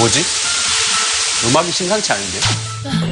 뭐지? 0.00 0.24
음악이 1.44 1.70
심상치 1.70 2.12
않은데? 2.12 2.40
마 2.84 3.09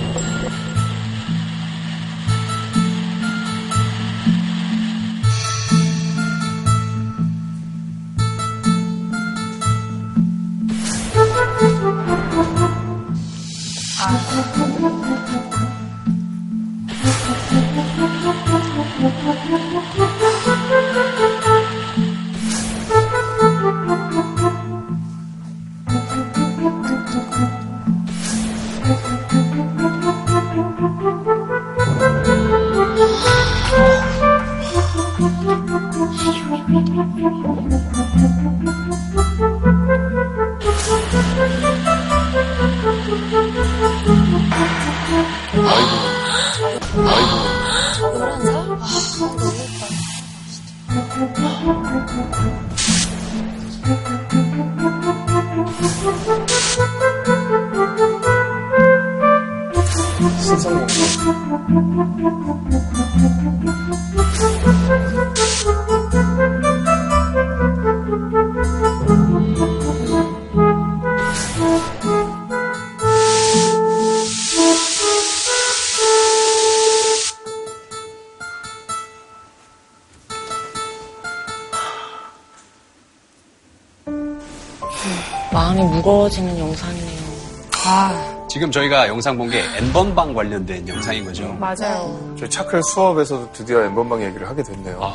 영상 89.08 89.36
본게 89.36 89.64
엠번방 89.78 90.34
관련된 90.34 90.86
영상인 90.86 91.24
거죠. 91.24 91.48
맞아요. 91.54 92.36
저희 92.38 92.48
차클 92.48 92.80
수업에서도 92.82 93.52
드디어 93.52 93.82
엠번방 93.84 94.22
얘기를 94.22 94.48
하게 94.48 94.62
됐네요. 94.62 95.12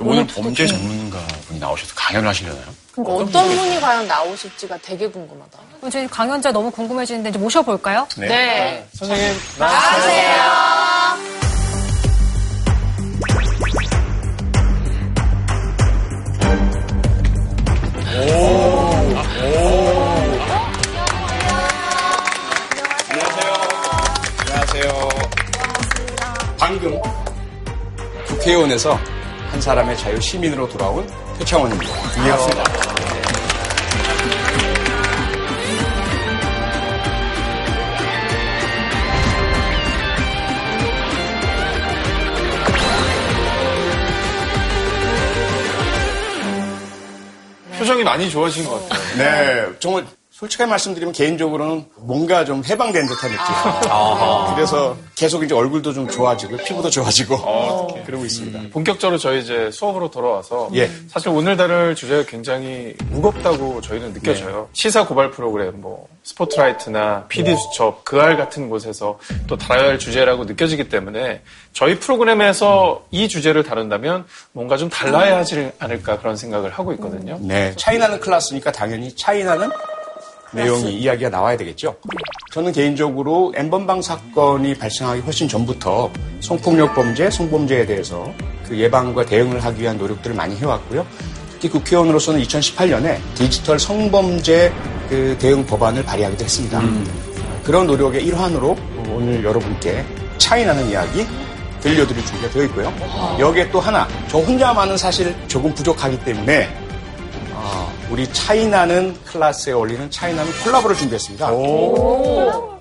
오늘 0.00 0.26
범죄 0.26 0.66
전문가 0.66 1.18
분이 1.46 1.58
나오셔서 1.58 1.94
강연을 1.94 2.28
하시려나요? 2.28 2.64
그러니까 2.92 3.14
어떤 3.14 3.48
분이 3.56 3.80
과연 3.80 4.06
나오실지가 4.08 4.78
되게 4.82 5.08
궁금하다. 5.08 5.58
그럼 5.78 5.90
저희 5.90 6.06
강연자 6.08 6.52
너무 6.52 6.70
궁금해지는데 6.70 7.30
이제 7.30 7.38
모셔볼까요? 7.38 8.06
네. 8.18 8.86
선생님, 8.92 9.36
안녕하세요. 9.60 10.77
국회의원에서 28.48 28.98
한 29.50 29.60
사람의 29.60 29.96
자유 29.98 30.18
시민으로 30.20 30.66
돌아온 30.68 31.06
표창원입니다. 31.38 31.92
반갑습니다. 32.14 32.64
표정이 47.78 48.02
많이 48.02 48.30
좋아진 48.30 48.66
것 48.66 48.88
같아요. 48.88 49.16
네, 49.18 49.66
정말 49.78 50.06
솔직하게 50.30 50.70
말씀드리면 50.70 51.12
개인적으로는 51.12 51.86
뭔가 51.96 52.44
좀 52.44 52.62
해방된 52.64 53.08
듯한 53.08 53.30
느낌. 53.30 54.54
그래서 54.54 54.96
계속 55.16 55.42
이제 55.42 55.52
얼굴도 55.52 55.92
좀 55.92 56.08
좋아지고 56.08 56.58
피부도 56.58 56.90
좋아지고 56.90 57.97
그러고 58.08 58.24
있습니다. 58.24 58.70
본격적으로 58.72 59.18
저희 59.18 59.40
이제 59.40 59.70
수업으로 59.70 60.10
돌아와서 60.10 60.70
예. 60.72 60.90
사실 61.08 61.28
오늘 61.28 61.58
다룰 61.58 61.94
주제가 61.94 62.24
굉장히 62.24 62.94
무겁다고 63.10 63.82
저희는 63.82 64.14
느껴져요. 64.14 64.70
시사 64.72 65.06
고발 65.06 65.30
프로그램, 65.30 65.78
뭐 65.82 66.08
스포트라이트나 66.22 67.26
PD 67.28 67.54
수첩, 67.54 68.06
그알 68.06 68.38
같은 68.38 68.70
곳에서 68.70 69.18
또 69.46 69.58
다뤄야 69.58 69.90
할 69.90 69.98
주제라고 69.98 70.46
느껴지기 70.46 70.88
때문에 70.88 71.42
저희 71.74 71.98
프로그램에서 71.98 73.04
이 73.10 73.28
주제를 73.28 73.62
다룬다면 73.62 74.24
뭔가 74.52 74.78
좀 74.78 74.88
달라야 74.88 75.36
하지 75.36 75.70
않을까 75.78 76.18
그런 76.18 76.34
생각을 76.34 76.70
하고 76.70 76.94
있거든요. 76.94 77.38
네, 77.42 77.74
차이나는 77.76 78.20
클래스니까 78.20 78.72
당연히 78.72 79.14
차이나는 79.14 79.68
내용이 80.52 80.94
이야기가 80.94 81.30
나와야 81.30 81.56
되겠죠. 81.56 81.96
저는 82.52 82.72
개인적으로 82.72 83.52
엠번방 83.54 84.02
사건이 84.02 84.74
발생하기 84.74 85.20
훨씬 85.20 85.48
전부터 85.48 86.10
성폭력 86.40 86.94
범죄, 86.94 87.30
성범죄에 87.30 87.86
대해서 87.86 88.32
그 88.66 88.78
예방과 88.78 89.26
대응을 89.26 89.62
하기 89.64 89.82
위한 89.82 89.98
노력들을 89.98 90.34
많이 90.34 90.56
해왔고요. 90.56 91.06
특히 91.52 91.68
국회의원으로서는 91.68 92.42
2018년에 92.42 93.18
디지털 93.34 93.78
성범죄 93.78 94.72
그 95.08 95.36
대응 95.38 95.66
법안을 95.66 96.04
발의하기도 96.04 96.44
했습니다. 96.44 96.80
그런 97.64 97.86
노력의 97.86 98.24
일환으로 98.24 98.76
오늘 99.10 99.44
여러분께 99.44 100.04
차이나는 100.38 100.88
이야기 100.88 101.26
들려드릴 101.80 102.24
준비가 102.24 102.50
되어 102.50 102.64
있고요. 102.64 102.92
여기에 103.38 103.70
또 103.70 103.80
하나, 103.80 104.08
저 104.28 104.38
혼자만은 104.38 104.96
사실 104.96 105.34
조금 105.48 105.74
부족하기 105.74 106.24
때문에 106.24 106.68
아, 107.60 107.92
우리 108.08 108.32
차이나는 108.32 109.16
클래스에 109.24 109.72
어울리는 109.72 110.08
차이나는 110.10 110.50
콜라보를 110.62 110.94
준비했습니다. 110.96 111.50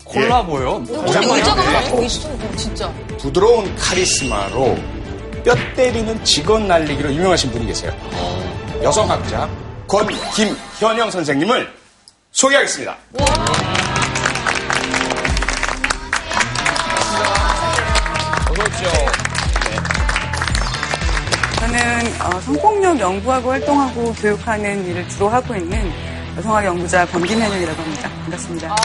콜라보요? 0.06 0.84
의자가 0.88 1.84
더 1.90 2.04
있어, 2.04 2.30
진짜. 2.56 2.94
부드러운 3.20 3.76
카리스마로 3.76 4.78
뼈 5.44 5.56
때리는 5.76 6.24
직원 6.24 6.68
날리기로 6.68 7.12
유명하신 7.12 7.52
분이 7.52 7.66
계세요. 7.66 7.92
여성학자 8.84 9.50
권김현영 9.88 11.10
선생님을 11.10 11.74
소개하겠습니다. 12.32 12.96
저 13.18 13.67
어, 22.38 22.42
성폭력 22.42 23.00
연구하고 23.00 23.50
활동하고 23.50 24.14
교육하는 24.14 24.86
일을 24.86 25.10
주로 25.10 25.28
하고 25.28 25.56
있는 25.56 25.92
여성학 26.38 26.66
연구자 26.66 27.08
권김현영이라고 27.08 27.82
합니다. 27.82 28.10
반갑습니다. 28.26 28.76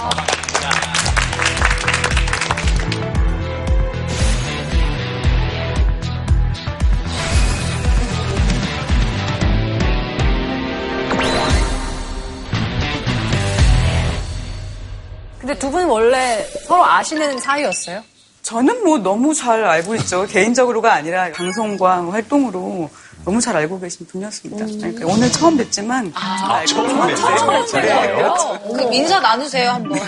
근데 15.40 15.58
두 15.58 15.70
분은 15.70 15.88
원래 15.88 16.42
서로 16.66 16.86
아시는 16.86 17.38
사이였어요? 17.38 18.02
저는 18.40 18.82
뭐 18.82 18.96
너무 18.96 19.34
잘 19.34 19.62
알고 19.62 19.94
있죠. 19.96 20.26
개인적으로가 20.26 20.94
아니라 20.94 21.30
방송과 21.32 22.10
활동으로 22.10 22.88
너무 23.24 23.40
잘 23.40 23.56
알고 23.56 23.78
계신 23.80 24.06
분이었습니다. 24.06 24.66
그러니까 24.66 25.06
오늘 25.06 25.30
처음 25.30 25.56
뵙지만 25.56 26.12
잘 26.12 26.80
알고 26.80 27.62
계세요. 27.62 28.34
그 28.74 28.94
인사 28.94 29.20
나누세요, 29.20 29.70
한번. 29.70 29.98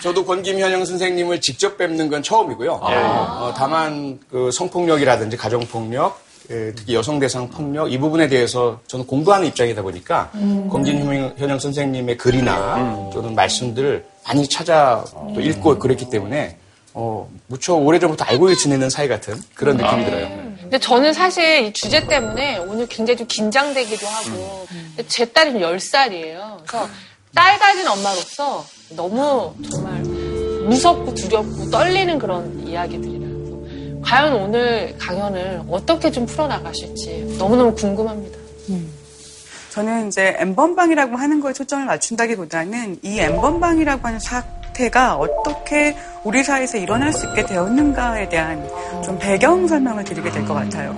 저도 0.00 0.24
권김현영 0.24 0.84
선생님을 0.84 1.40
직접 1.40 1.76
뵙는 1.76 2.08
건 2.08 2.22
처음이고요. 2.22 2.72
어, 2.80 3.52
다만 3.56 4.20
그 4.30 4.50
성폭력이라든지 4.52 5.36
가정폭력, 5.36 6.20
예, 6.50 6.72
특히 6.74 6.94
여성 6.94 7.18
대상 7.18 7.48
폭력 7.50 7.92
이 7.92 7.98
부분에 7.98 8.28
대해서 8.28 8.80
저는 8.86 9.06
공부하는 9.06 9.48
입장이다 9.48 9.82
보니까 9.82 10.30
권김현영 10.70 11.58
선생님의 11.58 12.16
글이나 12.16 13.10
또는 13.12 13.34
말씀들을 13.34 14.04
많이 14.26 14.48
찾아 14.48 15.04
또 15.34 15.40
읽고 15.40 15.78
그랬기 15.78 16.08
때문에 16.10 16.56
어, 16.94 17.28
무척 17.48 17.74
오래전부터 17.74 18.24
알고 18.24 18.54
지내는 18.54 18.88
사이 18.90 19.08
같은 19.08 19.34
그런 19.54 19.76
느낌이 19.76 20.04
들어요. 20.04 20.48
근데 20.68 20.78
저는 20.78 21.14
사실 21.14 21.64
이 21.64 21.72
주제 21.72 22.06
때문에 22.06 22.58
오늘 22.58 22.86
굉장히 22.88 23.16
좀 23.16 23.26
긴장되기도 23.26 24.06
하고 24.06 24.66
근데 24.68 25.08
제 25.08 25.24
딸이 25.24 25.52
좀 25.52 25.62
10살이에요. 25.62 26.58
그래서 26.66 26.88
딸 27.34 27.58
가진 27.58 27.88
엄마로서 27.88 28.66
너무 28.90 29.54
정말 29.70 30.02
무섭고 30.68 31.14
두렵고 31.14 31.70
떨리는 31.70 32.18
그런 32.18 32.66
이야기들이라. 32.68 33.28
과연 34.04 34.34
오늘 34.34 34.94
강연을 34.98 35.62
어떻게 35.70 36.10
좀 36.10 36.26
풀어나가실지 36.26 37.36
너무너무 37.38 37.74
궁금합니다. 37.74 38.38
저는 39.70 40.08
이제 40.08 40.36
엠번방이라고 40.38 41.16
하는 41.16 41.40
거에 41.40 41.54
초점을 41.54 41.86
맞춘다기보다는 41.86 42.98
이 43.02 43.20
엠번방이라고 43.20 44.06
하는 44.06 44.20
사 44.20 44.44
태가 44.78 45.16
어떻게 45.16 45.96
우리 46.22 46.44
사회에서 46.44 46.78
일어날 46.78 47.12
수 47.12 47.26
있게 47.26 47.44
되었는가에 47.44 48.28
대한 48.28 48.64
좀 49.04 49.18
배경 49.18 49.66
설명을 49.66 50.04
드리게 50.04 50.30
될 50.30 50.46
것 50.46 50.54
같아요. 50.54 50.96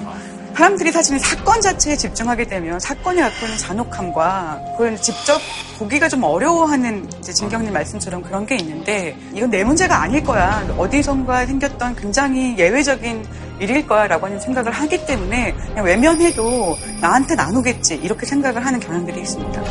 사람들이 0.54 0.92
사실은 0.92 1.18
사건 1.18 1.62
자체에 1.62 1.96
집중하게 1.96 2.44
되면 2.44 2.78
사건이 2.78 3.18
갖고 3.18 3.46
있는 3.46 3.56
잔혹함과 3.56 4.60
그걸 4.72 4.96
직접 4.98 5.40
보기가 5.78 6.10
좀 6.10 6.22
어려워하는 6.22 7.08
이제 7.20 7.32
진경님 7.32 7.72
말씀처럼 7.72 8.20
그런 8.22 8.44
게 8.44 8.56
있는데 8.56 9.16
이건 9.32 9.48
내 9.48 9.64
문제가 9.64 10.02
아닐 10.02 10.22
거야. 10.22 10.62
어디선가 10.76 11.46
생겼던 11.46 11.96
굉장히 11.96 12.58
예외적인 12.58 13.24
일일 13.60 13.86
거야 13.86 14.06
라고 14.06 14.26
하는 14.26 14.38
생각을 14.38 14.70
하기 14.72 15.06
때문에 15.06 15.54
그냥 15.68 15.86
외면해도 15.86 16.76
나한테 17.00 17.34
나누겠지 17.36 17.94
이렇게 17.94 18.26
생각을 18.26 18.66
하는 18.66 18.78
경향들이 18.80 19.18
있습니다. 19.22 19.62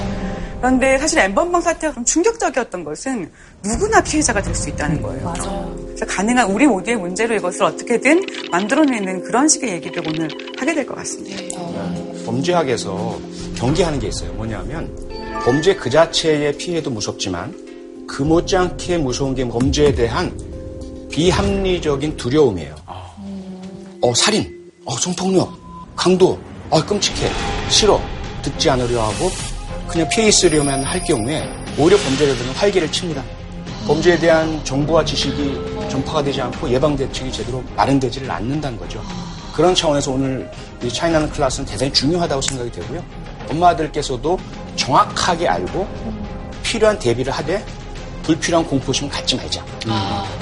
그런데 0.59 0.97
사실 0.97 1.19
엠번방 1.19 1.61
사태가 1.61 1.93
좀 1.93 2.03
충격적이었던 2.05 2.83
것은 2.83 3.31
누구나 3.63 4.01
피해자가 4.01 4.41
될 4.41 4.53
수 4.53 4.69
있다는 4.69 5.01
거예요. 5.01 5.23
맞아요. 5.23 5.73
그래서 5.85 6.05
가능한 6.05 6.51
우리 6.51 6.67
모두의 6.67 6.97
문제로 6.97 7.33
이것을 7.35 7.63
어떻게든 7.63 8.25
만들어내는 8.51 9.23
그런 9.23 9.47
식의 9.47 9.71
얘기를 9.71 10.03
오늘 10.05 10.27
하게 10.59 10.73
될 10.73 10.85
것 10.85 10.95
같습니다. 10.95 11.37
범죄학에서 12.25 13.17
경계하는 13.55 13.99
게 13.99 14.07
있어요. 14.07 14.33
뭐냐면 14.33 14.93
범죄 15.45 15.75
그 15.75 15.89
자체의 15.89 16.57
피해도 16.57 16.89
무섭지만 16.89 17.53
그 18.07 18.23
못지않게 18.23 18.97
무서운 18.97 19.33
게 19.35 19.47
범죄에 19.47 19.93
대한 19.93 20.37
비합리적인 21.09 22.17
두려움이에요. 22.17 22.75
어, 24.01 24.13
살인, 24.15 24.71
어, 24.85 24.95
성폭력, 24.97 25.53
강도, 25.95 26.37
어, 26.69 26.83
끔찍해, 26.85 27.29
싫어, 27.69 27.99
듣지 28.41 28.69
않으려 28.69 29.01
하고 29.03 29.29
그냥 29.89 30.07
피해 30.09 30.27
있으려면 30.27 30.83
할 30.83 31.01
경우에 31.03 31.47
오히려 31.77 31.97
범죄자들은 31.97 32.51
활기를 32.53 32.91
칩니다. 32.91 33.23
범죄에 33.87 34.19
대한 34.19 34.63
정보와 34.63 35.03
지식이 35.03 35.59
전파가 35.89 36.21
되지 36.23 36.41
않고 36.41 36.69
예방 36.69 36.95
대책이 36.95 37.31
제대로 37.31 37.63
마련되지를 37.75 38.29
않는다는 38.29 38.77
거죠. 38.77 39.03
그런 39.53 39.73
차원에서 39.73 40.11
오늘 40.11 40.49
이 40.83 40.89
차이나는 40.93 41.29
클래스는 41.31 41.65
대단히 41.67 41.91
중요하다고 41.91 42.41
생각이 42.41 42.71
되고요. 42.71 43.03
엄마들께서도 43.49 44.37
정확하게 44.75 45.47
알고 45.47 45.87
필요한 46.61 46.99
대비를 46.99 47.33
하되 47.33 47.65
불필요한 48.23 48.65
공포심을 48.67 49.09
갖지 49.11 49.35
말자. 49.35 49.65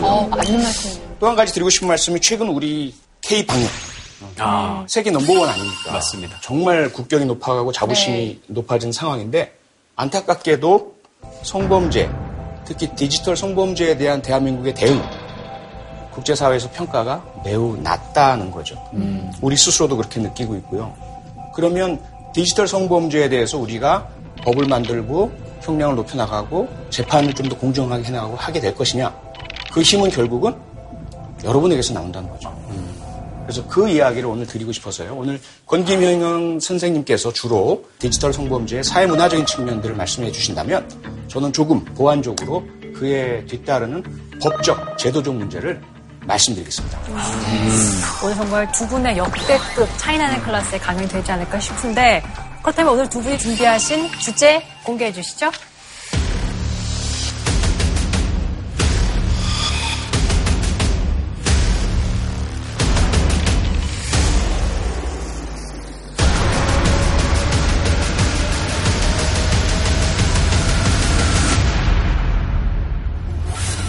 어, 0.01 0.27
맞는 0.29 0.61
말씀이에요. 0.61 1.07
또 1.19 1.27
한 1.27 1.35
가지 1.35 1.53
드리고 1.53 1.69
싶은 1.69 1.88
말씀이 1.88 2.19
최근 2.19 2.49
우리 2.49 2.94
K 3.21 3.45
방역 3.45 3.67
아, 4.39 4.83
세계 4.87 5.11
넘버원 5.11 5.47
아닙니까? 5.49 5.91
맞습니다. 5.93 6.37
정말 6.41 6.91
국격이 6.91 7.25
높아가고 7.25 7.71
자부심이 7.71 8.41
높아진 8.47 8.91
상황인데 8.91 9.53
안타깝게도 9.95 10.95
성범죄, 11.43 12.09
특히 12.65 12.87
디지털 12.95 13.35
성범죄에 13.37 13.97
대한 13.97 14.21
대한민국의 14.21 14.73
대응 14.73 15.01
국제사회에서 16.11 16.71
평가가 16.71 17.23
매우 17.43 17.77
낮다는 17.77 18.49
거죠. 18.51 18.75
우리 19.41 19.55
스스로도 19.55 19.97
그렇게 19.97 20.19
느끼고 20.19 20.55
있고요. 20.57 20.95
그러면 21.53 22.01
디지털 22.33 22.67
성범죄에 22.67 23.29
대해서 23.29 23.57
우리가 23.57 24.07
법을 24.43 24.65
만들고 24.67 25.31
형량을 25.61 25.95
높여나가고 25.95 26.67
재판을 26.89 27.33
좀 27.33 27.49
더 27.49 27.57
공정하게 27.57 28.03
해나가고 28.05 28.35
하게 28.35 28.59
될 28.59 28.73
것이냐. 28.75 29.13
그 29.71 29.81
힘은 29.81 30.09
결국은 30.09 30.55
여러분에게서 31.43 31.93
나온다는 31.93 32.29
거죠. 32.29 32.49
그래서 33.47 33.65
그 33.65 33.88
이야기를 33.88 34.27
오늘 34.27 34.45
드리고 34.45 34.73
싶어서요. 34.73 35.15
오늘 35.15 35.39
권김형 35.65 36.59
선생님께서 36.59 37.31
주로 37.31 37.85
디지털 37.97 38.33
성범죄의 38.33 38.83
사회문화적인 38.83 39.45
측면들을 39.45 39.95
말씀해 39.95 40.33
주신다면 40.33 40.85
저는 41.29 41.53
조금 41.53 41.83
보완적으로 41.85 42.67
그에 42.94 43.45
뒤따르는 43.45 44.03
법적, 44.41 44.97
제도적 44.97 45.33
문제를 45.33 45.81
말씀드리겠습니다. 46.25 46.99
오늘 48.21 48.35
정말 48.35 48.71
두 48.73 48.85
분의 48.85 49.17
역대급 49.17 49.88
차이나는 49.97 50.41
클래스에 50.41 50.79
강연이 50.79 51.07
되지 51.07 51.31
않을까 51.31 51.57
싶은데 51.57 52.21
그렇다면 52.61 52.94
오늘 52.94 53.09
두 53.09 53.21
분이 53.21 53.38
준비하신 53.38 54.11
주제 54.19 54.61
공개해 54.83 55.13
주시죠. 55.13 55.49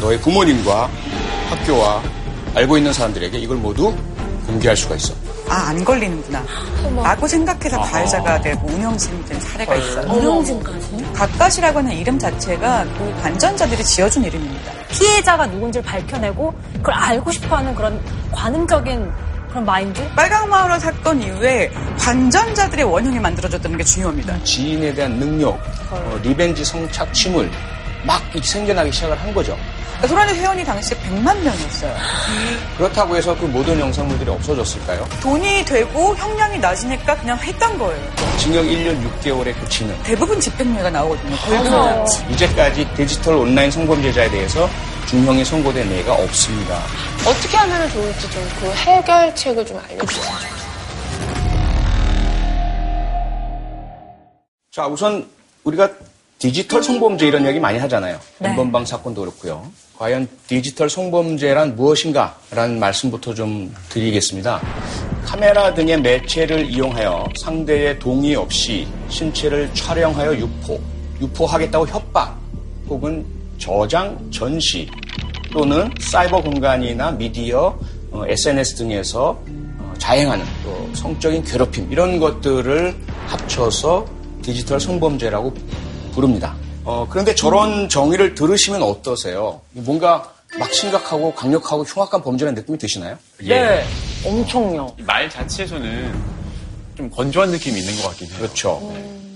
너의 0.09 0.19
부모님과 0.21 0.89
학교와 1.51 2.03
알고 2.55 2.79
있는 2.79 2.93
사람들에게 2.95 3.39
이걸 3.39 3.59
모두 3.59 3.95
공개할 4.47 4.75
수가 4.75 4.97
있어. 4.97 5.13
아, 5.51 5.69
안 5.69 5.85
걸리는구나. 5.85 6.43
라고 7.03 7.27
생각해서 7.27 7.79
가해자가 7.79 8.41
되고 8.41 8.67
운영진이 8.69 9.25
된 9.27 9.39
사례가 9.39 9.75
있어요. 9.77 10.11
운영진까지? 10.11 11.13
가까시라고 11.13 11.79
하는 11.81 11.93
이름 11.93 12.19
자체가 12.19 12.85
그 12.85 13.23
관전자들이 13.23 13.85
지어준 13.85 14.25
이름입니다. 14.25 14.73
피해자가 14.91 15.47
누군지를 15.47 15.85
밝혀내고 15.85 16.55
그걸 16.75 16.95
알고 16.95 17.31
싶어 17.31 17.57
하는 17.57 17.75
그런 17.75 18.01
관음적인 18.33 19.13
그런 19.51 19.65
마인드? 19.65 20.03
빨강마을화 20.15 20.79
사건 20.79 21.23
이후에 21.23 21.71
관전자들의 21.99 22.85
원형이 22.85 23.19
만들어졌다는 23.19 23.77
게 23.77 23.85
중요합니다. 23.85 24.43
지인에 24.45 24.95
대한 24.95 25.19
능력, 25.19 25.59
어, 25.91 26.19
리벤지 26.23 26.65
성착취물 26.65 27.51
막 28.09 28.23
생겨나기 28.43 28.91
시작을 28.91 29.21
한 29.21 29.35
거죠. 29.35 29.55
소라넷 30.07 30.35
회원이 30.37 30.65
당시에 30.65 30.97
100만 30.97 31.37
명이었어요. 31.43 31.95
그렇다고 32.79 33.15
해서 33.17 33.37
그 33.37 33.45
모든 33.45 33.79
영상물들이 33.79 34.31
없어졌을까요? 34.31 35.07
돈이 35.21 35.63
되고 35.67 36.17
형량이 36.17 36.59
낮으니까 36.59 37.17
그냥 37.19 37.37
했던 37.39 37.77
거예요. 37.77 38.01
징역 38.39 38.65
1년 38.65 38.97
6개월에 39.21 39.55
그치는 39.61 40.03
대부분 40.05 40.41
집행유예가 40.41 40.89
나오거든요. 40.89 41.37
결국은. 41.37 42.33
이제까지 42.33 42.89
디지털 42.97 43.35
온라인 43.35 43.71
성범죄자에 43.71 44.31
대해서 44.31 44.71
중형이 45.09 45.45
선고된 45.45 45.91
예가 45.93 46.15
없습니다. 46.15 46.79
어떻게 47.27 47.57
하면 47.59 47.91
좋을지 47.91 48.31
좀 48.31 48.43
그 48.61 48.71
해결책을 48.73 49.67
좀 49.67 49.79
알려주세요. 49.87 50.25
자, 54.71 54.87
우선 54.87 55.27
우리가 55.65 55.91
디지털 56.39 56.83
성범죄 56.85 57.27
이런 57.27 57.45
얘기 57.47 57.59
많이 57.59 57.79
하잖아요. 57.81 58.19
네. 58.39 58.51
엠번방 58.51 58.87
사건도 58.87 59.23
그렇고요. 59.23 59.67
과연 59.97 60.29
디지털 60.47 60.89
성범죄란 60.89 61.75
무엇인가라는 61.75 62.79
말씀부터 62.79 63.35
좀 63.35 63.75
드리겠습니다. 63.89 64.61
카메라 65.25 65.75
등의 65.75 66.01
매체를 66.01 66.71
이용하여 66.71 67.29
상대의 67.41 67.99
동의 67.99 68.37
없이 68.37 68.87
신체를 69.09 69.75
촬영하여 69.75 70.37
유포, 70.37 70.81
유포하겠다고 71.21 71.89
협박 71.89 72.39
혹은 72.89 73.27
저장, 73.59 74.17
전시 74.31 74.89
또는 75.53 75.91
사이버 76.01 76.41
공간이나 76.41 77.11
미디어, 77.11 77.77
어, 78.13 78.25
SNS 78.27 78.77
등에서 78.77 79.31
어, 79.79 79.95
자행하는 79.99 80.45
또 80.63 80.89
성적인 80.95 81.43
괴롭힘 81.43 81.91
이런 81.91 82.21
것들을 82.21 82.95
합쳐서 83.27 84.07
디지털 84.41 84.79
성범죄라고 84.81 85.53
부릅니다. 86.19 86.57
어, 86.85 87.07
그런데 87.09 87.33
저런 87.35 87.89
정의를 87.89 88.35
들으시면 88.35 88.83
어떠세요? 88.83 89.61
뭔가 89.71 90.33
막 90.59 90.73
심각하고 90.75 91.33
강력하고 91.33 91.85
흉악한 91.85 92.23
범죄라는 92.23 92.61
느낌이 92.61 92.77
드시나요? 92.77 93.17
네, 93.41 93.85
엄청요. 94.25 94.97
말 95.07 95.31
자체에서는 95.31 96.13
좀 96.97 97.09
건조한 97.11 97.51
느낌이 97.51 97.79
있는 97.79 97.95
것 97.97 98.09
같긴 98.09 98.27
해요. 98.31 98.37
그렇죠. 98.39 98.95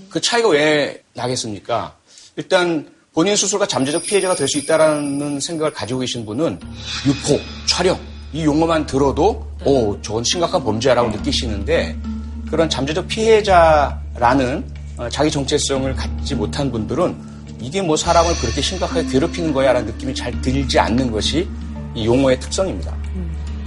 그 0.09 0.19
차이가 0.19 0.49
왜 0.49 1.01
나겠습니까? 1.13 1.95
일단 2.35 2.89
본인 3.13 3.35
스스로가 3.37 3.65
잠재적 3.67 4.03
피해자가 4.03 4.35
될 4.35 4.47
수 4.49 4.57
있다라는 4.57 5.39
생각을 5.39 5.71
가지고 5.71 6.01
계신 6.01 6.25
분은 6.25 6.59
유포, 7.05 7.39
촬영 7.65 7.97
이 8.33 8.43
용어만 8.43 8.85
들어도 8.87 9.47
오 9.63 10.01
저건 10.01 10.23
심각한 10.25 10.61
범죄야라고 10.63 11.11
느끼시는데 11.11 11.95
그런 12.49 12.67
잠재적 12.69 13.07
피해자라는 13.07 14.65
어, 14.67 14.82
자기 15.11 15.31
정체성을 15.31 15.93
갖지 15.95 16.35
못한 16.35 16.71
분들은 16.71 17.15
이게 17.59 17.81
뭐 17.81 17.95
사람을 17.95 18.35
그렇게 18.35 18.61
심각하게 18.61 19.07
괴롭히는 19.07 19.53
거야 19.53 19.73
라는 19.73 19.87
느낌이 19.87 20.13
잘 20.13 20.39
들지 20.41 20.79
않는 20.79 21.11
것이 21.11 21.47
이 21.95 22.05
용어의 22.05 22.39
특성입니다. 22.39 22.95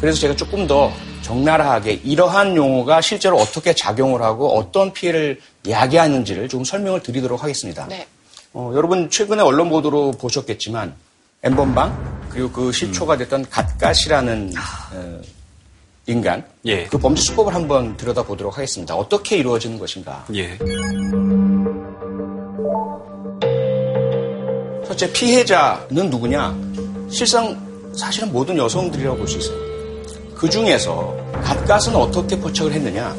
그래서 0.01 0.19
제가 0.21 0.37
조금 0.37 0.67
더 0.67 0.93
적나라하게 1.23 1.95
이러한 2.05 2.55
용어가 2.55 3.01
실제로 3.01 3.37
어떻게 3.37 3.75
작용을 3.75 4.23
하고 4.23 4.57
어떤 4.57 4.93
피해를 4.93 5.41
야기하는지를 5.69 6.49
좀 6.49 6.63
설명을 6.65 7.03
드리도록 7.03 7.43
하겠습니다. 7.43 7.87
네. 7.89 8.07
어, 8.53 8.73
여러분 8.75 9.11
최근에 9.11 9.43
언론 9.43 9.69
보도로 9.69 10.13
보셨겠지만 10.13 10.95
엠번방 11.43 12.29
그리고 12.31 12.51
그 12.51 12.73
실초가 12.73 13.17
됐던 13.17 13.47
갓갓이라는 13.51 14.53
어, 14.95 15.21
인간 16.07 16.45
예. 16.65 16.85
그 16.87 16.99
범죄 16.99 17.21
수법을 17.23 17.53
한번 17.55 17.97
들여다보도록 17.97 18.57
하겠습니다. 18.57 18.95
어떻게 18.95 19.39
이루어지는 19.39 19.79
것인가? 19.79 20.25
예. 20.35 20.57
첫째 24.87 25.13
피해자는 25.13 26.09
누구냐? 26.11 26.57
실상 27.11 27.57
사실은 27.95 28.33
모든 28.33 28.57
여성들이라고 28.57 29.17
볼 29.17 29.27
수 29.27 29.39
있어요. 29.39 29.57
그 30.35 30.49
중에서 30.49 31.17
갓갓은 31.43 31.97
어떻게 31.97 32.39
포착을 32.39 32.73
했느냐? 32.73 33.15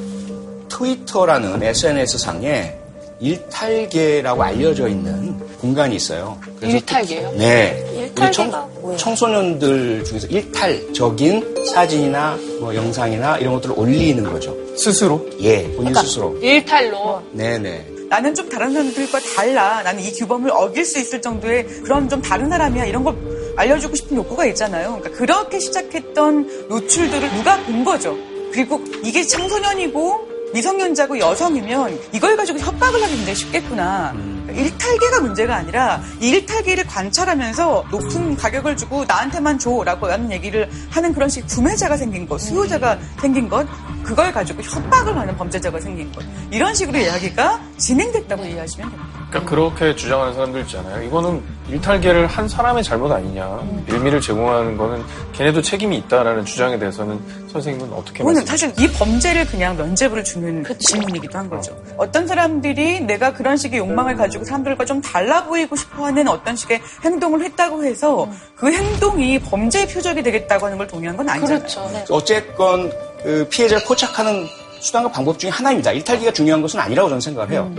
트위터라는 0.70 1.62
SNS 1.64 2.18
상에 2.20 2.78
일탈계라고 3.20 4.44
알려져 4.44 4.88
있는 4.88 5.38
공간이 5.60 5.96
있어요. 5.96 6.38
그래서 6.60 6.78
일탈계요? 6.78 7.32
네. 7.38 7.84
청, 8.32 8.46
일탈계가 8.46 8.70
뭐예요? 8.82 8.98
청소년들 8.98 10.04
중에서 10.04 10.28
일탈적인 10.28 11.66
사진이나 11.66 12.38
뭐 12.60 12.76
영상이나 12.76 13.38
이런 13.40 13.54
것들을 13.56 13.78
올리는 13.78 14.24
거죠. 14.24 14.56
스스로 14.76 15.28
예, 15.42 15.64
본인 15.76 15.94
스스로. 15.96 16.38
일탈로. 16.42 17.22
네네. 17.32 17.88
나는 18.10 18.34
좀 18.34 18.48
다른 18.48 18.72
사람들과 18.72 19.20
달라. 19.36 19.82
나는 19.84 20.02
이 20.04 20.12
규범을 20.14 20.50
어길 20.52 20.86
수 20.86 21.00
있을 21.00 21.22
정도의 21.22 21.66
그런 21.84 22.08
좀 22.08 22.22
다른 22.22 22.50
사람이야. 22.50 22.86
이런 22.86 23.04
걸 23.04 23.16
알려주고 23.58 23.96
싶은 23.96 24.16
욕구가 24.18 24.46
있잖아요. 24.48 24.98
그러니까 25.00 25.12
그렇게 25.12 25.60
시작했던 25.60 26.68
노출들을 26.70 27.34
누가 27.34 27.58
본 27.64 27.84
거죠. 27.84 28.16
그리고 28.52 28.80
이게 29.04 29.24
청소년이고 29.24 30.37
미성년자고 30.54 31.20
여성이면 31.20 32.00
이걸 32.14 32.38
가지고 32.38 32.60
협박을 32.60 33.04
하기 33.04 33.16
굉장히 33.16 33.36
쉽겠구나. 33.36 34.14
그러니까 34.14 34.54
일탈계가 34.54 35.20
문제가 35.22 35.56
아니라 35.56 36.02
이 36.22 36.30
일탈계를 36.30 36.86
관찰하면서 36.88 37.86
높은 37.92 38.36
가격을 38.36 38.78
주고 38.78 39.06
나한테만 39.06 39.60
줘라고 39.60 40.08
하는 40.08 40.32
얘기를 40.32 40.70
하는 40.90 41.14
그런 41.14 41.30
식 41.30 41.46
구매자가 41.48 41.98
생긴 41.98 42.28
것, 42.28 42.40
수요자가 42.40 42.98
생긴 43.20 43.50
것, 43.50 43.68
그걸 44.04 44.32
가지고 44.32 44.62
협박을 44.62 45.18
하는 45.18 45.36
범죄자가 45.36 45.80
생긴 45.80 46.12
것. 46.12 46.24
이런 46.50 46.74
식으로 46.74 46.98
이야기가 46.98 47.62
진행됐다고 47.78 48.46
이해하시면 48.46 48.90
됩니다. 48.90 49.18
그러니까 49.30 49.50
그렇게 49.50 49.96
주장하는 49.96 50.34
사람들 50.34 50.62
있잖아요. 50.62 51.04
이거는 51.04 51.44
일탈계를 51.70 52.28
한 52.28 52.48
사람의 52.48 52.84
잘못 52.84 53.12
아니냐. 53.12 53.60
빌미를 53.86 54.22
제공하는 54.22 54.78
거는 54.78 55.04
걔네도 55.34 55.62
책임이 55.62 55.98
있다라는 55.98 56.46
주장에 56.46 56.80
대해서는 56.80 57.20
선생님은 57.52 57.94
어떻게 57.94 58.24
말씀하세요? 58.24 58.46
사실 58.46 58.74
이 58.80 58.88
범죄를 58.94 59.46
그냥 59.46 59.76
면죄부를 59.76 60.24
주는 60.24 60.64
질문이기도 60.80 61.38
한 61.38 61.50
거죠. 61.50 61.78
어떤 61.98 62.26
사람들이 62.28 63.02
내가 63.02 63.34
그런 63.34 63.58
식의 63.58 63.80
욕망을 63.80 64.16
가지고 64.16 64.46
사람들과 64.46 64.86
좀 64.86 65.02
달라 65.02 65.46
보이고 65.46 65.76
싶어 65.76 66.06
하는 66.06 66.28
어떤 66.28 66.56
식의 66.56 66.82
행동을 67.04 67.44
했다고 67.44 67.84
해서 67.84 68.30
그 68.56 68.72
행동이 68.72 69.40
범죄의 69.40 69.88
표적이 69.88 70.24
되겠다고 70.24 70.66
하는 70.66 70.78
걸 70.78 70.88
동의한 70.88 71.18
건 71.18 71.28
아니잖아요. 71.30 71.60
그렇죠. 71.60 71.90
네. 71.92 72.06
어쨌건 72.10 72.92
그 73.24 73.48
피해자를 73.50 73.84
포착하는 73.86 74.48
수단과 74.80 75.12
방법 75.12 75.40
중에 75.40 75.50
하나입니다. 75.50 75.92
일탈기가 75.92 76.32
중요한 76.32 76.62
것은 76.62 76.80
아니라고 76.80 77.10
저는 77.10 77.22
생각을 77.22 77.52
해요. 77.52 77.74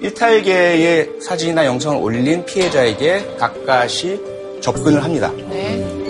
일탈계의 0.00 1.20
사진이나 1.20 1.66
영상을 1.66 1.96
올린 1.98 2.44
피해자에게 2.44 3.36
가까이 3.38 4.18
접근을 4.60 5.02
합니다. 5.02 5.30
네. 5.48 6.02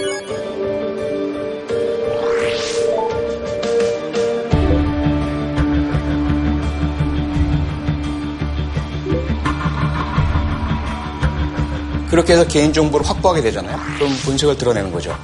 그렇게 12.10 12.34
해서 12.34 12.46
개인정보를 12.46 13.08
확보하게 13.08 13.40
되잖아요. 13.40 13.78
그럼 13.96 14.12
본색을 14.26 14.58
드러내는 14.58 14.92
거죠. 14.92 15.16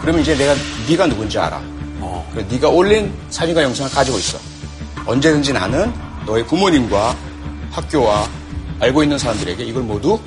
그러면 0.00 0.20
이제 0.20 0.36
내가 0.36 0.52
네가 0.88 1.06
누군지 1.06 1.38
알아. 1.38 1.73
그래, 2.32 2.46
네가 2.50 2.68
올린 2.68 3.12
사진과 3.30 3.62
영상을 3.62 3.90
가지고 3.90 4.18
있어. 4.18 4.38
언제든지 5.06 5.52
나는 5.52 5.92
너의 6.26 6.46
부모님과 6.46 7.14
학교와 7.70 8.28
알고 8.80 9.02
있는 9.02 9.18
사람들에게 9.18 9.62
이걸 9.64 9.82
모두 9.82 10.18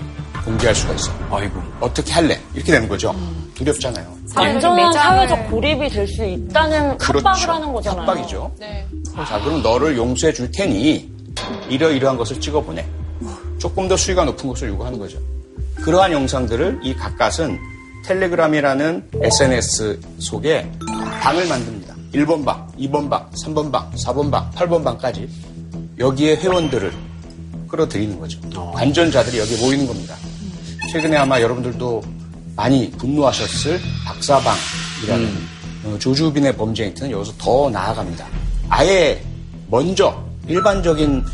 공개할 0.45 0.73
수가 0.75 0.93
있어. 0.93 1.11
아이고. 1.29 1.61
어떻게 1.79 2.13
할래? 2.13 2.39
이렇게 2.53 2.71
되는 2.71 2.87
거죠. 2.87 3.13
두렵잖아요. 3.55 4.15
완전한 4.35 4.93
사회적 4.93 5.49
고립이 5.49 5.89
될 5.89 6.07
수 6.07 6.23
있다는 6.23 6.91
협박을 7.01 7.49
하는 7.49 7.73
거잖아요. 7.73 8.05
그렇죠. 8.05 8.11
협박이죠. 8.11 8.51
네. 8.59 8.85
자, 9.27 9.39
그럼 9.43 9.61
너를 9.63 9.97
용서해 9.97 10.31
줄 10.33 10.51
테니 10.51 11.09
이러이러한 11.69 12.17
것을 12.17 12.39
찍어 12.39 12.61
보내. 12.61 12.85
조금 13.57 13.87
더 13.87 13.97
수위가 13.97 14.25
높은 14.25 14.47
것을 14.49 14.69
요구하는 14.69 14.99
거죠. 14.99 15.17
그러한 15.81 16.11
영상들을 16.11 16.81
이 16.83 16.93
각갓은 16.93 17.57
텔레그램이라는 18.07 19.09
SNS 19.21 19.99
속에 20.19 20.71
방을 21.21 21.45
만듭니다. 21.47 21.93
1번 22.13 22.45
방, 22.45 22.65
2번 22.79 23.09
방, 23.09 23.29
3번 23.31 23.69
방, 23.69 23.91
4번 23.91 24.31
방, 24.31 24.49
8번 24.51 24.83
방까지 24.83 25.29
여기에 25.99 26.37
회원들을 26.37 26.93
끌어들이는 27.67 28.17
거죠. 28.17 28.39
관전자들이 28.71 29.39
여기에 29.39 29.57
모이는 29.59 29.87
겁니다. 29.87 30.15
최근에 30.89 31.17
아마 31.17 31.41
여러분들도 31.41 32.01
많이 32.55 32.89
분노하셨을 32.91 33.79
박사방이라는 34.05 35.57
어, 35.83 35.97
조주빈의 35.99 36.55
범죄 36.55 36.85
행태는 36.85 37.11
여기서 37.11 37.33
더 37.37 37.69
나아갑니다. 37.69 38.25
아예 38.69 39.21
먼저 39.69 40.23
일반적인 40.47 41.25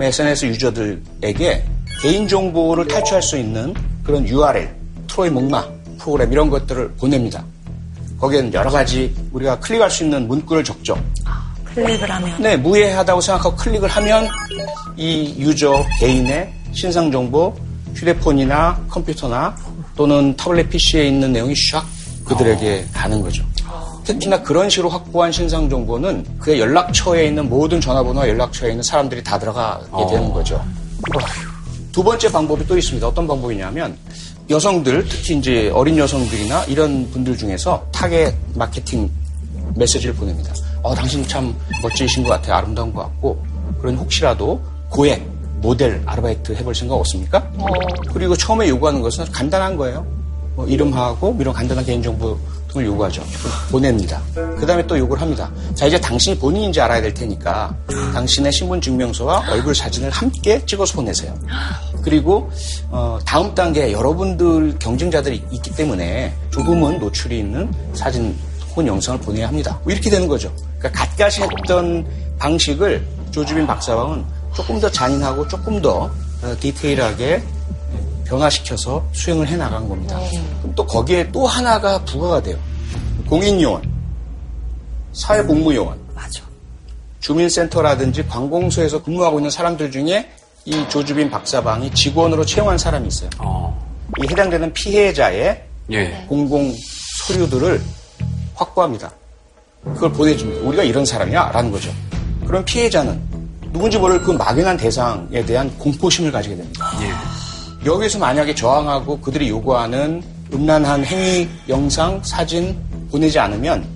SNS 0.00 0.46
유저들에게 0.46 1.64
개인정보를 2.02 2.86
탈취할 2.86 3.20
수 3.20 3.36
있는 3.36 3.74
그런 4.04 4.26
URL, 4.26 4.72
트로이 5.08 5.30
목마 5.30 5.79
프로그램 6.00 6.32
이런 6.32 6.50
것들을 6.50 6.92
보냅니다. 6.94 7.44
거기에는 8.18 8.52
여러 8.52 8.70
가지 8.70 9.14
우리가 9.32 9.58
클릭할 9.60 9.90
수 9.90 10.04
있는 10.04 10.26
문구를 10.28 10.64
적죠. 10.64 10.96
클릭을 11.74 12.10
하면. 12.10 12.42
네, 12.42 12.56
무해하다고 12.56 13.20
생각하고 13.20 13.56
클릭을 13.56 13.88
하면 13.88 14.28
이 14.96 15.34
유저 15.38 15.84
개인의 16.00 16.52
신상 16.72 17.10
정보, 17.10 17.54
휴대폰이나 17.94 18.84
컴퓨터나 18.88 19.56
또는 19.96 20.34
타블렛 20.36 20.68
PC에 20.68 21.06
있는 21.08 21.32
내용이 21.32 21.54
샥 21.54 21.82
그들에게 22.24 22.86
가는 22.92 23.20
거죠. 23.22 23.44
특히나 24.04 24.42
그런 24.42 24.68
식으로 24.68 24.88
확보한 24.88 25.30
신상 25.30 25.68
정보는 25.68 26.24
그의 26.38 26.60
연락처에 26.60 27.26
있는 27.26 27.48
모든 27.48 27.80
전화번호와 27.80 28.28
연락처에 28.28 28.70
있는 28.70 28.82
사람들이 28.82 29.22
다 29.22 29.38
들어가게 29.38 30.06
되는 30.08 30.32
거죠. 30.32 30.62
두 31.92 32.02
번째 32.02 32.30
방법이 32.30 32.66
또 32.66 32.76
있습니다. 32.76 33.06
어떤 33.06 33.26
방법이냐면 33.26 33.96
여성들, 34.50 35.06
특히 35.08 35.36
이제 35.38 35.70
어린 35.72 35.96
여성들이나 35.96 36.64
이런 36.64 37.08
분들 37.12 37.38
중에서 37.38 37.86
타겟 37.92 38.34
마케팅 38.54 39.08
메시지를 39.76 40.12
보냅니다. 40.14 40.52
어, 40.82 40.92
당신 40.92 41.26
참 41.28 41.54
멋지신 41.80 42.24
것 42.24 42.30
같아요. 42.30 42.56
아름다운 42.56 42.92
것 42.92 43.02
같고. 43.02 43.40
그러니 43.78 43.96
혹시라도 43.96 44.60
고액, 44.88 45.24
모델, 45.60 46.02
아르바이트 46.04 46.52
해볼 46.56 46.74
생각 46.74 46.96
없습니까? 46.96 47.48
그리고 48.12 48.36
처음에 48.36 48.68
요구하는 48.68 49.00
것은 49.00 49.24
간단한 49.26 49.76
거예요. 49.76 50.04
뭐 50.56 50.66
이름하고 50.66 51.36
이런 51.38 51.54
간단한 51.54 51.84
개인정보 51.84 52.36
등을 52.72 52.86
요구하죠. 52.86 53.22
보냅니다. 53.70 54.20
그 54.34 54.64
다음에 54.66 54.86
또 54.86 54.98
요구를 54.98 55.20
합니다. 55.20 55.50
자, 55.74 55.86
이제 55.86 56.00
당신이 56.00 56.38
본인인지 56.38 56.80
알아야 56.80 57.00
될 57.00 57.12
테니까 57.12 57.74
당신의 58.14 58.52
신분증명서와 58.52 59.44
얼굴 59.50 59.74
사진을 59.74 60.10
함께 60.10 60.64
찍어서 60.64 60.94
보내세요. 60.94 61.34
그리고 62.02 62.50
어, 62.90 63.18
다음 63.24 63.54
단계 63.54 63.92
여러분들 63.92 64.78
경쟁자들이 64.78 65.44
있기 65.50 65.74
때문에 65.74 66.32
조금은 66.50 66.98
노출이 66.98 67.38
있는 67.38 67.70
사진 67.94 68.36
혹은 68.70 68.86
영상을 68.86 69.20
보내야 69.20 69.48
합니다. 69.48 69.78
뭐 69.82 69.92
이렇게 69.92 70.08
되는 70.08 70.28
거죠. 70.28 70.52
그러니까 70.78 71.04
갖가시 71.04 71.42
했던 71.42 72.06
방식을 72.38 73.06
조주빈 73.30 73.66
박사방은 73.66 74.24
조금 74.54 74.80
더 74.80 74.90
잔인하고 74.90 75.46
조금 75.48 75.80
더 75.82 76.10
어, 76.42 76.56
디테일하게 76.58 77.42
변화시켜서 78.30 79.04
수행을 79.12 79.48
해 79.48 79.56
나간 79.56 79.88
겁니다. 79.88 80.18
그럼 80.62 80.72
또 80.76 80.86
거기에 80.86 81.30
또 81.32 81.46
하나가 81.46 82.02
부과가 82.04 82.40
돼요. 82.40 82.56
공인요원, 83.28 83.82
사회복무요원, 85.12 85.98
맞아. 86.14 86.42
주민센터라든지 87.18 88.26
관공서에서 88.26 89.02
근무하고 89.02 89.40
있는 89.40 89.50
사람들 89.50 89.90
중에 89.90 90.30
이 90.64 90.88
조주빈 90.88 91.30
박사방이 91.30 91.90
직원으로 91.92 92.46
채용한 92.46 92.78
사람이 92.78 93.08
있어요. 93.08 93.30
어. 93.38 93.88
이 94.22 94.26
해당되는 94.30 94.72
피해자의 94.72 95.64
예. 95.92 96.24
공공 96.28 96.74
서류들을 97.26 97.82
확보합니다. 98.54 99.10
그걸 99.82 100.12
보내줍니다. 100.12 100.66
우리가 100.66 100.82
이런 100.82 101.04
사람이야? 101.04 101.50
라는 101.52 101.70
거죠. 101.70 101.90
그럼 102.46 102.64
피해자는 102.64 103.20
누군지 103.72 103.98
모를 103.98 104.20
그 104.20 104.32
막연한 104.32 104.76
대상에 104.76 105.44
대한 105.44 105.70
공포심을 105.78 106.30
가지게 106.30 106.56
됩니다. 106.56 106.90
예. 107.02 107.39
여기서 107.84 108.18
만약에 108.18 108.54
저항하고 108.54 109.20
그들이 109.20 109.48
요구하는 109.48 110.22
음란한 110.52 111.04
행위, 111.04 111.48
영상, 111.68 112.22
사진 112.22 112.78
보내지 113.10 113.38
않으면 113.38 113.86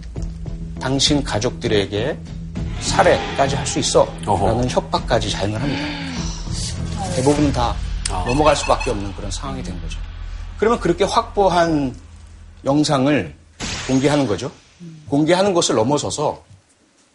당신 0.80 1.22
가족들에게 1.22 2.18
살해까지 2.80 3.56
할 3.56 3.66
수 3.66 3.78
있어. 3.78 4.08
라는 4.24 4.68
협박까지 4.68 5.30
자행을 5.30 5.60
합니다. 5.60 5.82
대부분 7.16 7.52
다 7.52 7.74
넘어갈 8.26 8.56
수밖에 8.56 8.90
없는 8.90 9.14
그런 9.14 9.30
상황이 9.30 9.62
된 9.62 9.80
거죠. 9.80 9.98
그러면 10.58 10.80
그렇게 10.80 11.04
확보한 11.04 11.94
영상을 12.64 13.34
공개하는 13.86 14.26
거죠. 14.26 14.50
공개하는 15.08 15.52
것을 15.54 15.74
넘어서서 15.74 16.42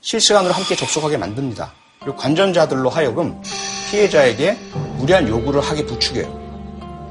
실시간으로 0.01 0.53
함께 0.53 0.75
접속하게 0.75 1.17
만듭니다. 1.17 1.71
그리고 2.01 2.15
관전자들로 2.17 2.89
하여금 2.89 3.41
피해자에게 3.89 4.53
무리한 4.97 5.27
요구를 5.27 5.61
하게 5.61 5.85
부추겨요. 5.85 6.48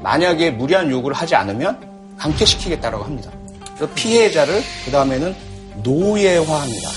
만약에 0.01 0.51
무리한 0.51 0.89
요구를 0.89 1.15
하지 1.15 1.35
않으면 1.35 1.79
강퇴시키겠다라고 2.17 3.03
합니다. 3.03 3.31
그래서 3.75 3.93
피해자를 3.95 4.61
그 4.85 4.91
다음에는 4.91 5.35
노예화합니다. 5.83 6.89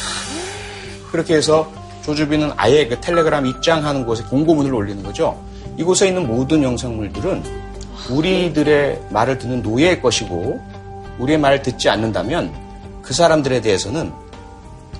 그렇게 1.11 1.35
해서 1.37 1.71
조주빈은 2.05 2.53
아예 2.57 2.87
그 2.87 3.01
텔레그램 3.01 3.47
입장하는 3.47 4.05
곳에 4.05 4.25
공고문을 4.25 4.75
올리는 4.75 5.03
거죠. 5.03 5.41
이곳에 5.77 6.09
있는 6.09 6.27
모든 6.27 6.63
영상물들은 6.63 7.45
우리들의 8.11 9.01
말을 9.11 9.39
듣는 9.39 9.63
노예의 9.63 10.03
것이고 10.03 10.61
우리의 11.19 11.39
말을 11.39 11.63
듣지 11.63 11.89
않는다면 11.89 12.53
그 13.03 13.15
사람들에 13.15 13.61
대해서는 13.61 14.13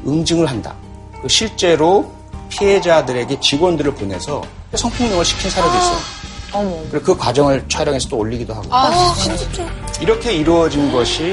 응징을 0.07 0.47
한다. 0.47 0.75
그 1.21 1.29
실제로 1.29 2.13
피해자들에게 2.49 3.41
직원들을 3.41 3.95
보내서 3.95 4.43
성폭력을 4.75 5.25
시킨 5.25 5.51
사례도 5.51 5.77
있어요. 5.77 6.32
어머. 6.53 6.77
그리고 6.91 7.05
그 7.05 7.17
과정을 7.17 7.69
촬영해서 7.69 8.09
또 8.09 8.19
올리기도 8.19 8.55
하고. 8.55 8.67
아, 8.71 9.15
진짜. 9.15 9.67
이렇게 10.01 10.33
이루어진 10.35 10.93
것이 10.93 11.33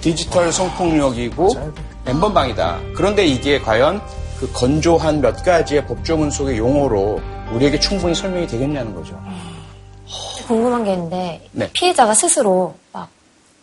디지털 0.00 0.52
성폭력이고 0.52 1.50
엠번방이다. 2.06 2.80
그런데 2.94 3.26
이게 3.26 3.60
과연 3.60 4.00
그 4.38 4.50
건조한 4.52 5.20
몇 5.20 5.42
가지의 5.42 5.86
법조문 5.86 6.30
속의 6.30 6.58
용어로 6.58 7.20
우리에게 7.52 7.80
충분히 7.80 8.14
설명이 8.14 8.46
되겠냐는 8.46 8.94
거죠. 8.94 9.20
궁금한 10.46 10.84
게 10.84 10.92
있는데 10.92 11.48
네. 11.52 11.68
피해자가 11.72 12.14
스스로 12.14 12.74
막 12.92 13.08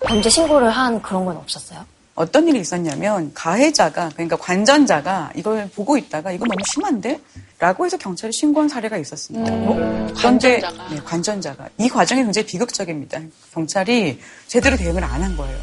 범죄 0.01 0.29
신고를 0.29 0.69
한 0.69 1.01
그런 1.01 1.25
건 1.25 1.37
없었어요? 1.37 1.79
어떤 2.15 2.47
일이 2.47 2.59
있었냐면 2.59 3.31
가해자가 3.33 4.09
그러니까 4.13 4.35
관전자가 4.37 5.31
이걸 5.35 5.67
보고 5.75 5.97
있다가 5.97 6.31
이거 6.31 6.45
너무 6.45 6.59
심한데? 6.71 7.19
라고 7.59 7.85
해서 7.85 7.95
경찰에 7.97 8.29
신고한 8.31 8.67
사례가 8.67 8.97
있었습니다. 8.97 9.49
그런데 9.49 10.59
관전자가. 10.59 10.89
네, 10.89 10.97
관전자가 11.03 11.69
이 11.77 11.87
과정이 11.87 12.21
굉장히 12.23 12.45
비극적입니다. 12.45 13.19
경찰이 13.53 14.19
제대로 14.47 14.75
대응을 14.75 15.01
안 15.03 15.23
한 15.23 15.37
거예요. 15.37 15.57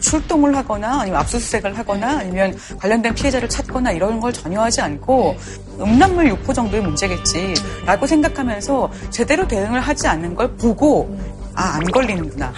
출동을 0.00 0.54
하거나 0.54 1.00
아니면 1.00 1.18
압수수색을 1.20 1.78
하거나 1.78 2.18
아니면 2.18 2.56
관련된 2.78 3.14
피해자를 3.14 3.48
찾거나 3.48 3.92
이런 3.92 4.20
걸 4.20 4.32
전혀 4.34 4.60
하지 4.60 4.82
않고 4.82 5.34
음란물 5.80 6.28
유포 6.28 6.52
정도의 6.52 6.82
문제겠지라고 6.82 8.06
생각하면서 8.06 8.90
제대로 9.10 9.48
대응을 9.48 9.80
하지 9.80 10.06
않는 10.08 10.34
걸 10.34 10.54
보고 10.56 11.16
아 11.54 11.76
안 11.76 11.84
걸리는구나 11.84 12.52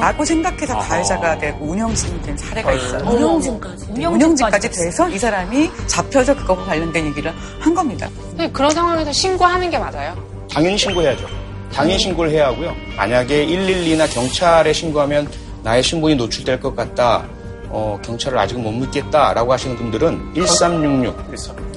라고 0.00 0.24
생각해서 0.24 0.78
가해자가 0.78 1.38
되고 1.38 1.64
운영진이 1.64 2.22
된 2.22 2.36
사례가 2.36 2.72
있어요. 2.72 3.02
운영진까지. 3.08 3.86
운영진까지 3.96 4.70
돼서 4.70 5.08
이 5.08 5.18
사람이 5.18 5.70
잡혀서 5.86 6.36
그거와 6.36 6.64
관련된 6.66 7.06
얘기를 7.06 7.32
한 7.58 7.74
겁니다. 7.74 8.08
근데 8.30 8.50
그런 8.50 8.70
상황에서 8.70 9.12
신고하는 9.12 9.70
게 9.70 9.78
맞아요. 9.78 10.14
당연히 10.50 10.76
신고해야죠. 10.76 11.26
당연히 11.72 11.98
신고를 11.98 12.30
해야 12.32 12.48
하고요. 12.48 12.74
만약에 12.96 13.46
112나 13.46 14.12
경찰에 14.12 14.72
신고하면 14.72 15.28
나의 15.62 15.82
신분이 15.82 16.16
노출될 16.16 16.60
것 16.60 16.74
같다. 16.74 17.24
어, 17.72 17.98
경찰을 18.04 18.36
아직은 18.36 18.62
못 18.64 18.72
믿겠다라고 18.72 19.52
하시는 19.52 19.76
분들은 19.76 20.34
1366 20.34 21.16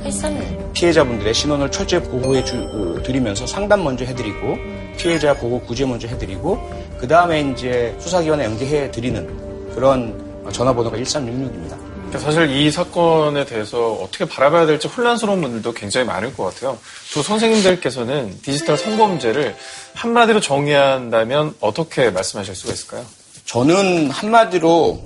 일산은 0.04 0.74
피해자분들의 0.74 1.34
신원을 1.34 1.70
철저히 1.72 2.02
보호해 2.02 2.44
주, 2.44 2.56
어, 2.58 3.02
드리면서 3.04 3.46
상담 3.46 3.84
먼저 3.84 4.04
해드리고 4.04 4.58
피해자 4.98 5.36
보고 5.36 5.60
구제 5.62 5.86
먼저 5.86 6.08
해드리고 6.08 6.60
그 7.00 7.08
다음에 7.08 7.42
이제 7.42 7.96
수사기관에 8.00 8.46
연계해 8.46 8.92
드리는 8.92 9.74
그런 9.74 10.42
어, 10.46 10.52
전화번호가 10.52 10.98
1366입니다. 10.98 11.78
그러니까 12.14 12.20
사실 12.20 12.52
이 12.52 12.70
사건에 12.70 13.44
대해서 13.46 13.94
어떻게 13.94 14.26
바라봐야 14.26 14.68
될지 14.68 14.88
혼란스러운 14.88 15.42
분들도 15.42 15.74
굉장히 15.74 16.06
많을 16.06 16.36
것 16.36 16.46
같아요. 16.46 16.78
두 17.12 17.24
선생님들께서는 17.24 18.40
디지털 18.44 18.78
성범죄를 18.78 19.56
한마디로 19.96 20.40
정의한다면 20.40 21.56
어떻게 21.60 22.12
말씀하실 22.12 22.56
수가 22.56 22.74
있을까요? 22.74 23.06
저는 23.46 24.12
한마디로 24.12 25.02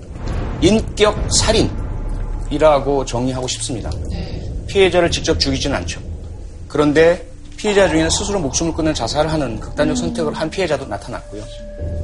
인격 0.62 1.18
살인이라고 2.50 3.06
정의하고 3.06 3.48
싶습니다. 3.48 3.90
피해자를 4.68 5.10
직접 5.10 5.40
죽이진 5.40 5.74
않죠. 5.74 6.02
그런데 6.68 7.27
피해자 7.58 7.90
중에는 7.90 8.10
스스로 8.10 8.40
목숨을 8.40 8.74
끊는 8.74 8.94
자살을 8.94 9.32
하는 9.32 9.60
극단적 9.60 9.98
선택을 9.98 10.34
한 10.34 10.50
피해자도 10.50 10.86
나타났고요. 10.86 11.42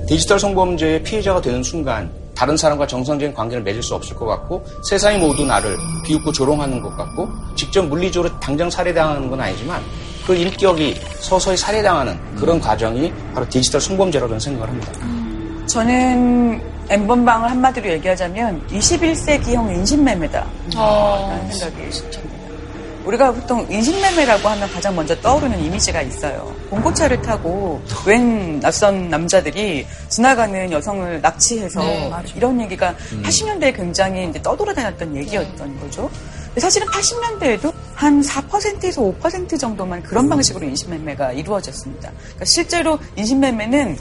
디지털 0.08 0.39
성범죄의 0.39 1.04
피해자가 1.04 1.39
되는 1.39 1.62
순간 1.62 2.12
다른 2.36 2.58
사람과 2.58 2.88
정상적인 2.88 3.34
관계를 3.36 3.63
맺을 3.63 3.84
수 3.84 3.94
없을 3.94 4.16
것 4.16 4.26
같고 4.26 4.66
세상이 4.89 5.20
모두 5.20 5.46
나를 5.46 5.78
비웃고 6.06 6.32
조롱하는 6.32 6.82
것 6.82 6.98
같고 6.98 7.30
직접 7.56 7.86
물리적으로 7.86 8.38
당장 8.39 8.70
살해당하는 8.70 9.30
건 9.30 9.39
아니지만 9.39 9.82
그 10.26 10.36
인격이 10.36 11.00
서서히 11.20 11.56
살해당하는 11.56 12.18
그런 12.36 12.60
과정이 12.60 13.13
바로 13.34 13.48
디지털 13.48 13.80
성범죄라고 13.80 14.30
저는 14.30 14.39
생각을 14.39 14.70
합니다. 14.70 14.92
저는 15.68 16.62
엠번방을 16.89 17.52
한마디로 17.52 17.89
얘기하자면 17.92 18.68
21세기형 18.70 19.70
인신매매다. 19.76 20.46
라는 20.74 21.52
생각이 21.52 21.89
듭니다. 22.12 22.33
우리가 23.06 23.32
보통 23.34 23.68
인신매매라고 23.70 24.48
하면 24.50 24.72
가장 24.72 24.96
먼저 24.96 25.20
떠오르는 25.20 25.60
이미지가 25.60 26.02
있어요. 26.02 26.56
봉고차를 26.70 27.22
타고 27.22 27.82
웬 28.06 28.60
낯선 28.60 29.10
남자들이 29.10 29.86
지나가는 30.10 30.72
여성을 30.72 31.22
납치해서 31.22 31.82
이런 32.36 32.62
얘기가 32.62 32.96
80년대에 33.24 33.76
굉장히 33.76 34.30
이제 34.30 34.42
떠돌아다녔던 34.42 35.16
얘기였던 35.18 35.80
거죠. 35.80 36.10
사실은 36.58 36.88
80년대에도 36.88 37.74
한 37.96 38.22
4%에서 38.22 39.02
5% 39.02 39.60
정도만 39.60 40.04
그런 40.04 40.30
방식으로 40.30 40.66
인신매매가 40.68 41.34
이루어졌습니다. 41.34 42.12
그러니까 42.12 42.46
실제로 42.46 43.00
인신매매는 43.16 43.98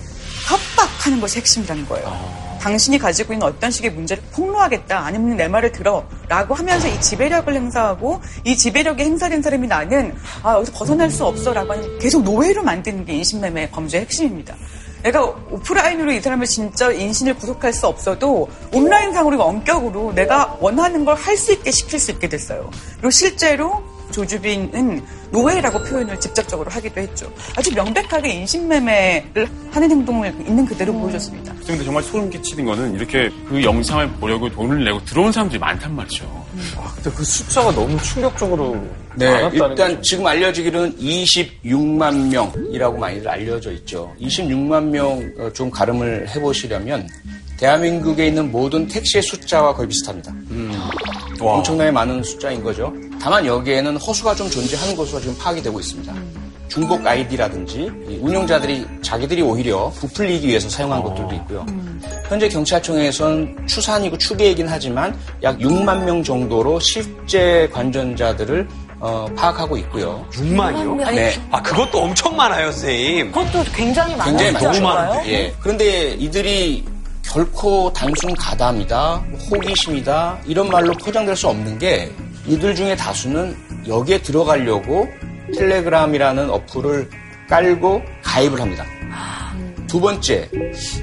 협박하는 0.48 1.20
것이 1.20 1.38
핵심이라는 1.38 1.86
거예요. 1.86 2.41
당신이 2.62 2.98
가지고 2.98 3.32
있는 3.32 3.44
어떤 3.44 3.72
식의 3.72 3.90
문제를 3.90 4.22
폭로하겠다, 4.32 4.96
아니면 4.96 5.36
내 5.36 5.48
말을 5.48 5.72
들어, 5.72 6.06
라고 6.28 6.54
하면서 6.54 6.86
이 6.86 7.00
지배력을 7.00 7.52
행사하고, 7.52 8.20
이 8.44 8.56
지배력이 8.56 9.02
행사된 9.02 9.42
사람이 9.42 9.66
나는, 9.66 10.14
아, 10.44 10.54
여기서 10.54 10.72
벗어날 10.72 11.10
수 11.10 11.24
없어, 11.24 11.52
라고 11.52 11.72
하는 11.72 11.98
계속 11.98 12.22
노예로 12.22 12.62
만드는 12.62 13.04
게 13.04 13.14
인신매매 13.14 13.70
범죄의 13.70 14.04
핵심입니다. 14.04 14.54
내가 15.02 15.24
오프라인으로 15.24 16.12
이 16.12 16.20
사람을 16.20 16.46
진짜 16.46 16.92
인신을 16.92 17.34
구속할 17.34 17.72
수 17.72 17.88
없어도 17.88 18.48
온라인상으로 18.72 19.36
원격으로 19.36 20.12
내가 20.14 20.56
원하는 20.60 21.04
걸 21.04 21.16
할 21.16 21.36
수 21.36 21.52
있게 21.52 21.72
시킬 21.72 21.98
수 21.98 22.12
있게 22.12 22.28
됐어요. 22.28 22.70
그리고 22.98 23.10
실제로 23.10 23.82
조주빈은 24.12 25.02
노예라고 25.32 25.82
표현을 25.82 26.20
직접적으로 26.20 26.70
하기도 26.70 27.00
했죠. 27.00 27.32
아주 27.56 27.74
명백하게 27.74 28.28
인신매매를 28.34 29.48
하는 29.72 29.90
행동을 29.90 30.28
있는 30.46 30.64
그대로 30.66 30.92
보여줬습니다. 30.92 31.52
근데 31.66 31.82
정말 31.84 32.02
소름 32.02 32.30
끼치는 32.30 32.64
거는 32.64 32.94
이렇게 32.94 33.30
그 33.48 33.62
영상을 33.62 34.06
보려고 34.20 34.48
돈을 34.50 34.84
내고 34.84 35.02
들어온 35.04 35.32
사람들이 35.32 35.58
많단 35.58 35.96
말이죠. 35.96 36.24
아, 36.76 36.92
근데 36.94 37.10
그 37.10 37.24
숫자가 37.24 37.72
너무 37.72 38.00
충격적으로 38.02 38.74
네, 39.16 39.26
많았다는 39.30 39.70
일단 39.70 39.88
거죠. 39.88 40.00
지금 40.02 40.26
알려지기로는 40.26 40.96
26만 40.98 42.28
명이라고 42.30 42.98
많이들 42.98 43.28
알려져 43.28 43.72
있죠. 43.72 44.14
26만 44.20 44.84
명 44.84 45.22
좀 45.54 45.70
가름을 45.70 46.28
해보시려면 46.28 47.08
대한민국에 47.62 48.26
있는 48.26 48.50
모든 48.50 48.88
택시의 48.88 49.22
숫자와 49.22 49.72
거의 49.72 49.86
비슷합니다. 49.86 50.34
와. 51.40 51.54
엄청나게 51.54 51.92
많은 51.92 52.20
숫자인 52.24 52.60
거죠. 52.64 52.92
다만 53.20 53.46
여기에는 53.46 53.96
허수가 53.98 54.34
좀 54.34 54.50
존재하는 54.50 54.96
것으로 54.96 55.20
지금 55.20 55.38
파악이 55.38 55.62
되고 55.62 55.78
있습니다. 55.78 56.12
중복 56.66 57.06
아이디라든지 57.06 57.88
이 58.08 58.18
운영자들이 58.20 58.84
자기들이 59.02 59.42
오히려 59.42 59.90
부풀리기 59.90 60.48
위해서 60.48 60.68
사용한 60.68 61.04
것들도 61.04 61.34
있고요. 61.36 61.64
현재 62.28 62.48
경찰청에서는 62.48 63.66
추산이고 63.68 64.18
추계이긴 64.18 64.66
하지만 64.68 65.16
약 65.44 65.56
6만 65.58 66.02
명 66.02 66.24
정도로 66.24 66.80
실제 66.80 67.68
관전자들을 67.72 68.66
어, 68.98 69.26
파악하고 69.36 69.76
있고요. 69.78 70.26
6만이요? 70.32 71.14
네. 71.14 71.32
아, 71.50 71.62
그것도 71.62 72.02
엄청 72.02 72.36
많아요, 72.36 72.72
선생님. 72.72 73.32
그것도 73.32 73.64
굉장히 73.72 74.16
많아요. 74.16 74.36
굉장히 74.36 74.52
많죠. 74.52 74.80
너무 74.80 74.80
많은데. 74.80 75.32
예. 75.32 75.54
그런데 75.60 76.10
이들이 76.14 76.91
결코 77.22 77.92
단순 77.92 78.34
가담이다, 78.34 79.24
호기심이다 79.50 80.40
이런 80.46 80.68
말로 80.68 80.92
포장될 80.94 81.36
수 81.36 81.48
없는 81.48 81.78
게 81.78 82.10
이들 82.46 82.74
중에 82.74 82.96
다수는 82.96 83.56
여기에 83.86 84.22
들어가려고 84.22 85.08
텔레그램이라는 85.56 86.50
어플을 86.50 87.08
깔고 87.48 88.02
가입을 88.22 88.60
합니다. 88.60 88.84
두 89.86 90.00
번째, 90.00 90.48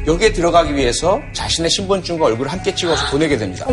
여기에 0.08 0.34
들어가기 0.34 0.76
위해서 0.76 1.20
자신의 1.34 1.70
신분증과 1.70 2.26
얼굴을 2.26 2.52
함께 2.52 2.74
찍어서 2.74 3.12
보내게 3.12 3.38
됩니다. 3.38 3.68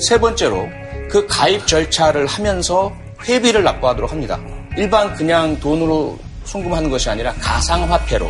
세 0.00 0.18
번째로 0.18 0.66
그 1.10 1.26
가입 1.26 1.66
절차를 1.66 2.26
하면서 2.26 2.92
회비를 3.28 3.62
납부하도록 3.62 4.10
합니다. 4.10 4.40
일반 4.76 5.14
그냥 5.14 5.58
돈으로 5.60 6.18
송금하는 6.44 6.90
것이 6.90 7.08
아니라 7.10 7.32
가상화폐로. 7.40 8.28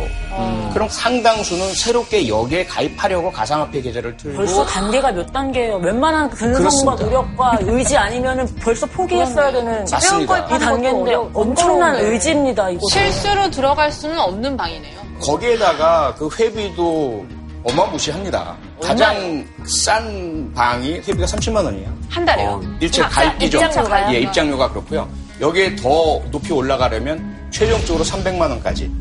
그럼 0.73 0.89
상당수는 0.89 1.73
새롭게 1.73 2.27
여기에 2.27 2.65
가입하려고 2.65 3.31
가상화폐 3.31 3.81
계좌를 3.81 4.15
틀고 4.17 4.37
벌써 4.37 4.65
단계가 4.65 5.11
몇 5.11 5.31
단계예요? 5.31 5.77
웬만한 5.77 6.29
근성과 6.29 6.57
그렇습니다. 6.57 7.03
노력과 7.05 7.57
의지 7.61 7.95
아니면은 7.97 8.45
벌써 8.61 8.85
포기했어야 8.87 9.51
되는 9.51 9.85
맞습니다. 9.89 10.55
이 10.55 10.59
단계인데 10.59 11.15
엄청난 11.33 11.95
의지입니다. 11.95 12.69
이거 12.71 12.81
실수로 12.91 13.49
들어갈 13.51 13.91
수는 13.91 14.19
없는 14.19 14.57
방이네요. 14.57 14.99
거기에다가 15.21 16.13
그 16.17 16.29
회비도 16.37 17.25
어마무시합니다. 17.63 18.55
가장 18.81 19.45
싼 19.65 20.51
방이 20.53 20.95
회비가 20.95 21.25
30만 21.25 21.63
원이에요. 21.65 21.87
한 22.09 22.23
달에요. 22.25 22.61
일체 22.79 23.01
아, 23.01 23.09
가입비죠. 23.09 23.57
입장료가요? 23.59 24.13
예, 24.13 24.19
입장료가 24.19 24.69
그렇고요. 24.69 25.07
여기에 25.41 25.75
더 25.77 26.21
높이 26.31 26.53
올라가려면 26.53 27.34
최종적으로 27.55 28.03
300만 28.03 28.49
원까지. 28.49 28.91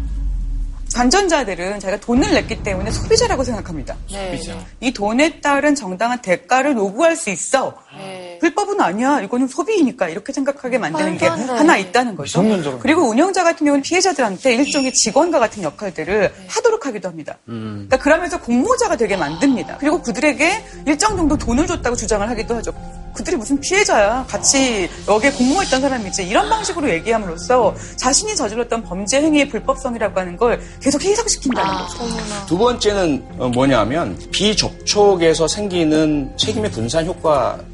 관전자들은 0.95 1.81
자기가 1.81 1.99
돈을 1.99 2.35
냈기 2.35 2.63
때문에 2.63 2.93
소비자라고 2.93 3.43
생각합니다. 3.43 3.97
네. 4.13 4.41
이 4.81 4.93
돈에 4.93 5.41
따른 5.41 5.75
정당한 5.75 6.23
대가를 6.23 6.77
요구할 6.77 7.17
수 7.17 7.31
있어. 7.31 7.77
네. 7.97 8.39
불법은 8.41 8.81
아니야. 8.81 9.21
이거는 9.21 9.47
소비이니까 9.49 10.09
이렇게 10.09 10.33
생각하게 10.33 10.79
만드는 10.79 11.19
게. 11.19 11.27
하나 11.27 11.77
있다는 11.77 12.15
거죠. 12.17 12.41
그리고 12.81 13.03
운영자 13.09 13.43
같은 13.45 13.65
경우는 13.65 13.83
피해자들한테 13.83 14.55
일종의 14.55 14.93
직원과 14.93 15.39
같은 15.39 15.63
역할들을 15.63 16.33
하도록 16.49 16.87
하기도 16.87 17.09
합니다. 17.09 17.39
그러니까 17.47 17.97
그러면서 17.99 18.41
공모자가 18.41 18.97
되게 18.97 19.17
만듭니다. 19.17 19.79
그리고 19.79 20.03
그들에게 20.03 20.65
일정 20.87 21.17
정도 21.17 21.37
돈을 21.37 21.67
줬다고 21.67 21.97
주장을 21.97 22.29
하기도 22.29 22.57
하죠. 22.57 22.73
그들이 23.15 23.37
무슨 23.37 23.61
피해자야. 23.61 24.27
같이 24.29 24.89
여기에 25.07 25.31
공모했던 25.33 25.81
사람이지. 25.81 26.25
이런 26.27 26.49
방식으로 26.51 26.91
얘기함으로써 26.91 27.73
자신이 27.97 28.35
저질렀던 28.35 28.83
범죄 28.83 29.23
행위의 29.23 29.49
불법성이라고 29.51 30.19
하는 30.19 30.37
걸 30.37 30.61
계속 30.81 31.01
희석시킨다는 31.01 31.71
아, 31.71 31.87
거죠. 31.87 32.03
어머나. 32.03 32.47
두 32.47 32.59
번째는 32.59 33.25
어, 33.39 33.49
뭐냐면 33.51 34.19
비접촉에서 34.33 35.47
생기는 35.47 36.33
책임의 36.37 36.73
분산 36.73 37.07
효과입니다. 37.07 37.65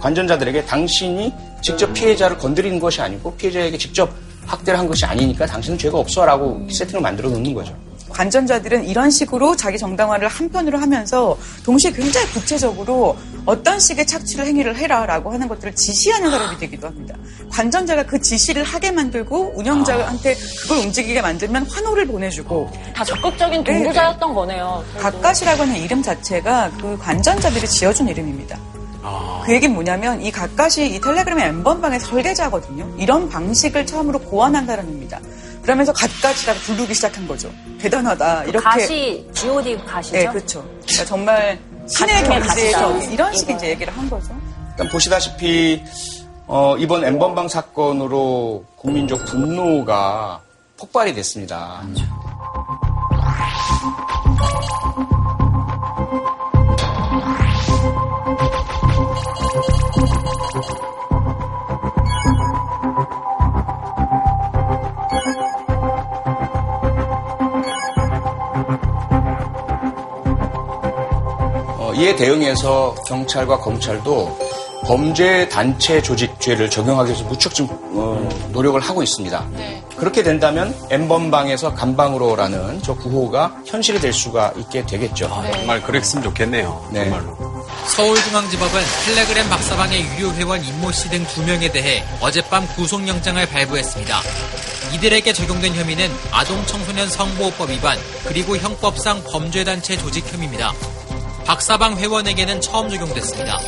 관전자들에게 0.00 0.66
당신이 0.66 1.32
직접 1.62 1.92
피해자를 1.94 2.36
건드리는 2.36 2.78
것이 2.78 3.00
아니고 3.00 3.34
피해자에게 3.36 3.78
직접 3.78 4.10
학대를 4.46 4.78
한 4.78 4.86
것이 4.86 5.06
아니니까 5.06 5.46
당신은 5.46 5.78
죄가 5.78 5.98
없어라고 5.98 6.68
세팅을 6.70 7.00
만들어 7.00 7.30
놓는 7.30 7.54
거죠. 7.54 7.74
관전자들은 8.10 8.86
이런 8.86 9.10
식으로 9.10 9.56
자기 9.56 9.76
정당화를 9.76 10.28
한편으로 10.28 10.78
하면서 10.78 11.36
동시에 11.64 11.90
굉장히 11.90 12.26
구체적으로 12.28 13.16
어떤 13.44 13.80
식의 13.80 14.06
착취를 14.06 14.46
행위를 14.46 14.76
해라라고 14.76 15.32
하는 15.32 15.48
것들을 15.48 15.74
지시하는 15.74 16.30
사람이 16.30 16.58
되기도 16.58 16.86
합니다. 16.86 17.16
관전자가 17.50 18.04
그 18.04 18.20
지시를 18.20 18.62
하게 18.62 18.90
만들고 18.90 19.54
운영자한테 19.56 20.36
그걸 20.62 20.78
움직이게 20.78 21.22
만들면 21.22 21.66
환호를 21.66 22.06
보내주고 22.06 22.70
다 22.94 23.04
적극적인 23.04 23.64
네, 23.64 23.78
동조자였던 23.78 24.34
거네요. 24.34 24.84
가까시라고 24.98 25.62
하는 25.62 25.76
이름 25.76 26.02
자체가 26.02 26.70
그 26.80 26.96
관전자들이 26.98 27.66
지어준 27.66 28.08
이름입니다. 28.08 28.58
그 29.44 29.52
얘기는 29.52 29.74
뭐냐면 29.74 30.22
이 30.22 30.30
가까시 30.30 30.86
이 30.94 31.00
텔레그램의 31.00 31.46
엠번방의 31.48 32.00
설계자거든요. 32.00 32.94
이런 32.98 33.28
방식을 33.28 33.86
처음으로 33.86 34.20
고안한 34.20 34.66
사람입니다. 34.66 35.20
그러면서 35.62 35.92
가까시라고 35.92 36.58
부르기 36.60 36.94
시작한 36.94 37.26
거죠. 37.26 37.50
대단하다. 37.78 38.44
이렇게 38.44 38.64
가시, 38.64 39.28
G.O.D 39.32 39.78
가시죠? 39.84 40.16
네, 40.16 40.26
그렇죠. 40.26 40.62
그러니까 40.82 41.04
정말 41.06 41.58
신의. 41.86 42.72
적 42.72 43.12
이런 43.12 43.34
식의 43.34 43.56
이제 43.56 43.68
얘기를 43.70 43.96
한 43.96 44.08
거죠. 44.08 44.34
일단 44.70 44.88
보시다시피 44.88 45.82
어, 46.46 46.76
이번 46.78 47.04
엠번방 47.04 47.48
사건으로 47.48 48.64
국민적 48.76 49.24
분노가 49.26 50.40
폭발이 50.76 51.14
됐습니다. 51.14 51.82
어, 54.96 55.23
이에 71.96 72.16
대응해서 72.16 72.94
경찰과 73.06 73.58
검찰도 73.58 74.38
범죄 74.86 75.48
단체 75.48 76.02
조직죄를 76.02 76.68
적용하기 76.68 77.10
위해서 77.10 77.24
무척 77.26 77.54
좀 77.54 77.68
어, 77.70 78.28
노력을 78.52 78.78
하고 78.80 79.02
있습니다. 79.02 79.48
네. 79.52 79.82
그렇게 79.96 80.22
된다면 80.22 80.74
엠번방에서 80.90 81.74
감방으로라는 81.74 82.82
저 82.82 82.94
구호가 82.94 83.56
현실이 83.64 84.00
될 84.00 84.12
수가 84.12 84.52
있게 84.58 84.84
되겠죠. 84.84 85.26
아, 85.32 85.50
정말 85.52 85.82
그랬으면 85.82 86.22
좋겠네요. 86.24 86.88
네. 86.90 87.04
정말로. 87.04 87.64
서울중앙지법은 87.86 88.80
텔레그램 89.06 89.48
박사방의 89.48 90.02
유료 90.18 90.32
회원 90.32 90.62
임모 90.62 90.92
씨 90.92 91.08
등 91.08 91.24
두 91.28 91.42
명에 91.44 91.70
대해 91.72 92.04
어젯밤 92.20 92.66
구속영장을 92.74 93.46
발부했습니다. 93.46 94.20
이들에게 94.94 95.32
적용된 95.32 95.74
혐의는 95.74 96.10
아동 96.30 96.64
청소년 96.66 97.08
성보호법 97.08 97.70
위반 97.70 97.96
그리고 98.26 98.56
형법상 98.56 99.22
범죄단체 99.24 99.96
조직 99.96 100.30
혐의입니다. 100.30 100.72
박사방 101.46 101.98
회원에게는 101.98 102.60
처음 102.60 102.88
적용됐습니다. 102.88 103.58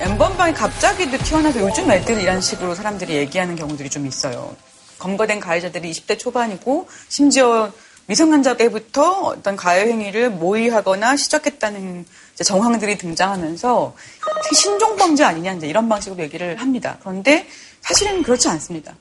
엠번방이 0.00 0.54
갑자기도 0.54 1.18
튀어나와서 1.18 1.60
요즘 1.60 1.90
애들 1.90 2.20
이런 2.20 2.40
식으로 2.40 2.74
사람들이 2.74 3.14
얘기하는 3.16 3.56
경우들이 3.56 3.90
좀 3.90 4.06
있어요. 4.06 4.54
검거된 4.98 5.40
가해자들이 5.40 5.90
20대 5.90 6.18
초반이고 6.18 6.88
심지어 7.08 7.72
미성년자 8.06 8.56
때부터 8.56 9.22
어떤 9.22 9.56
가해 9.56 9.88
행위를 9.88 10.30
모의하거나 10.30 11.16
시작했다는 11.16 12.04
정황들이 12.44 12.98
등장하면서 12.98 13.94
신종 14.54 14.96
범죄 14.96 15.24
아니냐 15.24 15.52
이제 15.52 15.66
이런 15.66 15.88
방식으로 15.88 16.22
얘기를 16.22 16.56
합니다. 16.60 16.98
그런데 17.00 17.46
사실은 17.80 18.22
그렇지 18.22 18.48
않습니다. 18.48 18.94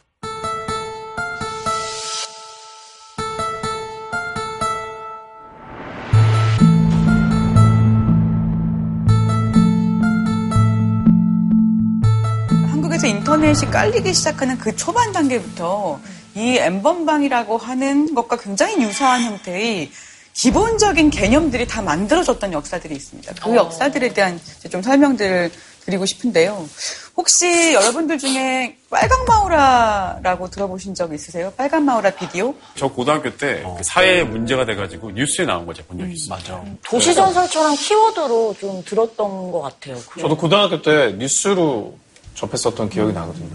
인터넷이 13.31 13.71
깔리기 13.71 14.13
시작하는 14.13 14.57
그 14.57 14.75
초반 14.75 15.13
단계부터 15.13 16.01
이 16.35 16.57
엠번방이라고 16.57 17.55
하는 17.57 18.13
것과 18.13 18.35
굉장히 18.35 18.83
유사한 18.83 19.23
형태의 19.23 19.89
기본적인 20.33 21.09
개념들이 21.11 21.65
다 21.65 21.81
만들어졌던 21.81 22.51
역사들이 22.51 22.93
있습니다. 22.93 23.33
그 23.41 23.55
역사들에 23.55 24.11
대한 24.11 24.37
좀 24.69 24.81
설명들을 24.81 25.49
드리고 25.85 26.05
싶은데요. 26.05 26.67
혹시 27.15 27.73
여러분들 27.73 28.17
중에 28.17 28.75
빨강 28.89 29.23
마우라라고 29.25 30.49
들어보신 30.49 30.93
적 30.93 31.13
있으세요? 31.13 31.53
빨간 31.55 31.85
마우라 31.85 32.09
비디오? 32.09 32.53
저 32.75 32.89
고등학교 32.89 33.33
때 33.37 33.61
어. 33.63 33.75
그 33.77 33.83
사회 33.85 34.23
문제가 34.23 34.65
돼가지고 34.65 35.11
뉴스에 35.11 35.45
나온 35.45 35.65
거 35.65 35.73
제가 35.73 35.87
본 35.87 35.99
적이 35.99 36.11
있어요. 36.11 36.37
맞아. 36.37 36.61
도시전설처럼 36.83 37.77
키워드로 37.77 38.55
좀 38.59 38.83
들었던 38.83 39.53
것 39.53 39.61
같아요. 39.61 39.97
저도 40.19 40.35
고등학교 40.35 40.81
때 40.81 41.15
뉴스로 41.17 41.95
접했었던 42.35 42.89
기억이 42.89 43.13
나거든요. 43.13 43.49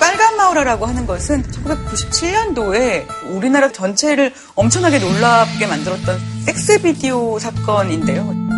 빨간 0.00 0.36
마우라라고 0.36 0.86
하는 0.86 1.06
것은 1.06 1.42
1997년도에 1.42 3.06
우리나라 3.30 3.70
전체를 3.70 4.32
엄청나게 4.54 4.98
놀랍게 4.98 5.66
만들었던 5.66 6.18
섹스 6.44 6.80
비디오 6.80 7.38
사건인데요. 7.38 8.48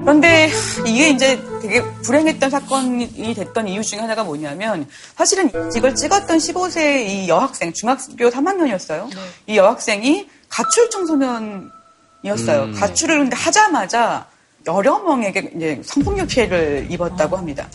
그런데 0.00 0.50
이게 0.86 1.10
이제 1.10 1.47
되게 1.60 1.82
불행했던 2.02 2.50
사건이 2.50 3.34
됐던 3.34 3.68
이유 3.68 3.82
중에 3.82 4.00
하나가 4.00 4.24
뭐냐면 4.24 4.88
사실은 5.16 5.50
이걸 5.76 5.94
찍었던 5.94 6.38
15세 6.38 7.06
이 7.06 7.28
여학생 7.28 7.72
중학교 7.72 8.30
3학년이었어요. 8.30 9.10
이 9.46 9.56
여학생이 9.56 10.28
가출 10.48 10.88
청소년이었어요. 10.90 12.72
가출을 12.74 13.18
근데 13.18 13.36
하자마자 13.36 14.26
여러 14.68 14.98
명에게 14.98 15.50
이제 15.56 15.80
성폭력 15.82 16.28
피해를 16.28 16.86
입었다고 16.90 17.38
합니다. 17.38 17.66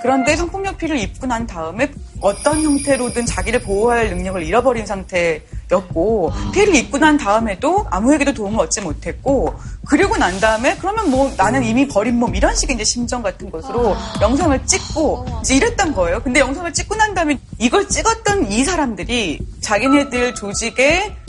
그런데 0.00 0.36
성폭력 0.36 0.78
피해를 0.78 0.98
입고 0.98 1.26
난 1.26 1.46
다음에 1.46 1.90
어떤 2.20 2.62
형태로든 2.62 3.26
자기를 3.26 3.60
보호할 3.60 4.08
능력을 4.08 4.42
잃어버린 4.42 4.86
상태의 4.86 5.42
였고 5.70 6.32
피해를 6.52 6.74
입고 6.76 6.98
난 6.98 7.16
다음에도 7.18 7.86
아무에게도 7.90 8.32
도움을 8.34 8.60
얻지 8.60 8.80
못했고 8.82 9.54
그리고 9.86 10.16
난 10.16 10.38
다음에 10.40 10.76
그러면 10.78 11.10
뭐 11.10 11.30
나는 11.36 11.62
이미 11.62 11.86
버린 11.88 12.18
몸 12.18 12.34
이런 12.34 12.54
식의 12.54 12.74
이제 12.74 12.84
심정 12.84 13.22
같은 13.22 13.50
것으로 13.50 13.94
영상을 14.20 14.66
찍고 14.66 15.26
이제 15.42 15.56
이랬던 15.56 15.94
거예요. 15.94 16.22
근데 16.22 16.40
영상을 16.40 16.72
찍고 16.72 16.96
난 16.96 17.14
다음에 17.14 17.38
이걸 17.58 17.88
찍었던 17.88 18.50
이 18.50 18.64
사람들이 18.64 19.40
자기네들 19.60 20.34
조직에 20.34 20.74
네, 20.74 21.23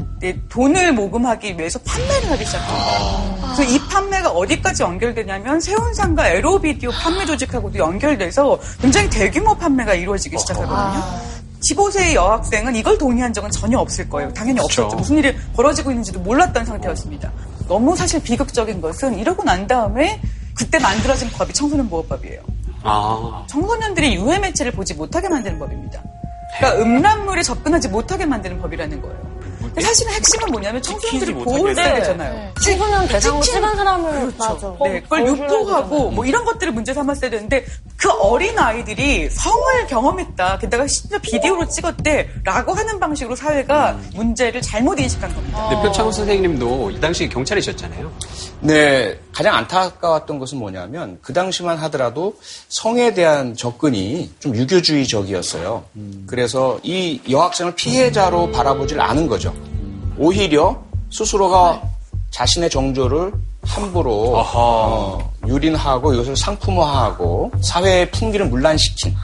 돈을 0.50 0.94
모금하기 0.94 1.58
위해서 1.58 1.80
판매를 1.80 2.32
하기 2.32 2.46
시작해요. 2.46 3.36
그래서 3.56 3.64
이 3.64 3.80
판매가 3.88 4.32
어디까지 4.32 4.84
연결되냐면 4.84 5.60
세운상과 5.60 6.28
에로비디오 6.30 6.90
판매 6.92 7.26
조직하고도 7.26 7.78
연결돼서 7.78 8.60
굉장히 8.82 9.10
대규모 9.10 9.56
판매가 9.56 9.94
이루어지기 9.94 10.38
시작하거든요. 10.38 11.04
15세의 11.62 12.14
여학생은 12.14 12.76
이걸 12.76 12.98
동의한 12.98 13.34
적은 13.34 13.50
전혀 13.52 13.80
없을 13.80 14.10
거예요. 14.10 14.32
당연히. 14.34 14.60
없었죠. 14.60 14.96
무슨 14.96 15.18
일이 15.18 15.36
벌어지고 15.56 15.92
있는지도 15.92 16.20
몰랐던 16.20 16.66
상태였습니다. 16.66 17.32
너무 17.68 17.96
사실 17.96 18.22
비극적인 18.22 18.82
것은 18.82 19.18
이러고 19.18 19.44
난 19.44 19.66
다음에 19.68 20.22
그때 20.56 20.80
만들어진 20.80 21.30
법이 21.30 21.54
청소년 21.54 21.90
보호법이에요. 21.90 22.42
아, 22.84 23.46
청소년들이 23.48 24.16
유해 24.16 24.38
매체를 24.40 24.72
보지 24.72 24.94
못하게 24.94 25.28
만드는 25.28 25.58
법입니다. 25.58 26.04
그러니까 26.58 26.82
음란물에 26.84 27.42
접근하지 27.42 27.90
못하게 27.90 28.26
만드는 28.26 28.62
법이라는 28.62 29.02
거예요. 29.02 29.35
사실은 29.82 30.14
핵심은 30.14 30.52
뭐냐면 30.52 30.82
청소년들이 30.82 31.34
보호를 31.34 31.76
네. 31.76 31.96
되잖아요. 31.96 32.54
청소년 32.64 33.08
대상으로 33.08 33.42
찍힌- 33.44 33.54
찍은 33.56 33.76
사람을 33.76 34.12
그렇죠. 34.32 34.38
맞아. 34.38 34.76
네, 34.92 35.02
그걸 35.02 35.28
유포하고. 35.28 36.12
뭐 36.12 36.26
이런 36.26 36.44
것들을 36.46 36.74
문제 36.74 36.94
삼았어야 36.94 37.30
되는데 37.30 37.66
그 37.98 38.10
어린 38.12 38.58
아이들이 38.58 39.30
성을 39.30 39.88
경험했다. 39.88 40.58
게다가 40.60 40.88
심지어 40.88 41.18
비디오로 41.20 41.68
찍었대라고 41.68 42.74
하는 42.74 43.00
방식으로 43.00 43.36
사회가 43.36 44.00
문제를 44.16 44.62
잘못 44.62 45.00
인식한 45.00 45.34
겁니다. 45.34 45.68
근데 45.70 45.84
표창호 45.88 46.12
선생님도 46.12 46.92
이 46.92 47.00
당시 47.00 47.28
경찰이셨잖아요. 47.30 48.12
네, 48.62 49.20
가장 49.34 49.56
안타까웠던 49.56 50.40
것은 50.40 50.58
뭐냐면 50.58 51.20
그 51.22 51.34
당시만 51.34 51.78
하더라도 51.80 52.36
성에 52.70 53.14
대한 53.14 53.56
접근이 53.56 54.32
좀 54.40 54.56
유교주의적이었어요. 54.56 55.84
그래서 56.28 56.80
이 56.84 57.22
여학생을 57.30 57.76
피해자로 57.76 58.52
바라보질 58.52 59.00
않은 59.02 59.28
거죠. 59.28 59.54
오히려 60.18 60.78
스스로가 61.12 61.82
자신의 62.32 62.70
정조를 62.70 63.32
함부로 63.64 64.34
어, 64.38 65.34
유린하고 65.48 66.14
이것을 66.14 66.36
상품화하고 66.36 67.52
사회의 67.62 68.10
풍기를 68.12 68.48
문란시킨 68.48 69.16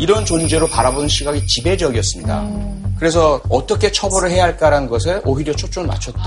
이런 0.00 0.24
존재로 0.24 0.66
바라보는 0.66 1.08
시각이 1.08 1.46
지배적이었습니다. 1.46 2.48
그래서 2.98 3.40
어떻게 3.50 3.92
처벌을 3.92 4.30
해야 4.30 4.44
할까라는 4.44 4.88
것에 4.88 5.20
오히려 5.24 5.52
초점을 5.54 5.86
맞췄던 5.86 6.22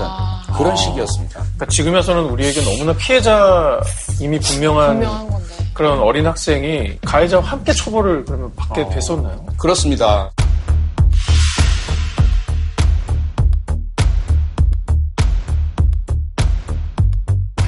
그런 0.56 0.76
시기였습니다. 0.76 1.40
그러니까 1.40 1.66
지금에서는 1.66 2.24
우리에게 2.26 2.62
너무나 2.62 2.92
피해자 2.96 3.80
이미 4.20 4.38
분명한, 4.38 4.92
분명한 5.00 5.28
건데. 5.30 5.46
그런 5.74 5.98
어린 6.00 6.26
학생이 6.26 6.98
가해자와 7.04 7.42
함께 7.44 7.72
처벌을 7.72 8.24
그러면 8.24 8.52
받게 8.54 8.88
됐었나요? 8.90 9.44
그렇습니다. 9.58 10.30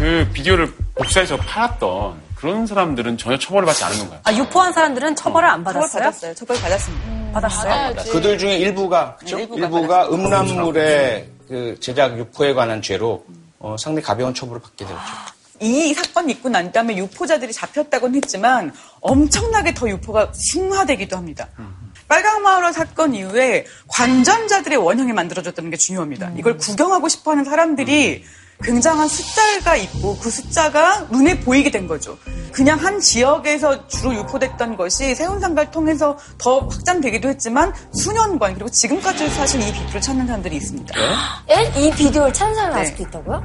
그 0.03 0.29
비디오를 0.33 0.69
복사해서 0.97 1.37
팔았던 1.37 2.21
그런 2.35 2.67
사람들은 2.67 3.19
전혀 3.19 3.39
처벌을 3.39 3.67
받지 3.67 3.85
않은 3.85 3.99
건가요? 4.01 4.21
아, 4.25 4.33
유포한 4.35 4.73
사람들은 4.73 5.15
처벌을 5.15 5.49
안 5.49 5.61
처벌 5.61 5.75
받았어요? 5.75 6.03
받았어요. 6.03 6.35
처벌 6.35 6.61
받았습니다. 6.61 7.33
받았어요? 7.35 7.95
그들 8.11 8.37
중에 8.37 8.57
일부가 8.57 9.15
그죠? 9.15 9.37
네, 9.37 9.43
일부가 9.45 9.61
일부가 9.63 10.09
음란물의 10.09 11.29
그 11.47 11.77
제작 11.79 12.19
유포에 12.19 12.53
관한 12.53 12.83
죄로 12.83 13.25
어, 13.61 13.77
상당히 13.79 14.05
가벼운 14.05 14.35
처벌을 14.35 14.61
받게 14.61 14.85
되었죠. 14.85 15.05
이 15.61 15.95
사건이 15.95 16.33
있고 16.33 16.49
난 16.49 16.73
다음에 16.73 16.97
유포자들이 16.97 17.53
잡혔다고는 17.53 18.17
했지만 18.17 18.75
엄청나게 19.03 19.73
더 19.75 19.89
유포가 19.89 20.33
흉화되기도 20.53 21.17
합니다. 21.17 21.47
빨강마을화 22.09 22.73
사건 22.73 23.15
이후에 23.15 23.67
관전자들의 23.87 24.79
원형이 24.79 25.13
만들어졌다는 25.13 25.71
게 25.71 25.77
중요합니다. 25.77 26.33
이걸 26.37 26.57
구경하고 26.57 27.09
싶어하는 27.09 27.45
사람들이 27.45 28.25
굉장한 28.63 29.09
숫자가 29.09 29.77
있고 29.77 30.17
그 30.19 30.31
숫자가 30.31 31.07
눈에 31.11 31.41
보이게 31.41 31.71
된 31.71 31.87
거죠. 31.87 32.17
그냥 32.53 32.79
한 32.79 33.01
지역에서 33.01 33.89
주로 33.89 34.15
유포됐던 34.15 34.77
것이 34.77 35.15
세운상가를 35.15 35.71
통해서 35.71 36.17
더 36.39 36.61
확장되기도 36.61 37.29
했지만 37.29 37.73
수년간 37.93 38.55
그리고 38.55 38.71
지금까지 38.71 39.29
사실 39.31 39.61
이 39.63 39.73
비표를 39.73 40.01
찾는 40.01 40.27
사람들이 40.27 40.57
있습니다. 40.57 40.95
에? 41.49 41.73
이 41.81 41.91
비디오를 41.93 42.33
찾는 42.33 42.55
사람이 42.55 42.75
네. 42.75 42.81
아직도 42.81 43.03
있다고요? 43.05 43.43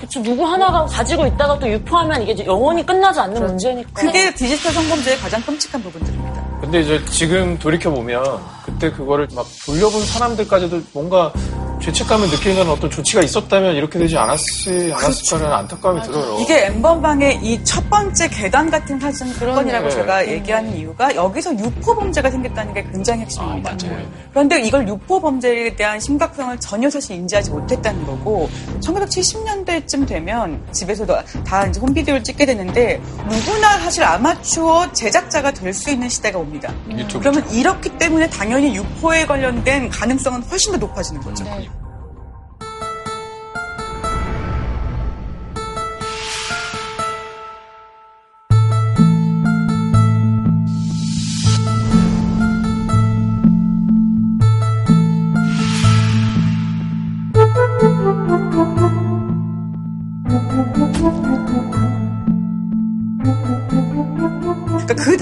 그쵸, 0.00 0.22
누구 0.22 0.46
하나가 0.46 0.84
가지고 0.86 1.26
있다가 1.26 1.58
또 1.58 1.68
유포하면 1.70 2.22
이게 2.22 2.44
영원히 2.44 2.84
끝나지 2.84 3.20
않는 3.20 3.46
문제니까. 3.46 3.90
그게 3.94 4.32
디지털 4.34 4.72
성범죄의 4.72 5.18
가장 5.18 5.42
끔찍한 5.42 5.82
부분들입니다. 5.82 6.60
근데 6.60 6.80
이제 6.80 7.02
지금 7.10 7.58
돌이켜보면 7.58 8.22
그때 8.64 8.90
그거를 8.90 9.28
막 9.34 9.46
돌려본 9.66 10.04
사람들까지도 10.04 10.82
뭔가 10.92 11.32
죄책감을 11.80 12.28
느끼는 12.28 12.68
어떤 12.68 12.90
조치가 12.90 13.22
있었다면 13.22 13.74
이렇게 13.76 13.98
되지 13.98 14.16
않았지 14.18 14.92
않았을까라는 14.94 15.56
안타까움이 15.56 16.02
들어요. 16.02 16.38
이게 16.40 16.66
엠번방의 16.66 17.40
이 17.42 17.60
첫 17.64 17.88
번째 17.90 18.28
계단 18.28 18.70
같은 18.70 18.98
사진 18.98 19.32
사건이라고 19.34 19.88
네. 19.88 19.94
제가 19.94 20.26
얘기하는 20.28 20.76
이유가 20.76 21.14
여기서 21.14 21.56
유포 21.58 21.94
범죄가 21.94 22.30
생겼다는 22.30 22.74
게 22.74 22.82
굉장히 22.90 23.22
핵심입니다. 23.22 23.76
맞아요. 23.80 23.98
그런데 24.30 24.60
이걸 24.62 24.88
유포 24.88 25.20
범죄에 25.20 25.76
대한 25.76 26.00
심각성을 26.00 26.58
전혀 26.58 26.88
사실 26.90 27.16
인지하지 27.16 27.50
못했다는 27.50 28.06
거고 28.06 28.48
1970년대쯤 28.80 30.06
되면 30.06 30.60
집에서도 30.72 31.16
다 31.44 31.66
이제 31.66 31.80
홈비디오를 31.80 32.22
찍게 32.24 32.46
되는데 32.46 33.00
누구나 33.28 33.78
사실 33.78 34.02
아마추어 34.04 34.92
제작자가 34.92 35.50
될 35.52 35.70
수 35.70 35.88
있는 35.90 36.08
시대가 36.08 36.38
옵니다. 36.38 36.74
유튜브. 36.90 37.20
그러면 37.20 37.48
이렇기 37.52 37.90
때문에 37.96 38.28
당연히 38.28 38.74
유포에 38.74 39.24
관련된 39.24 39.88
가능성은 39.88 40.42
훨씬 40.42 40.72
더 40.72 40.78
높아지는 40.78 41.20
거죠. 41.22 41.44
그 41.44 41.69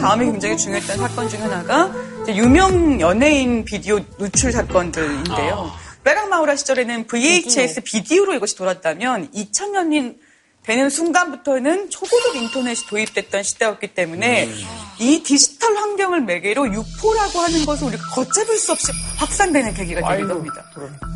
다음에 0.00 0.24
굉장히 0.26 0.56
중요했던 0.56 0.96
사건 0.98 1.28
중 1.28 1.42
하나가 1.42 1.92
유명 2.28 3.00
연예인 3.00 3.64
비디오 3.64 3.98
누출 4.18 4.52
사건들인데요. 4.52 5.70
빨강마우라 6.04 6.56
시절에는 6.56 7.06
VHS 7.06 7.82
비디오로 7.82 8.34
이것이 8.34 8.56
돌았다면 8.56 9.30
2000년이 9.32 10.16
되는 10.62 10.90
순간부터는 10.90 11.88
초고속 11.88 12.36
인터넷이 12.36 12.86
도입됐던 12.88 13.42
시대였기 13.42 13.88
때문에 13.94 14.50
이 14.98 15.22
디지털 15.22 15.74
환경을 15.74 16.20
매개로 16.22 16.66
유포라고 16.74 17.38
하는 17.40 17.64
것을 17.64 17.86
우리가 17.86 18.02
걷잡을 18.14 18.58
수 18.58 18.72
없이 18.72 18.92
확산되는 19.16 19.72
계기가 19.72 20.06
되기도 20.12 20.34
합니다. 20.34 20.62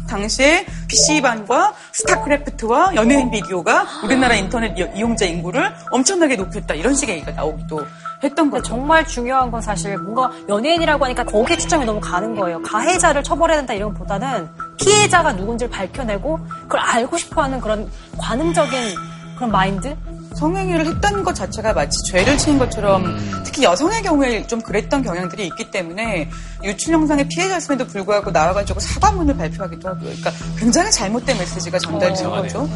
당시에 0.08 0.64
PC방과 0.88 1.74
스타크래프트와 1.92 2.94
연예인 2.96 3.30
비디오가 3.30 3.86
우리나라 4.04 4.34
인터넷 4.36 4.74
이- 4.78 4.98
이용자 4.98 5.26
인구를 5.26 5.70
엄청나게 5.90 6.36
높였다. 6.36 6.74
이런 6.74 6.94
식의 6.94 7.16
얘기가 7.16 7.32
나오기도 7.32 7.84
했던 8.22 8.50
거죠. 8.50 8.62
정말 8.62 9.06
중요한 9.06 9.50
건 9.50 9.60
사실 9.60 9.96
뭔가 9.98 10.30
연예인이라고 10.48 11.04
하니까 11.04 11.24
거기에 11.24 11.56
초점이 11.56 11.84
너무 11.84 12.00
가는 12.00 12.34
거예요. 12.36 12.62
가해자를 12.62 13.22
처벌해야 13.22 13.58
된다 13.58 13.74
이런 13.74 13.92
것보다는 13.92 14.48
피해자가 14.78 15.32
누군지를 15.32 15.70
밝혀내고 15.70 16.38
그걸 16.62 16.80
알고 16.80 17.16
싶어하는 17.18 17.60
그런 17.60 17.90
관음적인 18.18 18.94
그런 19.36 19.50
마인드? 19.50 19.96
성행위를 20.34 20.86
했다는 20.86 21.22
것 21.24 21.34
자체가 21.34 21.72
마치 21.72 21.96
죄를 22.10 22.38
지은 22.38 22.58
것처럼 22.58 23.04
음. 23.04 23.42
특히 23.44 23.62
여성의 23.64 24.02
경우에 24.02 24.46
좀 24.46 24.60
그랬던 24.60 25.02
경향들이 25.02 25.46
있기 25.46 25.70
때문에 25.70 26.30
유출 26.64 26.94
영상의 26.94 27.28
피해자였음에도 27.28 27.86
불구하고 27.86 28.30
나와가지고 28.30 28.80
사과문을 28.80 29.36
발표하기도 29.36 29.88
하고요. 29.88 30.04
그러니까 30.04 30.30
굉장히 30.58 30.90
잘못된 30.90 31.38
메시지가 31.38 31.78
전달되는 31.78 32.30
어, 32.30 32.42
거죠. 32.42 32.68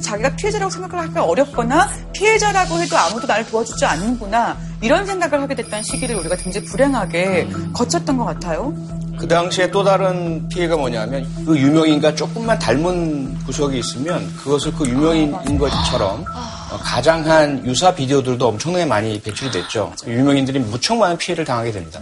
자기가 0.00 0.36
피해자라고 0.36 0.70
생각을 0.70 1.04
하기가 1.04 1.24
어렵거나 1.24 1.88
피해자라고 2.12 2.78
해도 2.80 2.96
아무도 2.96 3.26
나를 3.26 3.46
도와주지 3.46 3.84
않는구나 3.84 4.56
이런 4.80 5.06
생각을 5.06 5.40
하게 5.42 5.54
됐던 5.56 5.82
시기를 5.82 6.16
우리가 6.16 6.36
굉장히 6.36 6.66
불행하게 6.66 7.48
음. 7.50 7.72
거쳤던 7.72 8.16
것 8.16 8.24
같아요. 8.24 8.74
그 9.18 9.26
당시에 9.26 9.70
또 9.70 9.82
다른 9.82 10.48
피해가 10.48 10.76
뭐냐면 10.76 11.26
그 11.44 11.58
유명인과 11.58 12.14
조금만 12.14 12.58
닮은 12.58 13.38
구석이 13.46 13.78
있으면 13.78 14.32
그것을 14.36 14.72
그 14.72 14.86
유명인인 14.86 15.58
것처럼 15.58 16.20
어, 16.20 16.57
가장한 16.76 17.64
유사 17.66 17.94
비디오들도 17.94 18.46
엄청나게 18.46 18.84
많이 18.84 19.20
배출이 19.20 19.50
됐죠. 19.50 19.92
유명인들이 20.06 20.58
무척 20.58 20.96
많은 20.96 21.16
피해를 21.16 21.44
당하게 21.44 21.72
됩니다. 21.72 22.00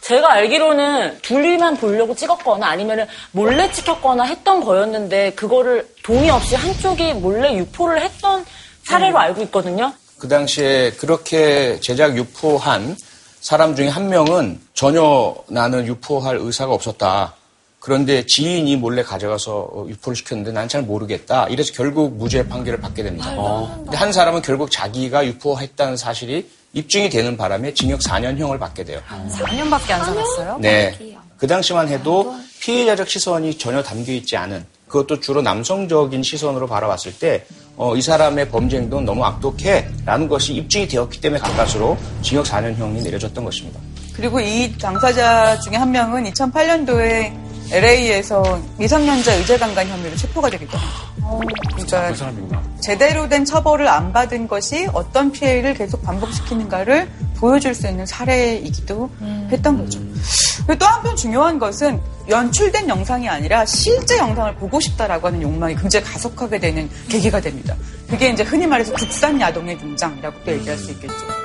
제가 0.00 0.34
알기로는 0.34 1.18
둘이만 1.22 1.78
보려고 1.78 2.14
찍었거나 2.14 2.66
아니면은 2.66 3.06
몰래 3.32 3.70
찍혔거나 3.72 4.24
했던 4.24 4.62
거였는데 4.62 5.32
그거를 5.32 5.88
동의 6.02 6.28
없이 6.28 6.54
한쪽이 6.54 7.14
몰래 7.14 7.54
유포를 7.56 8.02
했던 8.02 8.44
사례로 8.84 9.18
알고 9.18 9.42
있거든요. 9.44 9.92
그 10.18 10.28
당시에 10.28 10.92
그렇게 10.92 11.80
제작 11.80 12.16
유포한 12.16 12.96
사람 13.40 13.74
중에 13.74 13.88
한 13.88 14.08
명은 14.08 14.60
전혀 14.74 15.34
나는 15.48 15.86
유포할 15.86 16.36
의사가 16.36 16.72
없었다. 16.72 17.34
그런데 17.84 18.24
지인이 18.24 18.76
몰래 18.76 19.02
가져가서 19.02 19.52
어, 19.70 19.86
유포를 19.86 20.16
시켰는데 20.16 20.52
난 20.52 20.64
잘 20.68 20.80
모르겠다. 20.80 21.46
이래서 21.50 21.70
결국 21.74 22.16
무죄 22.16 22.48
판결을 22.48 22.80
받게 22.80 23.02
됩니다. 23.02 23.30
어. 23.36 23.82
근데 23.82 23.98
한 23.98 24.10
사람은 24.10 24.40
결국 24.40 24.70
자기가 24.70 25.26
유포했다는 25.26 25.98
사실이 25.98 26.48
입증이 26.72 27.10
되는 27.10 27.36
바람에 27.36 27.74
징역 27.74 28.00
4년형을 28.00 28.58
받게 28.58 28.84
돼요. 28.84 29.00
4년밖에 29.30 29.90
안 29.90 30.02
살았어요? 30.02 30.58
네. 30.62 30.98
그 31.36 31.46
당시만 31.46 31.88
해도 31.88 32.34
피해자적 32.60 33.06
시선이 33.06 33.58
전혀 33.58 33.82
담겨 33.82 34.12
있지 34.12 34.34
않은 34.38 34.64
그것도 34.88 35.20
주로 35.20 35.42
남성적인 35.42 36.22
시선으로 36.22 36.66
바라봤을 36.66 37.18
때, 37.18 37.44
어, 37.76 37.94
이 37.94 38.00
사람의 38.00 38.48
범죄 38.48 38.78
행동은 38.78 39.04
너무 39.04 39.22
악독해 39.24 39.88
라는 40.06 40.26
것이 40.26 40.54
입증이 40.54 40.88
되었기 40.88 41.20
때문에 41.20 41.38
가까스로 41.38 41.98
징역 42.22 42.46
4년형이 42.46 43.02
내려졌던 43.02 43.44
것입니다. 43.44 43.78
그리고 44.14 44.40
이 44.40 44.72
당사자 44.78 45.58
중에 45.60 45.76
한 45.76 45.90
명은 45.90 46.24
2008년도에 46.32 47.43
LA에서 47.72 48.60
미성년자 48.78 49.34
의제 49.34 49.58
강간 49.58 49.88
혐의로 49.88 50.14
체포가 50.16 50.50
되기도 50.50 50.76
합니다. 50.76 51.50
그러니까 51.76 52.08
그 52.08 52.14
사람이구나. 52.16 52.62
제대로 52.80 53.28
된 53.28 53.44
처벌을 53.44 53.88
안 53.88 54.12
받은 54.12 54.46
것이 54.46 54.86
어떤 54.92 55.32
피해를 55.32 55.74
계속 55.74 56.02
반복시키는가를 56.02 57.08
보여줄 57.36 57.74
수 57.74 57.88
있는 57.88 58.06
사례이기도 58.06 59.10
했던 59.50 59.78
거죠. 59.78 59.98
그리고 60.66 60.78
또 60.78 60.86
한편 60.86 61.16
중요한 61.16 61.58
것은 61.58 62.00
연출된 62.28 62.88
영상이 62.88 63.28
아니라 63.28 63.66
실제 63.66 64.18
영상을 64.18 64.54
보고 64.56 64.80
싶다라고 64.80 65.26
하는 65.28 65.42
욕망이 65.42 65.74
굉장히 65.74 66.06
가속하게 66.06 66.58
되는 66.58 66.88
계기가 67.08 67.40
됩니다. 67.40 67.74
그게 68.08 68.30
이제 68.30 68.42
흔히 68.42 68.66
말해서 68.66 68.92
국산 68.94 69.40
야동의 69.40 69.78
등장이라고 69.78 70.36
또 70.44 70.52
얘기할 70.52 70.78
수 70.78 70.90
있겠죠. 70.92 71.43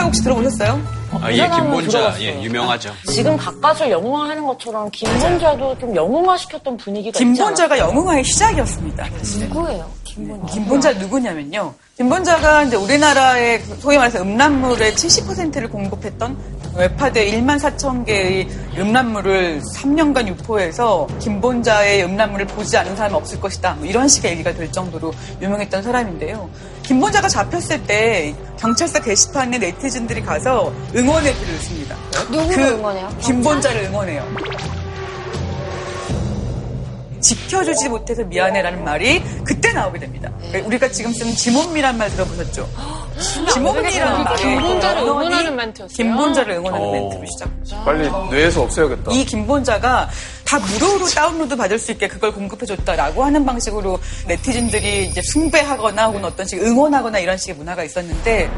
김본자라고 0.00 0.06
혹시 0.08 0.22
들어보셨어요? 0.22 0.80
아, 1.12 1.32
예, 1.32 1.48
김본자, 1.48 2.14
예, 2.20 2.42
유명하죠. 2.42 2.92
지금 3.06 3.36
가까스로 3.36 3.90
영웅화하는 3.90 4.44
것처럼 4.46 4.90
김본자도 4.90 5.78
좀 5.78 5.94
영웅화시켰던 5.94 6.76
분위기가 6.76 7.18
김본자가 7.18 7.78
영웅화의 7.78 8.24
시작이었습니다. 8.24 9.04
사실은. 9.18 9.48
누구예요? 9.48 9.99
김본자. 10.14 10.52
김본자 10.52 10.92
누구냐면요. 10.94 11.74
김본자가 11.96 12.62
이제 12.64 12.76
우리나라의 12.76 13.62
소위 13.78 13.96
말해서 13.96 14.22
음란물의 14.22 14.92
70%를 14.94 15.68
공급했던 15.68 16.36
웹하드 16.76 17.20
1만 17.20 17.58
4천 17.58 18.04
개의 18.06 18.48
음란물을 18.78 19.60
3년간 19.60 20.28
유포해서 20.28 21.06
김본자의 21.20 22.04
음란물을 22.04 22.46
보지 22.46 22.76
않은 22.76 22.96
사람이 22.96 23.14
없을 23.14 23.40
것이다. 23.40 23.74
뭐 23.74 23.86
이런 23.86 24.08
식의 24.08 24.32
얘기가 24.32 24.52
될 24.52 24.70
정도로 24.72 25.12
유명했던 25.42 25.82
사람인데요. 25.82 26.48
김본자가 26.82 27.28
잡혔을 27.28 27.82
때 27.84 28.34
경찰서 28.58 29.00
게시판에 29.02 29.58
네티즌들이 29.58 30.22
가서 30.22 30.72
응원의 30.94 31.34
글을 31.34 31.58
씁니다. 31.58 31.96
누구를 32.30 32.56
그 32.56 32.74
응원해요? 32.74 33.08
김본자를 33.20 33.84
응원해요. 33.84 34.79
지켜주지 37.20 37.88
못해서 37.88 38.22
미안해라는 38.24 38.84
말이 38.84 39.22
그때 39.44 39.72
나오게 39.72 39.98
됩니다. 39.98 40.30
그러니까 40.38 40.66
우리가 40.66 40.90
지금 40.90 41.12
쓰는 41.12 41.34
지몬미란 41.34 41.96
말 41.98 42.10
들어보셨죠? 42.10 42.68
지몬미라는 43.52 44.24
말이 44.24 44.42
김본자를 44.42 45.02
응원하는 45.02 45.56
멘트였어요. 45.56 45.94
김본자를 45.96 46.54
응원하는 46.54 46.86
어. 46.86 46.92
멘트로 46.92 47.24
시작. 47.26 47.84
빨리 47.84 48.10
뇌에서 48.30 48.62
없애야겠다. 48.62 49.12
이 49.12 49.24
김본자가 49.24 50.08
다 50.44 50.58
무료로 50.58 51.06
다운로드 51.06 51.56
받을 51.56 51.78
수 51.78 51.92
있게 51.92 52.08
그걸 52.08 52.32
공급해줬다라고 52.32 53.22
하는 53.24 53.44
방식으로 53.44 53.98
네티즌들이 54.26 55.06
이제 55.06 55.20
숭배하거나 55.22 56.06
혹은 56.06 56.24
어떤 56.24 56.46
식 56.46 56.60
응원하거나 56.60 57.18
이런 57.18 57.36
식의 57.36 57.54
문화가 57.56 57.84
있었는데 57.84 58.50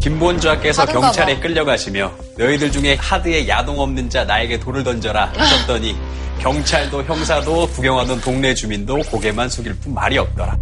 김본주와께서 0.00 0.82
하든가 0.82 1.00
경찰에 1.00 1.36
봐. 1.36 1.40
끌려가시며 1.40 2.12
너희들 2.36 2.70
중에 2.70 2.94
하드에 3.00 3.48
야동 3.48 3.80
없는 3.80 4.10
자 4.10 4.24
나에게 4.24 4.60
돌을 4.60 4.84
던져라 4.84 5.32
하셨더니 5.34 5.96
경찰도 6.40 7.02
형사도 7.04 7.66
구경하던 7.68 8.20
동네 8.20 8.54
주민도 8.54 9.00
고개만 9.10 9.48
숙일 9.48 9.74
뿐 9.80 9.94
말이 9.94 10.18
없더라. 10.18 10.56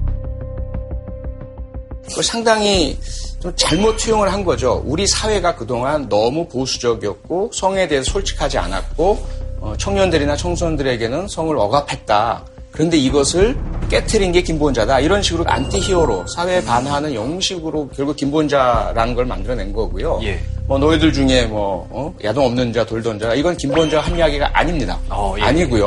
그 2.14 2.22
상당히 2.22 2.98
좀 3.40 3.52
잘못 3.56 3.96
투영을 3.96 4.32
한 4.32 4.44
거죠. 4.44 4.82
우리 4.84 5.06
사회가 5.06 5.56
그동안 5.56 6.08
너무 6.08 6.46
보수적이었고 6.48 7.50
성에 7.52 7.88
대해서 7.88 8.12
솔직하지 8.12 8.58
않았고 8.58 9.26
어, 9.60 9.74
청년들이나 9.78 10.36
청소년들에게는 10.36 11.28
성을 11.28 11.56
억압했다. 11.56 12.44
그런데 12.72 12.96
이것을 12.96 13.56
깨트린 13.90 14.32
게 14.32 14.40
김본좌다. 14.42 15.00
이런 15.00 15.22
식으로 15.22 15.44
안티 15.46 15.78
히어로, 15.78 16.26
사회에 16.34 16.64
반하는 16.64 17.14
영웅 17.14 17.54
식으로 17.54 17.88
결국 17.94 18.16
김본좌라는 18.16 19.14
걸 19.14 19.26
만들어낸 19.26 19.72
거고요. 19.74 20.20
예. 20.22 20.40
뭐 20.66 20.78
너희들 20.78 21.12
중에 21.12 21.44
뭐 21.46 21.86
어? 21.90 22.14
야동 22.24 22.46
없는 22.46 22.72
자, 22.72 22.86
돌 22.86 23.02
던져라. 23.02 23.34
이건 23.34 23.56
김본좌가 23.58 24.00
한 24.00 24.16
이야기가 24.16 24.50
아닙니다. 24.58 24.98
어, 25.10 25.34
예. 25.38 25.42
아니고요. 25.42 25.86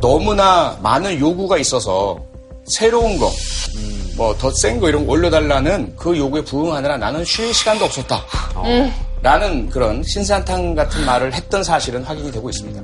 너무나 0.00 0.78
많은 0.82 1.20
요구가 1.20 1.58
있어서 1.58 2.18
새로운 2.64 3.18
거, 3.18 3.30
뭐더 4.16 4.50
센 4.52 4.80
거 4.80 4.88
이런 4.88 5.06
거 5.06 5.12
올려달라는 5.12 5.94
그 5.96 6.16
요구에 6.16 6.42
부응하느라 6.44 6.96
나는 6.96 7.24
쉴 7.24 7.52
시간도 7.52 7.84
없었다. 7.84 8.22
라는 9.20 9.68
그런 9.68 10.02
신산탕 10.02 10.74
같은 10.74 11.04
말을 11.04 11.34
했던 11.34 11.62
사실은 11.62 12.02
확인이 12.02 12.32
되고 12.32 12.48
있습니다. 12.48 12.80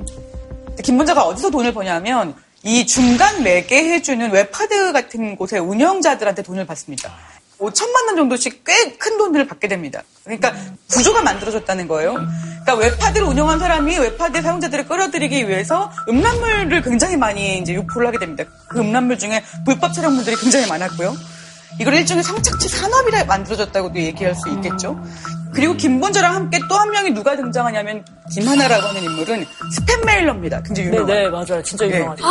김본좌가 0.83 1.25
어디서 1.25 1.49
돈을 1.49 1.73
버냐면 1.73 2.33
이 2.63 2.85
중간 2.85 3.43
매개 3.43 3.77
해주는 3.77 4.31
웹하드 4.31 4.91
같은 4.91 5.35
곳의 5.35 5.59
운영자들한테 5.61 6.43
돈을 6.43 6.65
받습니다. 6.65 7.13
5천만 7.59 8.07
원 8.07 8.15
정도씩 8.15 8.63
꽤 8.63 8.97
큰 8.97 9.17
돈을 9.17 9.47
받게 9.47 9.67
됩니다. 9.67 10.01
그러니까 10.23 10.53
구조가 10.91 11.21
만들어졌다는 11.23 11.87
거예요. 11.87 12.13
그러니까 12.13 12.75
웹하드를 12.75 13.27
운영한 13.27 13.59
사람이 13.59 13.97
웹하드 13.97 14.41
사용자들을 14.41 14.87
끌어들이기 14.87 15.47
위해서 15.47 15.91
음란물을 16.07 16.81
굉장히 16.83 17.17
많이 17.17 17.57
이제 17.59 17.73
유포를 17.73 18.07
하게 18.07 18.19
됩니다. 18.19 18.43
그 18.69 18.79
음란물 18.79 19.17
중에 19.19 19.43
불법 19.65 19.93
촬영물들이 19.93 20.35
굉장히 20.37 20.67
많았고요. 20.67 21.15
이걸 21.79 21.93
일종의 21.95 22.23
성착취 22.23 22.67
산업이라 22.67 23.25
만들어졌다고도 23.25 23.99
얘기할 23.99 24.35
수 24.35 24.49
있겠죠. 24.49 25.01
그리고 25.53 25.73
김본좌랑 25.75 26.35
함께 26.35 26.59
또 26.69 26.79
한 26.79 26.91
명이 26.91 27.11
누가 27.11 27.35
등장하냐면 27.35 28.03
김하나라고 28.31 28.87
하는 28.87 29.03
인물은 29.03 29.45
스팸 29.75 30.05
메일러입니다. 30.05 30.61
굉장히 30.61 30.89
네, 30.91 30.95
유명한. 30.97 31.07
네, 31.15 31.29
맞아요. 31.29 31.63
진짜 31.63 31.85
네. 31.87 31.97
유명하죠. 31.97 32.23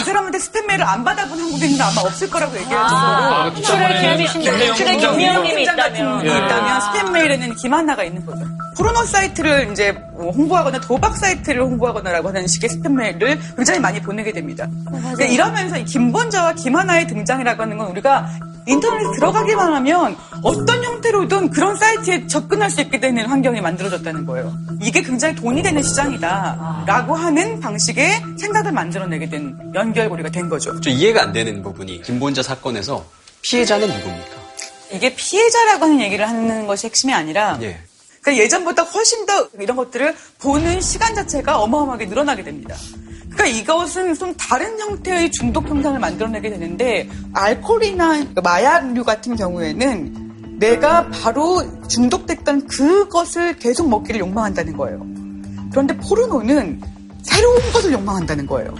이 0.00 0.04
사람한테 0.04 0.38
스팸 0.38 0.66
메일을 0.66 0.84
안 0.84 1.02
받아본 1.02 1.38
한국인은 1.38 1.80
아마 1.80 2.00
없을 2.02 2.28
거라고 2.30 2.54
얘기할 2.56 2.76
아, 2.78 3.50
정도로 3.54 3.62
대출에 3.62 4.16
김- 4.26 4.42
대출에 4.74 4.96
김미영님이 4.98 5.64
같은 5.66 5.94
있다면. 5.94 6.18
분이 6.18 6.30
있다면 6.30 6.80
스팸 6.80 7.10
메일에는 7.10 7.54
김하나가 7.56 8.04
있는 8.04 8.24
거죠. 8.26 8.44
포르노 8.76 9.04
사이트를 9.04 9.70
이제 9.72 9.92
뭐 10.12 10.30
홍보하거나 10.30 10.80
도박 10.80 11.16
사이트를 11.16 11.62
홍보하거나라고 11.62 12.28
하는 12.28 12.46
식의 12.46 12.70
스팸 12.70 12.92
메일을 12.92 13.40
굉장히 13.56 13.80
많이 13.80 14.00
보내게 14.00 14.32
됩니다. 14.32 14.68
그러니까 14.86 15.24
이러면서 15.24 15.78
이 15.78 15.84
김본좌와 15.84 16.52
김하나의 16.52 17.06
등장이라고 17.08 17.62
하는 17.62 17.78
건 17.78 17.88
우리가 17.88 18.28
인터넷에 18.66 19.10
들어가기만 19.16 19.72
하면 19.74 20.16
어떤 20.42 20.84
형태로든 20.84 21.50
그런 21.50 21.74
사이트 21.76 22.09
에 22.10 22.26
접근할 22.26 22.70
수 22.70 22.80
있게 22.80 23.00
되는 23.00 23.26
환경이 23.26 23.60
만들어졌다는 23.60 24.26
거예요. 24.26 24.52
이게 24.80 25.02
굉장히 25.02 25.34
돈이 25.34 25.62
되는 25.62 25.82
시장이다라고 25.82 27.14
하는 27.14 27.60
방식의 27.60 28.22
생각을 28.38 28.72
만들어내게 28.72 29.28
된 29.28 29.56
연결고리가 29.74 30.30
된 30.30 30.48
거죠. 30.48 30.80
좀 30.80 30.92
이해가 30.92 31.22
안 31.22 31.32
되는 31.32 31.62
부분이 31.62 32.02
김본자 32.02 32.42
사건에서 32.42 33.04
피해자는 33.42 33.86
누굽니까? 33.88 34.40
이게 34.92 35.14
피해자라고 35.14 35.84
하는 35.84 36.00
얘기를 36.00 36.28
하는 36.28 36.66
것이 36.66 36.86
핵심이 36.86 37.12
아니라 37.14 37.58
예. 37.62 37.78
그러니까 38.20 38.44
예전보다 38.44 38.82
훨씬 38.82 39.24
더 39.24 39.48
이런 39.58 39.76
것들을 39.76 40.14
보는 40.40 40.80
시간 40.80 41.14
자체가 41.14 41.58
어마어마하게 41.60 42.06
늘어나게 42.06 42.42
됩니다. 42.42 42.76
그러니까 43.30 43.46
이것은 43.46 44.14
좀 44.14 44.34
다른 44.34 44.78
형태의 44.78 45.30
중독 45.30 45.68
현상을 45.68 45.98
만들어내게 45.98 46.50
되는데 46.50 47.08
알코올이나 47.32 48.26
마약류 48.42 49.04
같은 49.04 49.36
경우에는 49.36 50.19
내가 50.60 51.08
바로 51.08 51.62
중독됐던 51.88 52.66
그것을 52.66 53.56
계속 53.56 53.88
먹기를 53.88 54.20
욕망한다는 54.20 54.76
거예요. 54.76 55.00
그런데 55.70 55.96
포르노는 55.96 56.80
새로운 57.22 57.58
것을 57.72 57.92
욕망한다는 57.92 58.46
거예요. 58.46 58.74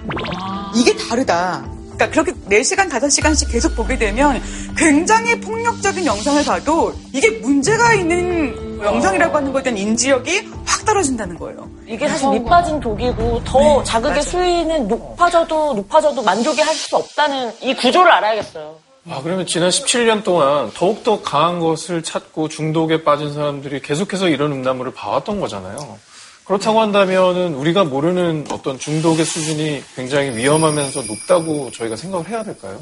이게 0.76 0.94
다르다. 0.96 1.64
그러니까 1.94 2.10
그렇게 2.10 2.32
4시간, 2.32 2.88
5시간씩 2.88 3.50
계속 3.50 3.74
보게 3.76 3.98
되면 3.98 4.40
굉장히 4.76 5.38
폭력적인 5.40 6.04
영상을 6.06 6.44
봐도 6.44 6.94
이게 7.12 7.30
문제가 7.40 7.94
있는 7.94 8.80
영상이라고 8.82 9.36
하는 9.36 9.52
것에 9.52 9.64
대한 9.64 9.76
인지력이 9.78 10.48
확 10.64 10.84
떨어진다는 10.86 11.38
거예요. 11.38 11.68
이게 11.86 12.08
사실 12.08 12.30
밑 12.30 12.44
빠진 12.46 12.80
독이고 12.80 13.42
더 13.44 13.82
자극의 13.84 14.12
맞아요. 14.12 14.22
수위는 14.22 14.88
높아져도 14.88 15.74
높아져도 15.74 16.22
만족이 16.22 16.60
할 16.62 16.74
수 16.74 16.96
없다는 16.96 17.52
이 17.60 17.74
구조를 17.74 18.10
알아야겠어요. 18.10 18.89
아, 19.08 19.20
그러면 19.22 19.46
지난 19.46 19.70
17년 19.70 20.22
동안 20.22 20.70
더욱더 20.74 21.22
강한 21.22 21.58
것을 21.58 22.02
찾고 22.02 22.48
중독에 22.48 23.02
빠진 23.02 23.32
사람들이 23.32 23.80
계속해서 23.80 24.28
이런 24.28 24.52
음란물을 24.52 24.92
봐왔던 24.92 25.40
거잖아요. 25.40 25.98
그렇다고 26.44 26.80
한다면은 26.80 27.54
우리가 27.54 27.84
모르는 27.84 28.46
어떤 28.50 28.78
중독의 28.78 29.24
수준이 29.24 29.82
굉장히 29.94 30.36
위험하면서 30.36 31.02
높다고 31.02 31.70
저희가 31.70 31.96
생각을 31.96 32.28
해야 32.28 32.42
될까요? 32.42 32.80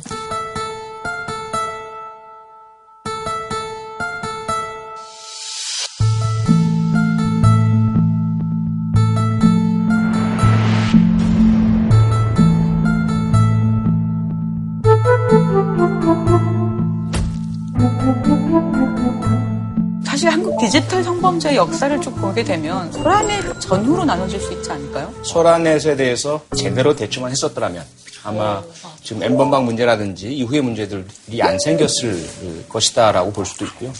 성범죄의 21.39 21.57
역사를 21.57 22.01
쭉 22.01 22.15
보게 22.17 22.45
되면 22.45 22.93
소란의 22.93 23.61
전후로 23.61 24.05
나눠질 24.05 24.41
수 24.41 24.53
있지 24.53 24.71
않을까요? 24.71 25.13
소라넷에 25.23 25.97
대해서 25.97 26.43
제대로 26.57 26.95
대처만 26.95 27.31
했었더라면 27.31 27.85
아마 28.25 28.63
지금 29.03 29.23
엠번방 29.23 29.65
문제라든지 29.65 30.33
이후의 30.35 30.61
문제들이 30.63 31.43
안 31.43 31.59
생겼을 31.59 32.67
것이다라고 32.69 33.33
볼 33.33 33.47
수도 33.47 33.65
있고요. 33.67 33.93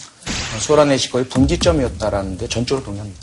소라넷이 0.61 1.11
거의 1.11 1.25
분기점이었다라는 1.27 2.39
데 2.39 2.49
전적으로 2.49 2.85
동의합니다. 2.85 3.21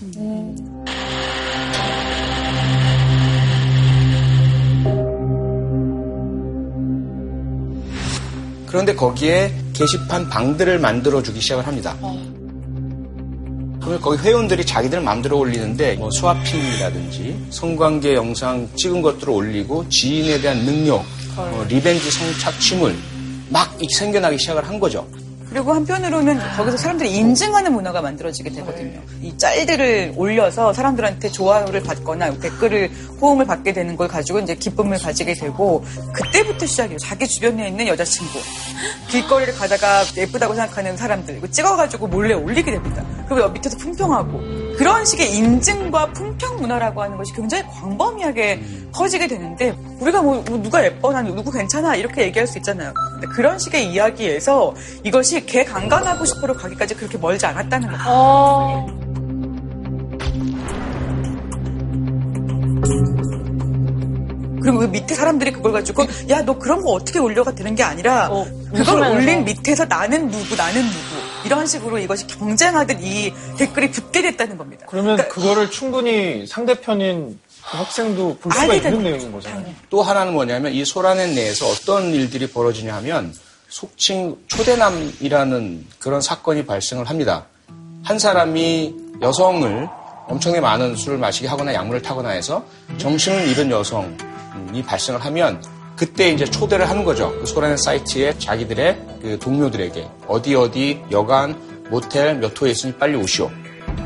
그런데 8.68 8.96
거기에 8.96 9.54
게시판 9.74 10.30
방들을 10.30 10.80
만들어주기 10.80 11.40
시작을 11.40 11.66
합니다. 11.66 11.96
그러면 13.86 14.02
거기 14.02 14.18
회원들이 14.18 14.66
자기들 14.66 15.00
마음대로 15.00 15.38
올리는데 15.38 15.94
뭐 15.98 16.10
스와핑이라든지 16.10 17.46
성관계 17.52 18.16
영상 18.16 18.68
찍은 18.76 19.04
것들을 19.04 19.32
올리고 19.32 19.88
지인에 19.90 20.42
대한 20.42 20.66
능욕, 20.66 21.06
어, 21.38 21.66
리벤지 21.70 22.10
성착취물 22.10 22.96
막 23.50 23.78
생겨나기 23.96 24.40
시작을 24.40 24.68
한 24.68 24.80
거죠. 24.80 25.08
그리고 25.48 25.72
한편으로는 25.72 26.40
거기서 26.58 26.78
사람들이 26.78 27.16
인증하는 27.16 27.72
문화가 27.74 28.02
만들어지게 28.02 28.50
되거든요. 28.50 29.00
이 29.22 29.38
짤들을 29.38 30.14
올려서 30.18 30.74
사람들한테 30.74 31.30
좋아요를 31.30 31.84
받거나 31.84 32.40
댓글을 32.40 32.90
호응을 33.22 33.46
받게 33.46 33.72
되는 33.72 33.96
걸 33.96 34.08
가지고 34.08 34.40
이제 34.40 34.56
기쁨을 34.56 34.98
가지게 34.98 35.36
되고 35.36 35.86
그때부터 36.12 36.66
시작이에요. 36.66 36.98
자기 36.98 37.28
주변에 37.28 37.68
있는 37.68 37.88
여자친구, 37.88 38.40
길거리를 39.10 39.54
가다가 39.54 40.04
예쁘다고 40.18 40.56
생각하는 40.56 40.98
사람들 40.98 41.40
찍어가지고 41.52 42.08
몰래 42.08 42.34
올리게 42.34 42.72
됩니다. 42.72 43.06
그리고 43.28 43.50
밑에서 43.50 43.78
품평하고 43.78 44.40
그런 44.78 45.04
식의 45.06 45.36
인증과 45.36 46.12
품평 46.14 46.58
문화라고 46.58 47.02
하는 47.02 47.18
것이 47.18 47.34
굉장히 47.34 47.64
광범위하게 47.72 48.62
퍼지게 48.94 49.28
되는데 49.28 49.76
우리가 50.00 50.22
뭐, 50.22 50.44
뭐 50.48 50.58
누가 50.62 50.84
예뻐, 50.84 51.12
난 51.12 51.26
누구 51.36 51.52
괜찮아 51.52 51.96
이렇게 51.96 52.24
얘기할 52.24 52.46
수 52.48 52.58
있잖아요. 52.60 52.94
근데 53.14 53.28
그런 53.28 53.58
식의 53.58 53.92
이야기에서 53.92 54.74
이것이 55.04 55.46
개 55.46 55.64
강간하고 55.64 56.26
싶어로 56.26 56.54
가기까지 56.56 56.96
그렇게 56.96 57.18
멀지 57.18 57.46
않았다는 57.46 57.90
거죠. 57.90 58.04
어, 58.08 58.88
그리고 64.62 64.80
그 64.80 64.86
밑에 64.86 65.14
사람들이 65.14 65.52
그걸 65.52 65.72
가지고 65.74 66.04
야 66.30 66.42
너 66.46 66.58
그런 66.60 66.82
거 66.82 66.92
어떻게 66.92 67.18
올려가 67.20 67.54
되는 67.56 67.74
게 67.76 67.82
아니라 67.84 68.30
어, 68.32 68.46
그걸. 68.74 69.12
올린 69.12 69.46
밑에서 69.46 69.86
나는 69.86 70.30
누구 70.30 70.56
나는 70.56 70.82
누구 70.82 71.25
이런 71.46 71.68
식으로 71.68 72.00
이것이 72.00 72.28
경쟁하듯 72.28 73.02
이 73.02 73.34
댓글이 73.58 73.92
붙게 73.92 74.22
됐다는 74.22 74.58
겁니다. 74.58 74.86
그러면 74.90 75.16
그러니까 75.16 75.34
그거를 75.36 75.70
충분히 75.70 76.46
상대편인 76.48 77.40
그 77.70 77.78
학생도 77.78 78.38
볼 78.38 78.52
수가 78.52 78.74
있는 78.74 79.04
내용인 79.04 79.32
거잖아요. 79.32 79.66
또 79.90 80.02
하나는 80.02 80.34
뭐냐면 80.34 80.74
이 80.74 80.84
소라넷 80.86 81.34
내에서 81.34 81.68
어떤 81.68 82.14
일들이 82.14 82.48
벌어지냐 82.48 82.96
하면 82.96 83.34
속칭 83.70 84.38
초대남이라는 84.48 85.88
그런 86.00 86.22
사건이 86.22 86.66
발생을 86.66 87.06
합니다. 87.06 87.46
한 88.04 88.20
사람이 88.20 88.96
여성을 89.22 89.90
엄청나게 90.28 90.62
많은 90.62 90.96
술을 90.96 91.18
마시게 91.18 91.48
하거나 91.48 91.74
약물을 91.74 92.02
타거나 92.02 92.30
해서 92.30 92.66
정신을 92.98 93.48
잃은 93.48 93.72
여성이 93.72 94.84
발생을 94.86 95.24
하면 95.26 95.62
그때 95.96 96.30
이제 96.30 96.46
초대를 96.46 96.90
하는 96.90 97.04
거죠. 97.04 97.34
그 97.40 97.46
소라넷 97.46 97.78
사이트에 97.80 98.38
자기들의 98.38 99.00
그 99.22 99.40
동료들에게 99.40 100.10
어디 100.28 100.56
어디 100.56 101.02
여관 101.12 101.58
모텔 101.90 102.36
몇 102.38 102.60
호에 102.60 102.72
있으니 102.72 102.94
빨리 102.96 103.16
오시오. 103.16 103.50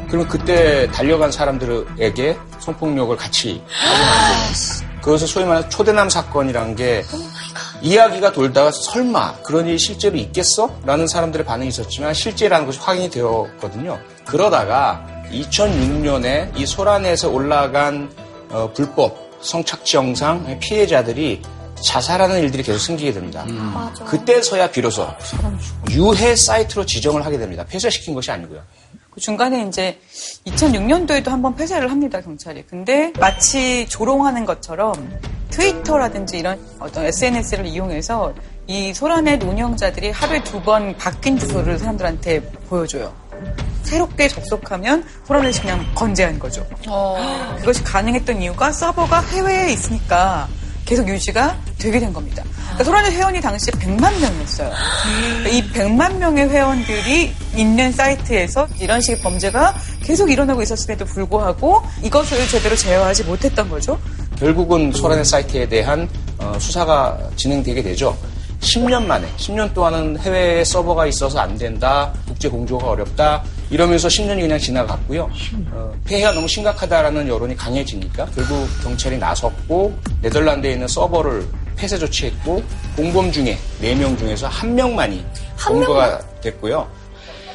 그러면 0.07 0.27
그때 0.27 0.89
달려간 0.91 1.31
사람들에게 1.31 2.37
성폭력을 2.59 3.15
같이 3.15 3.63
그것을 5.01 5.27
소위 5.27 5.45
말하는 5.45 5.69
초대남 5.69 6.09
사건이라는 6.09 6.75
게 6.75 7.03
이야기가 7.81 8.33
돌다가 8.33 8.71
설마 8.71 9.41
그런 9.43 9.67
일이 9.67 9.77
실제로 9.77 10.17
있겠어? 10.17 10.77
라는 10.85 11.07
사람들의 11.07 11.45
반응이 11.45 11.69
있었지만 11.69 12.13
실제라는 12.13 12.65
것이 12.65 12.79
확인이 12.79 13.09
되었거든요. 13.09 13.99
그러다가 14.25 15.05
2006년에 15.31 16.57
이 16.57 16.65
소란에서 16.65 17.29
올라간 17.29 18.11
어, 18.49 18.71
불법 18.73 19.29
성착취 19.41 19.95
영상 19.95 20.59
피해자들이 20.59 21.41
자살하는 21.83 22.39
일들이 22.41 22.63
계속 22.63 22.79
생기게 22.79 23.13
됩니다. 23.13 23.45
그때서야 24.05 24.69
비로소 24.71 25.07
유해 25.91 26.35
사이트로 26.35 26.85
지정을 26.85 27.25
하게 27.25 27.37
됩니다. 27.37 27.65
폐쇄시킨 27.67 28.13
것이 28.13 28.31
아니고요. 28.31 28.61
그 29.11 29.19
중간에 29.19 29.65
이제 29.67 29.99
2006년도에도 30.45 31.29
한번 31.29 31.55
폐쇄를 31.55 31.89
합니다, 31.89 32.21
경찰이. 32.21 32.63
근데 32.69 33.11
마치 33.19 33.87
조롱하는 33.89 34.45
것처럼 34.45 34.93
트위터라든지 35.49 36.37
이런 36.39 36.59
어떤 36.79 37.05
SNS를 37.05 37.65
이용해서 37.65 38.33
이 38.67 38.93
소란의 38.93 39.39
운영자들이 39.43 40.11
하루에 40.11 40.43
두 40.43 40.61
번 40.61 40.95
바뀐 40.97 41.37
주소를 41.39 41.79
사람들한테 41.79 42.39
보여줘요. 42.69 43.11
새롭게 43.83 44.27
접속하면 44.27 45.03
소란을 45.25 45.51
그냥 45.53 45.83
건재한 45.95 46.37
거죠. 46.37 46.63
그것이 47.57 47.83
가능했던 47.83 48.41
이유가 48.43 48.71
서버가 48.71 49.21
해외에 49.21 49.71
있으니까 49.73 50.47
계속 50.89 51.07
유지가 51.07 51.55
되게 51.77 51.99
된 51.99 52.11
겁니다. 52.11 52.43
그러니까 52.55 52.83
소란의 52.83 53.11
회원이 53.11 53.39
당시에 53.41 53.71
100만 53.73 54.19
명이었어요. 54.19 54.71
그러니까 55.43 55.49
이 55.49 55.71
100만 55.71 56.17
명의 56.17 56.49
회원들이 56.49 57.31
있는 57.55 57.91
사이트에서 57.91 58.67
이런 58.79 58.99
식의 58.99 59.19
범죄가 59.21 59.75
계속 60.01 60.31
일어나고 60.31 60.63
있었음에도 60.63 61.05
불구하고 61.05 61.83
이것을 62.01 62.47
제대로 62.47 62.75
제어하지 62.75 63.25
못했던 63.25 63.69
거죠. 63.69 63.99
결국은 64.39 64.91
소란의 64.91 65.25
사이트에 65.25 65.69
대한 65.69 66.09
어, 66.39 66.57
수사가 66.59 67.19
진행되게 67.35 67.83
되죠. 67.83 68.17
10년 68.61 69.05
만에, 69.05 69.27
10년 69.37 69.71
동안은 69.75 70.17
해외에 70.21 70.63
서버가 70.63 71.05
있어서 71.05 71.39
안 71.39 71.55
된다, 71.55 72.11
국제 72.27 72.49
공조가 72.49 72.87
어렵다, 72.87 73.43
이러면서 73.69 74.07
10년이 74.07 74.41
그냥 74.41 74.57
지나갔고요. 74.57 75.29
어, 75.71 75.93
폐해가 76.05 76.31
너무 76.33 76.47
심각하다라는 76.47 77.27
여론이 77.27 77.55
강해지니까 77.55 78.25
결국 78.35 78.67
경찰이 78.81 79.17
나섰고 79.17 79.97
네덜란드에 80.21 80.71
있는 80.73 80.87
서버를 80.87 81.47
폐쇄 81.75 81.97
조치했고 81.97 82.63
공범 82.95 83.31
중에 83.31 83.57
4명 83.81 84.17
중에서 84.17 84.49
1명만이 84.49 85.23
검거가 85.57 86.19
됐고요. 86.41 86.89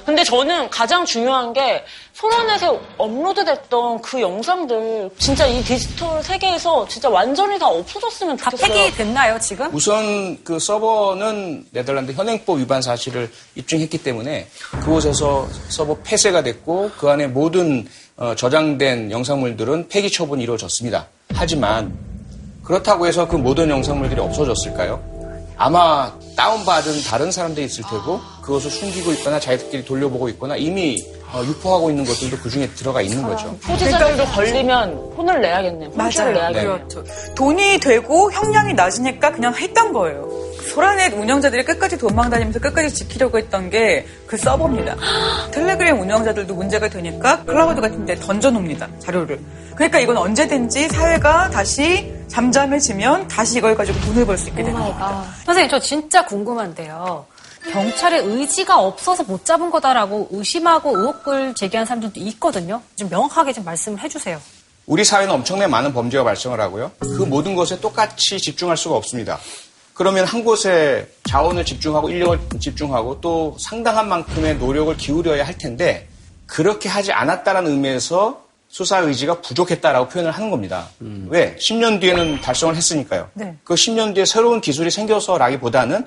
근데 0.06 0.22
저는 0.22 0.68
가장 0.70 1.04
중요한 1.04 1.52
게 1.52 1.82
소라넷에 2.24 2.80
업로드됐던 2.96 4.00
그 4.00 4.20
영상들 4.20 5.10
진짜 5.18 5.46
이 5.46 5.62
디지털 5.62 6.22
세계에서 6.22 6.88
진짜 6.88 7.08
완전히 7.10 7.58
다 7.58 7.68
없어졌으면 7.68 8.36
다 8.36 8.50
좋겠어요. 8.50 8.74
폐기 8.74 8.96
됐나요, 8.96 9.38
지금? 9.38 9.68
우선 9.74 10.42
그 10.42 10.58
서버는 10.58 11.66
네덜란드 11.70 12.12
현행법 12.12 12.58
위반 12.58 12.80
사실을 12.80 13.30
입증했기 13.56 13.98
때문에 14.02 14.48
그곳에서 14.70 15.46
서버 15.68 15.96
폐쇄가 16.02 16.42
됐고 16.42 16.92
그 16.98 17.10
안에 17.10 17.26
모든 17.26 17.86
어, 18.16 18.34
저장된 18.34 19.10
영상물들은 19.10 19.88
폐기 19.88 20.10
처분이 20.10 20.42
이루어졌습니다. 20.44 21.06
하지만 21.34 21.94
그렇다고 22.62 23.06
해서 23.06 23.28
그 23.28 23.36
모든 23.36 23.68
영상물들이 23.68 24.20
없어졌을까요? 24.20 25.02
아마 25.56 26.12
다운받은 26.36 27.02
다른 27.04 27.30
사람들이 27.30 27.66
있을 27.66 27.84
테고 27.84 28.20
그것을 28.42 28.70
숨기고 28.70 29.12
있거나 29.12 29.38
자기들끼리 29.38 29.84
돌려보고 29.84 30.28
있거나 30.30 30.56
이미 30.56 30.96
어, 31.32 31.42
유포하고 31.44 31.90
있는 31.90 32.04
것들도 32.04 32.36
그 32.38 32.48
중에 32.50 32.68
들어가 32.70 33.02
있는 33.02 33.22
거죠. 33.22 33.56
소지자들도 33.62 34.24
걸리면 34.26 34.94
혼을 35.16 35.40
내야겠네. 35.40 35.86
혼쭐을 35.86 36.32
맞아요. 36.32 36.52
내야겠네. 36.52 36.62
네. 36.62 36.84
그렇죠. 36.88 37.04
돈이 37.34 37.80
되고 37.80 38.30
형량이 38.30 38.74
낮으니까 38.74 39.32
그냥 39.32 39.54
했던 39.54 39.92
거예요. 39.92 40.28
소라넷 40.64 41.12
운영자들이 41.12 41.64
끝까지 41.64 41.98
도망다니면서 41.98 42.58
끝까지 42.60 42.94
지키려고 42.94 43.38
했던 43.38 43.70
게 43.70 44.06
그 44.26 44.36
서버입니다. 44.36 44.96
텔레그램 45.52 46.00
운영자들도 46.00 46.54
문제가 46.54 46.88
되니까 46.88 47.44
클라우드 47.44 47.80
같은 47.80 48.04
데 48.04 48.16
던져놓습니다. 48.16 48.88
자료를. 48.98 49.38
그러니까 49.76 50.00
이건 50.00 50.16
언제든지 50.16 50.88
사회가 50.88 51.50
다시 51.50 52.12
잠잠해지면 52.28 53.28
다시 53.28 53.58
이걸 53.58 53.76
가지고 53.76 54.00
돈을 54.00 54.26
벌 54.26 54.36
수 54.38 54.48
있게 54.48 54.62
되는 54.64 54.78
겁니다. 54.78 55.24
선생님, 55.44 55.70
저 55.70 55.78
진짜 55.78 56.24
궁금한데요. 56.24 57.26
경찰의 57.70 58.22
의지가 58.24 58.78
없어서 58.78 59.22
못 59.24 59.44
잡은 59.44 59.70
거다라고 59.70 60.28
의심하고 60.32 60.98
의혹을 60.98 61.54
제기한 61.54 61.86
사람들도 61.86 62.18
있거든요. 62.20 62.82
좀 62.96 63.08
명확하게 63.08 63.52
좀 63.52 63.64
말씀을 63.64 64.00
해주세요. 64.00 64.40
우리 64.86 65.02
사회는 65.04 65.32
엄청나게 65.32 65.68
많은 65.70 65.94
범죄가 65.94 66.24
발생을 66.24 66.60
하고요. 66.60 66.90
그 66.98 67.22
모든 67.22 67.54
것에 67.54 67.80
똑같이 67.80 68.38
집중할 68.38 68.76
수가 68.76 68.96
없습니다. 68.96 69.38
그러면 69.94 70.24
한 70.26 70.44
곳에 70.44 71.08
자원을 71.28 71.64
집중하고 71.64 72.10
인력을 72.10 72.38
집중하고 72.60 73.20
또 73.20 73.56
상당한 73.60 74.08
만큼의 74.08 74.58
노력을 74.58 74.94
기울여야 74.96 75.46
할 75.46 75.56
텐데 75.56 76.08
그렇게 76.46 76.88
하지 76.88 77.12
않았다는 77.12 77.70
의미에서 77.70 78.44
수사 78.68 78.98
의지가 78.98 79.40
부족했다라고 79.40 80.08
표현을 80.08 80.32
하는 80.32 80.50
겁니다. 80.50 80.88
왜? 81.28 81.54
10년 81.56 82.00
뒤에는 82.00 82.40
달성을 82.40 82.74
했으니까요. 82.74 83.30
네. 83.34 83.56
그 83.62 83.74
10년 83.74 84.14
뒤에 84.14 84.24
새로운 84.24 84.60
기술이 84.60 84.90
생겨서라기보다는 84.90 86.04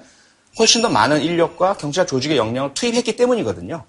훨씬 0.59 0.81
더 0.81 0.89
많은 0.89 1.21
인력과 1.21 1.73
경찰 1.77 2.07
조직의 2.07 2.37
역량을 2.37 2.73
투입했기 2.73 3.15
때문이거든요. 3.15 3.83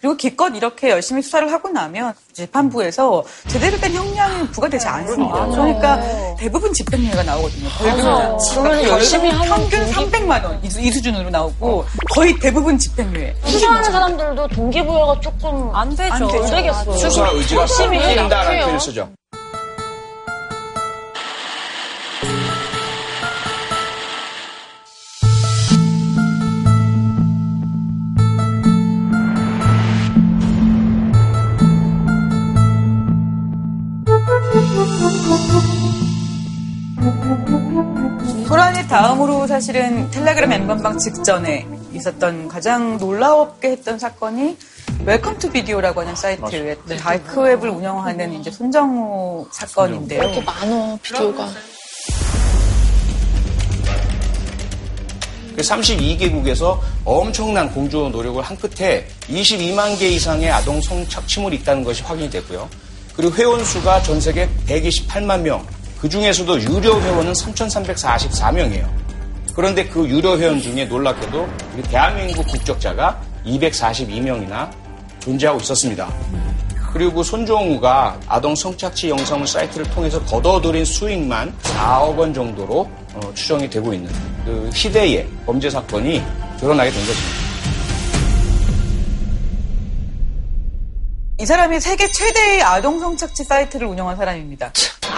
그리고 0.00 0.16
기껏 0.16 0.48
이렇게 0.54 0.90
열심히 0.90 1.22
수사를 1.22 1.50
하고 1.50 1.68
나면 1.70 2.12
재판부에서 2.32 3.24
제대로 3.48 3.78
된 3.78 3.92
형량이 3.94 4.48
부과되지 4.50 4.86
않습니다. 4.86 5.46
그러니까 5.46 6.00
대부분 6.38 6.72
집행유예가 6.72 7.22
나오거든요. 7.22 7.68
벌금이나. 7.70 8.36
그러면 8.54 8.84
열심히 8.84 9.30
하는 9.30 9.48
평균 9.70 9.80
동기- 9.92 10.10
300만 10.10 10.44
원 10.44 10.60
이, 10.64 10.70
수- 10.70 10.80
수준으로 10.92 11.30
나오고 11.30 11.84
거의 12.14 12.38
대부분 12.38 12.76
집행유예. 12.78 13.36
수사하는 13.46 13.90
사람들도 13.90 14.48
동기부여가 14.48 15.20
조금 15.20 15.74
안 15.74 15.90
되죠. 15.96 16.12
안 16.12 16.26
되죠. 16.28 16.44
안 16.44 16.50
되겠어요. 16.50 16.92
수사 16.96 17.28
의지가 17.30 17.60
열심히 17.62 17.98
약해요. 17.98 18.28
표현을 18.28 18.80
쓰죠. 18.80 19.10
다음으로 38.90 39.46
사실은 39.46 40.10
텔레그램 40.10 40.50
N번방 40.50 40.98
직전에 40.98 41.64
있었던 41.92 42.48
가장 42.48 42.98
놀라웠게 42.98 43.70
했던 43.70 44.00
사건이 44.00 44.56
Welcome 45.04 45.38
to 45.38 45.48
Video라고 45.48 46.00
하는 46.00 46.16
사이트의 46.16 46.76
다크웹을 46.98 47.68
운영하는 47.68 48.40
이제 48.40 48.50
손정우 48.50 49.46
사건인데요. 49.52 50.22
이렇게 50.24 50.40
많어 50.40 50.98
비디오가. 51.00 51.48
그 55.54 55.62
32개국에서 55.62 56.80
엄청난 57.04 57.72
공조 57.72 58.08
노력을 58.08 58.42
한 58.42 58.56
끝에 58.56 59.06
22만 59.28 59.96
개 60.00 60.08
이상의 60.08 60.50
아동 60.50 60.80
성 60.80 61.06
착취물이 61.06 61.58
있다는 61.58 61.84
것이 61.84 62.02
확인이 62.02 62.28
됐고요. 62.28 62.68
그리고 63.14 63.36
회원 63.36 63.64
수가 63.64 64.02
전 64.02 64.20
세계 64.20 64.48
128만 64.66 65.42
명, 65.42 65.64
그 66.00 66.08
중에서도 66.08 66.62
유료 66.62 67.00
회원은 67.00 67.32
3,344명이에요. 67.32 68.88
그런데 69.54 69.84
그 69.86 70.08
유료 70.08 70.38
회원 70.38 70.60
중에 70.60 70.86
놀랍게도 70.86 71.48
우리 71.74 71.82
대한민국 71.82 72.46
국적자가 72.46 73.20
242명이나 73.44 74.70
존재하고 75.18 75.60
있었습니다. 75.60 76.08
그리고 76.92 77.22
손종우가 77.22 78.18
아동 78.26 78.54
성착취 78.54 79.10
영상물 79.10 79.46
사이트를 79.46 79.88
통해서 79.90 80.20
거둬들인 80.24 80.84
수익만 80.84 81.54
4억 81.62 82.16
원 82.16 82.32
정도로 82.32 82.90
어, 83.14 83.20
추정이 83.34 83.68
되고 83.68 83.92
있는 83.92 84.10
그 84.44 84.70
희대의 84.74 85.28
범죄 85.44 85.68
사건이 85.68 86.22
드러나게 86.58 86.90
된 86.90 87.00
것입니다. 87.06 87.49
이 91.40 91.46
사람이 91.46 91.80
세계 91.80 92.06
최대의 92.06 92.60
아동 92.62 93.00
성착취 93.00 93.44
사이트를 93.44 93.86
운영한 93.86 94.18
사람입니다. 94.18 94.72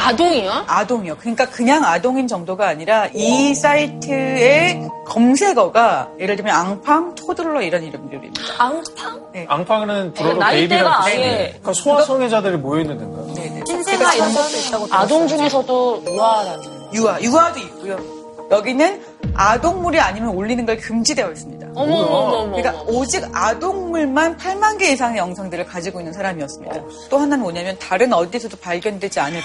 아동이요? 0.06 0.66
아동이요. 0.68 1.16
그러니까 1.16 1.46
그냥 1.50 1.84
아동인 1.84 2.28
정도가 2.28 2.68
아니라 2.68 3.08
이 3.12 3.52
사이트의 3.56 4.88
검색어가 5.04 6.10
예를 6.20 6.36
들면 6.36 6.54
앙팡, 6.54 7.16
토들러 7.16 7.60
이런 7.62 7.82
이름들입니다. 7.82 8.40
앙팡? 8.56 9.32
앙팡은 9.48 10.14
불어로 10.14 10.44
아예 10.44 10.68
뜻인데 10.68 11.48
그러니까 11.48 11.72
소아성애자들이 11.72 12.56
모여있는 12.58 12.98
데인가? 12.98 13.34
네네. 13.34 13.64
신생아 13.66 14.14
이런 14.14 14.32
것도 14.32 14.56
있다고 14.56 14.88
아동 14.92 15.26
중에서도 15.26 16.04
유아라는. 16.06 16.64
유아, 16.94 17.20
유아도 17.20 17.58
있고요. 17.58 17.98
여기는 18.48 19.02
아동물이 19.34 19.98
아니면 19.98 20.28
올리는 20.30 20.64
걸 20.66 20.76
금지되어 20.76 21.32
있습니다. 21.32 21.61
어머 21.74 21.96
어머 21.96 22.36
어머. 22.38 22.56
그러니까 22.56 22.82
오직 22.86 23.24
아동물만 23.32 24.36
8만 24.36 24.78
개 24.78 24.92
이상의 24.92 25.18
영상들을 25.18 25.64
가지고 25.66 26.00
있는 26.00 26.12
사람이었습니다. 26.12 26.82
또 27.10 27.18
하나는 27.18 27.42
뭐냐면 27.42 27.76
다른 27.78 28.12
어디서도 28.12 28.58
발견되지 28.58 29.20
않을 29.20 29.40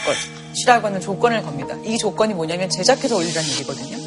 것이라고 0.53 0.87
하는 0.87 0.99
조건을 0.99 1.43
겁니다. 1.43 1.75
이 1.83 1.97
조건이 1.97 2.33
뭐냐면 2.33 2.69
제작해서 2.69 3.15
올리라는 3.15 3.49
얘기거든요. 3.49 3.97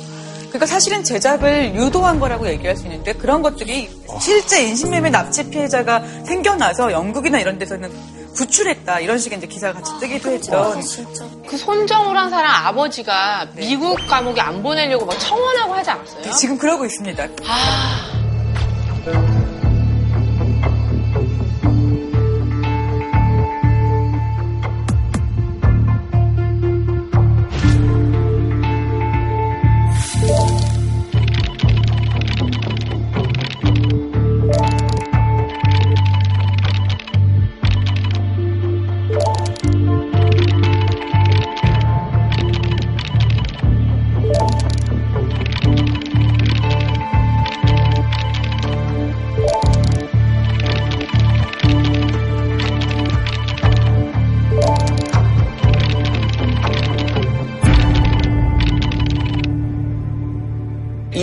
그러니까 0.48 0.66
사실은 0.66 1.04
제작을 1.04 1.76
유도한 1.76 2.18
거라고 2.18 2.48
얘기할 2.48 2.76
수 2.76 2.84
있는데 2.86 3.12
그런 3.12 3.40
것들이 3.40 3.88
실제 4.20 4.66
인신매매 4.66 5.10
납치 5.10 5.48
피해자가 5.48 6.02
생겨나서 6.24 6.90
영국이나 6.92 7.38
이런 7.38 7.56
데서는 7.58 7.90
구출했다 8.34 9.00
이런 9.00 9.18
식의 9.18 9.38
이제 9.38 9.46
기사가 9.46 9.80
같이 9.80 9.92
뜨기도 10.00 10.30
했던 10.30 10.80
그 11.46 11.56
손정우란 11.56 12.30
사람 12.30 12.66
아버지가 12.66 13.48
미국 13.56 13.96
감옥에 14.06 14.40
안 14.40 14.62
보내려고 14.62 15.06
막 15.06 15.18
청원하고 15.18 15.74
하지 15.74 15.90
않았어요? 15.90 16.22
네, 16.22 16.30
지금 16.32 16.56
그러고 16.58 16.84
있습니다. 16.84 17.28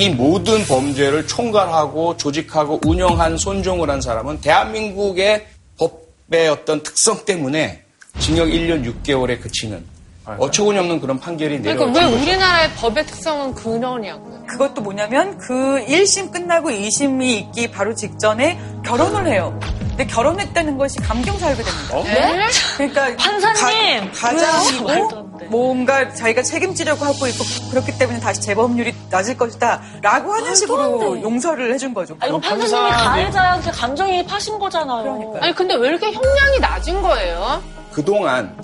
이 0.07 0.09
모든 0.09 0.65
범죄를 0.65 1.27
총괄하고 1.27 2.15
조직하고 2.15 2.79
운영한 2.85 3.37
손종을 3.37 3.89
한 3.89 3.99
사람은 3.99 4.39
대한민국의 4.39 5.45
법의 5.77 6.47
어떤 6.47 6.81
특성 6.81 7.25
때문에 7.25 7.83
징역 8.17 8.47
1년 8.47 8.85
6개월에 9.03 9.41
그치는 9.41 9.83
어처구니 10.25 10.79
없는 10.79 11.01
그런 11.01 11.19
판결이 11.19 11.59
그러니까 11.61 11.85
내려진 11.87 12.13
왜. 12.13 12.21
우리나라의 12.21 12.69
법의 12.75 13.05
특성은 13.05 13.53
그러냐고요. 13.53 14.45
그것도 14.47 14.81
뭐냐면 14.81 15.37
그 15.39 15.85
1심 15.85 16.31
끝나고 16.31 16.69
2심이 16.69 17.23
있기 17.23 17.69
바로 17.69 17.93
직전에 17.93 18.57
결혼을 18.85 19.27
해요. 19.27 19.59
근데 19.89 20.05
결혼했다는 20.05 20.77
것이 20.77 20.99
감경 20.99 21.37
살게 21.37 21.63
됩니다. 21.63 22.03
네? 22.03 22.47
그러니까 22.77 23.15
판사님! 23.17 24.11
가, 24.11 24.29
가장이고 24.29 24.87
돼. 24.87 25.26
뭔가 25.49 26.13
자기가 26.13 26.41
책임지려고 26.43 27.03
하고 27.05 27.27
있고 27.27 27.43
그렇기 27.71 27.97
때문에 27.97 28.19
다시 28.19 28.41
재범률이 28.41 28.93
낮을 29.09 29.37
것이다 29.37 29.81
라고 30.01 30.33
하는 30.33 30.55
식으로 30.55 31.21
용서를 31.21 31.73
해준 31.73 31.93
거죠. 31.93 32.15
아, 32.19 32.27
이거 32.27 32.39
그럼 32.39 32.59
판사님이 32.59 32.89
판사님- 32.91 33.05
가해자한테 33.05 33.71
감정이입하신 33.71 34.59
거잖아요. 34.59 35.03
그러니까요. 35.03 35.39
아니 35.43 35.53
근데 35.55 35.75
왜 35.75 35.89
이렇게 35.89 36.11
형량이 36.11 36.59
낮은 36.59 37.01
거예요? 37.01 37.61
그동안 37.91 38.55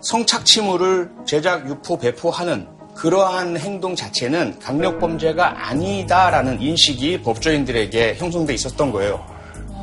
성착취물을 0.00 1.10
제작, 1.26 1.68
유포, 1.68 1.98
배포하는 1.98 2.66
그러한 2.94 3.56
행동 3.58 3.94
자체는 3.94 4.58
강력범죄가 4.58 5.68
아니다라는 5.68 6.60
인식이 6.60 7.22
법조인들에게 7.22 8.16
형성돼 8.16 8.54
있었던 8.54 8.90
거예요. 8.92 9.24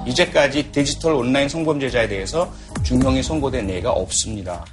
이제까지 0.05 0.71
디지털 0.71 1.13
온라인 1.13 1.47
성범죄자에 1.49 2.07
대해서 2.07 2.49
중형이 2.83 3.23
선고된 3.23 3.69
예가 3.69 3.91
없습니다. 3.91 4.63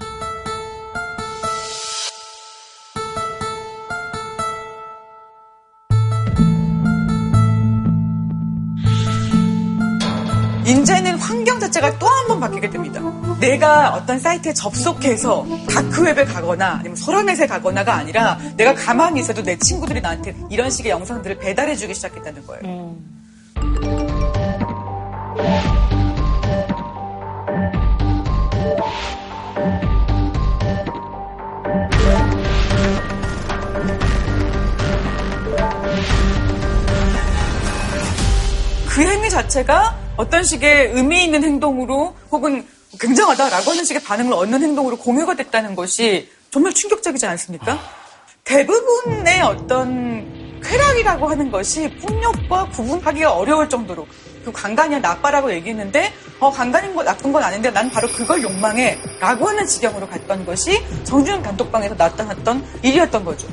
이제는 10.65 11.19
환경 11.19 11.59
자체가 11.61 11.99
또 11.99 12.07
한 12.13 12.27
번 12.29 12.39
바뀌게 12.41 12.71
됩니다. 12.71 13.01
내가 13.41 13.95
어떤 13.95 14.19
사이트에 14.21 14.53
접속해서 14.55 15.45
다크웹에 15.69 16.25
가거나 16.25 16.77
아니면 16.79 16.95
소라넷에 16.97 17.47
가거나가 17.49 17.95
아니라 17.95 18.39
내가 18.57 18.75
가만히 18.75 19.21
있어도 19.21 19.43
내 19.43 19.57
친구들이 19.59 20.01
나한테 20.01 20.37
이런 20.51 20.71
식의 20.71 20.93
영상들을 20.93 21.39
배달해주기 21.39 21.95
시작했다는 21.95 22.47
거예요. 22.47 22.95
그 38.89 39.01
행위 39.03 39.31
자체가 39.31 39.97
어떤 40.23 40.45
식의 40.45 40.93
의미 40.93 41.25
있는 41.25 41.43
행동으로 41.43 42.15
혹은 42.31 42.65
굉장하다라고 43.01 43.71
하는 43.73 43.85
식의 43.85 44.03
반응을 44.05 44.33
얻는 44.33 44.63
행동으로 44.63 44.97
공유가 44.97 45.35
됐다는 45.35 45.75
것이 45.75 46.31
정말 46.53 46.73
충격적이지 46.73 47.27
않습니까? 47.27 47.81
대부분의 48.45 49.43
어떤 49.43 50.61
쾌락이라고 50.63 51.29
하는 51.29 51.51
것이 51.51 51.91
폭력과 51.97 52.69
구분하기가 52.69 53.33
어려울 53.33 53.69
정도로 53.69 54.07
그 54.45 54.53
강간이야 54.53 55.01
나빠라고 55.01 55.53
얘기했는데 55.55 56.13
어 56.39 56.53
강간인 56.53 56.95
거 56.95 57.03
나쁜 57.03 57.33
건 57.33 57.43
아닌데 57.43 57.71
난 57.73 57.91
바로 57.91 58.07
그걸 58.09 58.43
욕망해 58.43 58.99
라고 59.19 59.49
하는 59.49 59.67
지경으로 59.67 60.09
갔던 60.09 60.47
것이 60.47 60.85
정준영 61.03 61.43
단톡방에서 61.43 61.97
나타났던 61.97 62.65
일이었던 62.83 63.25
거죠. 63.25 63.49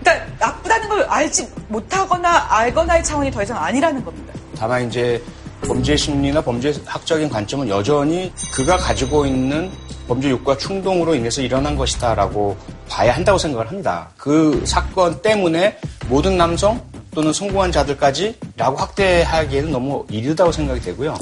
그러니까 0.00 0.26
나쁘다는 0.38 0.88
걸 0.88 1.02
알지 1.02 1.52
못하거나 1.68 2.46
알거나의 2.48 3.04
차원이 3.04 3.30
더 3.30 3.42
이상 3.42 3.62
아니라는 3.62 4.02
겁니다. 4.02 4.32
다만 4.56 4.88
이제 4.88 5.22
범죄 5.68 5.94
심리나 5.94 6.40
범죄 6.40 6.72
학적인 6.86 7.28
관점은 7.28 7.68
여전히 7.68 8.32
그가 8.54 8.78
가지고 8.78 9.26
있는 9.26 9.70
범죄 10.08 10.30
욕구와 10.30 10.56
충동으로 10.56 11.14
인해서 11.14 11.42
일어난 11.42 11.76
것이다라고 11.76 12.56
봐야 12.88 13.14
한다고 13.14 13.36
생각을 13.36 13.68
합니다. 13.68 14.08
그 14.16 14.62
사건 14.64 15.20
때문에 15.20 15.78
모든 16.08 16.38
남성 16.38 16.80
또는 17.14 17.32
성공한 17.32 17.70
자들까지라고 17.70 18.76
확대하기에는 18.76 19.70
너무 19.70 20.06
이르다고 20.10 20.50
생각이 20.52 20.80
되고요. 20.80 21.14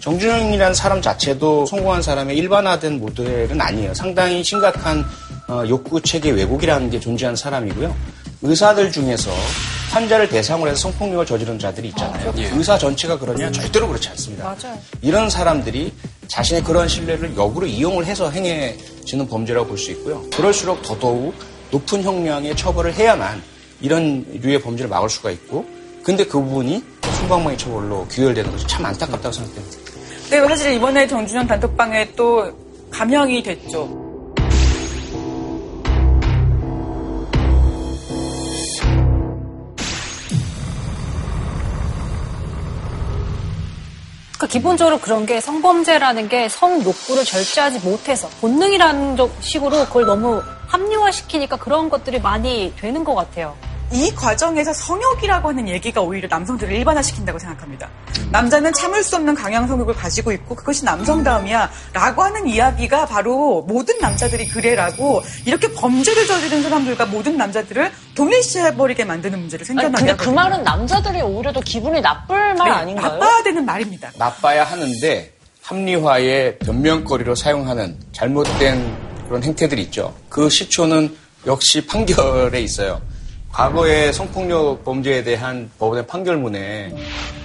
정준영이라는 0.00 0.74
사람 0.74 1.00
자체도 1.00 1.64
성공한 1.64 2.02
사람의 2.02 2.36
일반화된 2.36 3.00
모델은 3.00 3.58
아니에요. 3.58 3.94
상당히 3.94 4.44
심각한 4.44 5.02
어, 5.48 5.62
욕구 5.68 6.00
체계 6.00 6.30
왜곡이라는 6.30 6.90
게 6.90 7.00
존재하는 7.00 7.36
사람이고요. 7.36 7.94
의사들 8.44 8.92
중에서 8.92 9.30
환자를 9.90 10.28
대상으로 10.28 10.70
해서 10.70 10.90
성폭력을 10.90 11.24
저지른 11.24 11.58
자들이 11.58 11.88
있잖아요. 11.88 12.32
의사 12.36 12.76
전체가 12.76 13.18
그러냐? 13.18 13.50
절대로 13.50 13.88
그렇지 13.88 14.10
않습니다. 14.10 14.44
맞아요. 14.44 14.78
이런 15.00 15.30
사람들이 15.30 15.92
자신의 16.28 16.62
그런 16.62 16.86
신뢰를 16.86 17.34
역으로 17.36 17.66
이용을 17.66 18.04
해서 18.04 18.30
행해지는 18.30 19.26
범죄라고 19.28 19.68
볼 19.68 19.78
수 19.78 19.90
있고요. 19.92 20.22
그럴수록 20.30 20.82
더더욱 20.82 21.34
높은 21.70 22.02
형량의 22.02 22.54
처벌을 22.56 22.92
해야만 22.92 23.42
이런 23.80 24.26
류의 24.42 24.60
범죄를 24.60 24.90
막을 24.90 25.08
수가 25.08 25.30
있고, 25.30 25.64
근데 26.02 26.24
그 26.24 26.38
부분이 26.38 26.84
손방망이 27.20 27.56
처벌로 27.56 28.06
규율되는 28.08 28.50
것이 28.50 28.66
참 28.66 28.84
안타깝다고 28.84 29.32
생각됩니다. 29.32 29.78
네, 30.30 30.40
사실 30.46 30.72
이번에 30.74 31.06
정준영 31.06 31.46
단톡방에 31.46 32.12
또 32.14 32.52
감형이 32.90 33.42
됐죠. 33.42 34.03
그러니까 44.36 44.46
기본적으로 44.48 44.98
그런 44.98 45.26
게 45.26 45.40
성범죄라는 45.40 46.28
게 46.28 46.48
성 46.48 46.82
욕구를 46.82 47.24
절제하지 47.24 47.80
못해서 47.80 48.28
본능이라는 48.40 49.16
적- 49.16 49.30
식으로 49.40 49.84
그걸 49.86 50.06
너무 50.06 50.42
합리화시키니까 50.66 51.56
그런 51.56 51.88
것들이 51.88 52.20
많이 52.20 52.72
되는 52.76 53.04
것 53.04 53.14
같아요. 53.14 53.56
이 53.94 54.12
과정에서 54.12 54.72
성욕이라고 54.72 55.50
하는 55.50 55.68
얘기가 55.68 56.00
오히려 56.00 56.26
남성들을 56.28 56.74
일반화시킨다고 56.74 57.38
생각합니다. 57.38 57.88
남자는 58.32 58.72
참을 58.72 59.04
수 59.04 59.14
없는 59.14 59.36
강양 59.36 59.68
성욕을 59.68 59.94
가지고 59.94 60.32
있고 60.32 60.56
그것이 60.56 60.84
남성다움이야 60.84 61.70
라고 61.92 62.22
하는 62.24 62.48
이야기가 62.48 63.06
바로 63.06 63.62
모든 63.68 63.96
남자들이 64.00 64.48
그래라고 64.48 65.22
이렇게 65.46 65.72
범죄를 65.72 66.26
저지른 66.26 66.64
사람들과 66.64 67.06
모든 67.06 67.36
남자들을 67.36 67.92
동일시해버리게 68.16 69.04
만드는 69.04 69.38
문제를 69.38 69.64
생겨나게 69.64 69.94
근데 69.96 70.12
그 70.16 70.24
하거든요. 70.30 70.34
말은 70.34 70.64
남자들이 70.64 71.22
오히려 71.22 71.52
더 71.52 71.60
기분이 71.60 72.00
나쁠 72.00 72.54
말 72.54 72.68
네, 72.70 72.74
아닌가요? 72.76 73.12
나빠야 73.12 73.42
되는 73.44 73.64
말입니다. 73.64 74.10
나빠야 74.18 74.64
하는데 74.64 75.32
합리화의 75.62 76.58
변명거리로 76.58 77.36
사용하는 77.36 77.96
잘못된 78.10 78.96
그런 79.28 79.44
행태들이 79.44 79.82
있죠. 79.82 80.14
그 80.28 80.50
시초는 80.50 81.16
역시 81.46 81.86
판결에 81.86 82.60
있어요. 82.60 83.00
과거의 83.54 84.12
성폭력 84.12 84.84
범죄에 84.84 85.22
대한 85.22 85.70
법원의 85.78 86.08
판결문에 86.08 86.92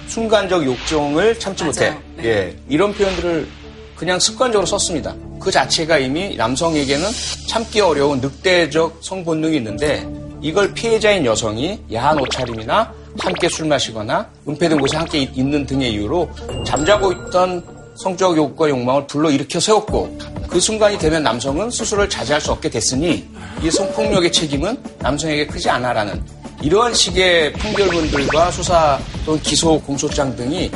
순간적 0.07 0.65
욕정을 0.65 1.37
참지 1.37 1.63
못해. 1.63 1.89
맞아요. 1.91 2.01
네. 2.17 2.23
예, 2.25 2.55
이런 2.67 2.91
표현들을 2.93 3.47
그냥 3.95 4.17
습관적으로 4.19 4.65
썼습니다. 4.65 5.13
그 5.39 5.51
자체가 5.51 5.99
이미 5.99 6.35
남성에게는 6.35 7.05
참기 7.47 7.79
어려운 7.79 8.19
늑대적 8.21 8.97
성본능이 9.01 9.57
있는데 9.57 10.03
이걸 10.41 10.73
피해자인 10.73 11.23
여성이 11.25 11.79
야한 11.93 12.19
옷차림이나 12.19 12.91
함께 13.19 13.47
술 13.47 13.67
마시거나 13.67 14.27
은폐된 14.47 14.79
곳에 14.79 14.97
함께 14.97 15.19
있- 15.19 15.37
있는 15.37 15.63
등의 15.63 15.91
이유로 15.93 16.27
잠자고 16.65 17.11
있던 17.11 17.63
성적 17.99 18.37
욕구와 18.37 18.69
욕망을 18.69 19.05
불러일으켜 19.07 19.59
세웠고 19.59 20.17
그 20.47 20.57
순간이 20.57 20.97
되면 20.97 21.21
남성은 21.21 21.69
스스로를 21.69 22.09
자제할 22.09 22.39
수 22.39 22.53
없게 22.53 22.69
됐으니 22.69 23.27
이 23.61 23.69
성폭력의 23.69 24.31
책임은 24.31 24.81
남성에게 24.99 25.47
크지 25.47 25.69
않아라는 25.69 26.23
이러한 26.61 26.93
식의 26.93 27.51
판결문들과 27.53 28.51
수사 28.51 28.97
또는 29.25 29.41
기소 29.41 29.81
공소장 29.81 30.33
등이 30.33 30.71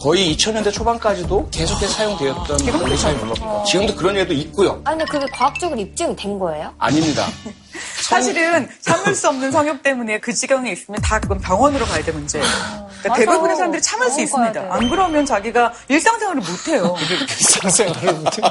거의 0.00 0.34
2000년대 0.36 0.72
초반까지도 0.72 1.48
계속해서 1.50 1.92
사용되었던 1.92 2.58
그런 2.66 2.96
사용입니다. 2.96 3.64
지금도 3.64 3.96
그런 3.96 4.16
예도 4.16 4.32
있고요. 4.32 4.80
아니, 4.84 4.98
근데 4.98 5.04
그게 5.10 5.26
과학적으로 5.32 5.80
입증이 5.80 6.14
된 6.14 6.38
거예요? 6.38 6.72
아닙니다. 6.78 7.26
사실은 8.08 8.68
참을 8.80 9.14
수 9.14 9.28
없는 9.28 9.50
성욕 9.50 9.82
때문에 9.82 10.18
그 10.20 10.32
지경에 10.32 10.70
있으면 10.72 11.00
다 11.02 11.18
그건 11.18 11.38
병원으로 11.40 11.84
가야 11.84 12.02
될 12.02 12.14
문제예요. 12.14 12.46
그러니까 12.46 13.08
맞아. 13.08 13.20
대부분의 13.20 13.56
사람들이 13.56 13.82
참을 13.82 14.10
수 14.10 14.20
있습니다. 14.20 14.66
안 14.70 14.88
그러면 14.88 15.26
자기가 15.26 15.72
일상생활을 15.88 16.42
못해요. 16.42 16.96
일상생활을 17.20 18.12
못해. 18.14 18.42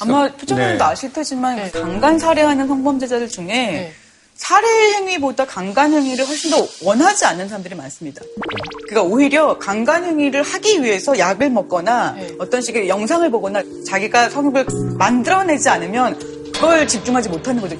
아마 0.00 0.28
표정님도 0.30 0.76
네. 0.76 0.84
아실 0.84 1.12
테지만 1.12 1.72
강간 1.72 2.18
살해하는 2.18 2.68
성범죄자들 2.68 3.28
중에 3.28 3.94
살해 4.36 4.66
행위보다 4.94 5.46
강간 5.46 5.92
행위를 5.92 6.26
훨씬 6.26 6.50
더 6.50 6.66
원하지 6.82 7.24
않는 7.24 7.48
사람들이 7.48 7.74
많습니다. 7.74 8.22
그러니까 8.88 9.02
오히려 9.02 9.58
강간 9.58 10.04
행위를 10.04 10.42
하기 10.42 10.82
위해서 10.82 11.18
약을 11.18 11.50
먹거나 11.50 12.16
어떤 12.38 12.60
식의 12.60 12.88
영상을 12.88 13.28
보거나 13.30 13.62
자기가 13.86 14.28
성욕을 14.30 14.66
만들어내지 14.98 15.68
않으면 15.68 16.18
그걸 16.52 16.86
집중하지 16.86 17.28
못하는 17.28 17.60
거죠. 17.62 17.76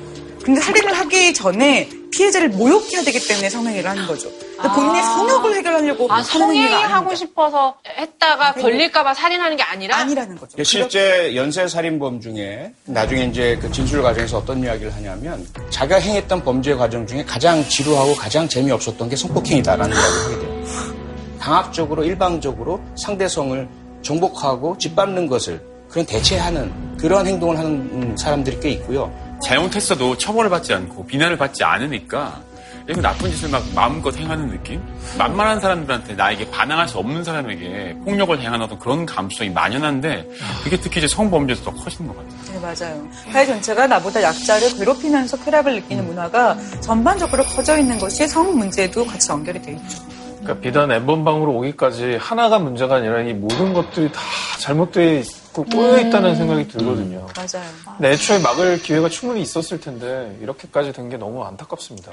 근데 0.47 0.61
살인을 0.61 0.93
하기 0.93 1.35
전에 1.35 1.89
피해자를 2.13 2.51
모욕해야 2.51 3.03
되기 3.03 3.19
때문에 3.27 3.51
성행위를 3.51 3.91
하는 3.91 4.07
거죠. 4.07 4.31
그러니까 4.57 4.75
본인의 4.77 5.03
성욕을 5.03 5.55
해결하려고 5.57 6.07
아, 6.09 6.23
성행위하고. 6.23 7.17
싶어서 7.17 7.77
했다가 7.99 8.55
걸릴까봐 8.55 9.13
살인하는 9.13 9.57
게 9.57 9.65
아니라? 9.65 9.97
아니라는 9.97 10.37
거죠. 10.37 10.63
실제 10.63 11.35
연쇄 11.35 11.67
살인범 11.67 12.21
중에 12.21 12.73
나중에 12.85 13.25
이제 13.25 13.59
그 13.61 13.73
진술 13.73 14.03
과정에서 14.03 14.39
어떤 14.39 14.63
이야기를 14.63 14.95
하냐면 14.95 15.45
자기가 15.71 15.99
행했던 15.99 16.45
범죄 16.45 16.77
과정 16.77 17.05
중에 17.05 17.25
가장 17.25 17.67
지루하고 17.69 18.15
가장 18.15 18.47
재미없었던 18.49 19.09
게 19.09 19.17
성폭행이다라는 19.17 19.97
이야기를 19.97 20.25
하게 20.25 20.47
돼요. 20.47 20.65
강압적으로 21.41 22.05
일방적으로 22.05 22.81
상대성을 22.97 23.69
정복하고 24.03 24.79
짓밟는 24.79 25.27
것을 25.27 25.61
그런 25.89 26.07
대체하는 26.07 26.97
그러한 26.99 27.27
행동을 27.27 27.59
하는 27.59 27.71
음, 27.73 28.17
사람들이 28.17 28.61
꽤 28.61 28.71
있고요. 28.71 29.13
잘못했어도 29.43 30.17
처벌을 30.17 30.51
받지 30.51 30.73
않고 30.75 31.07
비난을 31.07 31.37
받지 31.37 31.65
않으니까 31.65 32.41
이거 32.89 33.01
나쁜 33.01 33.31
짓을 33.31 33.49
막 33.49 33.65
마음껏 33.75 34.17
행하는 34.17 34.49
느낌? 34.49 34.81
만만한 35.19 35.59
사람들한테 35.61 36.15
나에게 36.15 36.49
반항할 36.51 36.89
수 36.89 36.99
없는 36.99 37.25
사람에게 37.25 37.97
폭력을 38.05 38.39
행하는 38.39 38.65
어떤 38.65 38.79
그런 38.79 39.05
감수성이 39.05 39.51
만연한데 39.51 40.29
그게 40.63 40.77
특히 40.77 40.99
이제 40.99 41.09
성범죄에서 41.09 41.65
더 41.65 41.73
커지는 41.73 42.13
것 42.13 42.17
같아요. 42.17 42.53
네, 42.53 42.61
맞아요. 42.61 43.09
사회 43.33 43.45
전체가 43.45 43.89
나보다 43.89 44.23
약자를 44.23 44.77
괴롭히면서 44.77 45.37
쾌락을 45.39 45.75
느끼는 45.75 46.07
문화가 46.07 46.57
전반적으로 46.81 47.43
커져 47.43 47.77
있는 47.77 47.99
것이 47.99 48.29
성 48.29 48.57
문제도 48.57 49.05
같이 49.05 49.33
연결이 49.33 49.61
돼 49.61 49.73
있죠. 49.73 50.03
그러니까 50.47 50.61
비단 50.61 50.93
엠번방으로 50.93 51.53
오기까지 51.57 52.17
하나가 52.21 52.59
문제가 52.61 52.97
아니라 52.97 53.21
이 53.23 53.35
모든 53.35 53.73
것들이 53.75 54.11
다 54.13 54.21
잘못되어 54.61 55.19
있고 55.19 55.65
꼬여 55.65 55.99
있다는 56.01 56.37
생각이 56.37 56.69
들거든요. 56.69 57.27
맞아요. 57.37 57.67
근데 57.97 58.11
애초에 58.13 58.39
막을 58.39 58.81
기회가 58.81 59.09
충분히 59.09 59.43
있었을 59.43 59.81
텐데 59.81 60.37
이렇게까지 60.41 60.93
된 60.93 61.07
게 61.07 61.17
너무 61.17 61.45
안타깝습니다. 61.45 62.11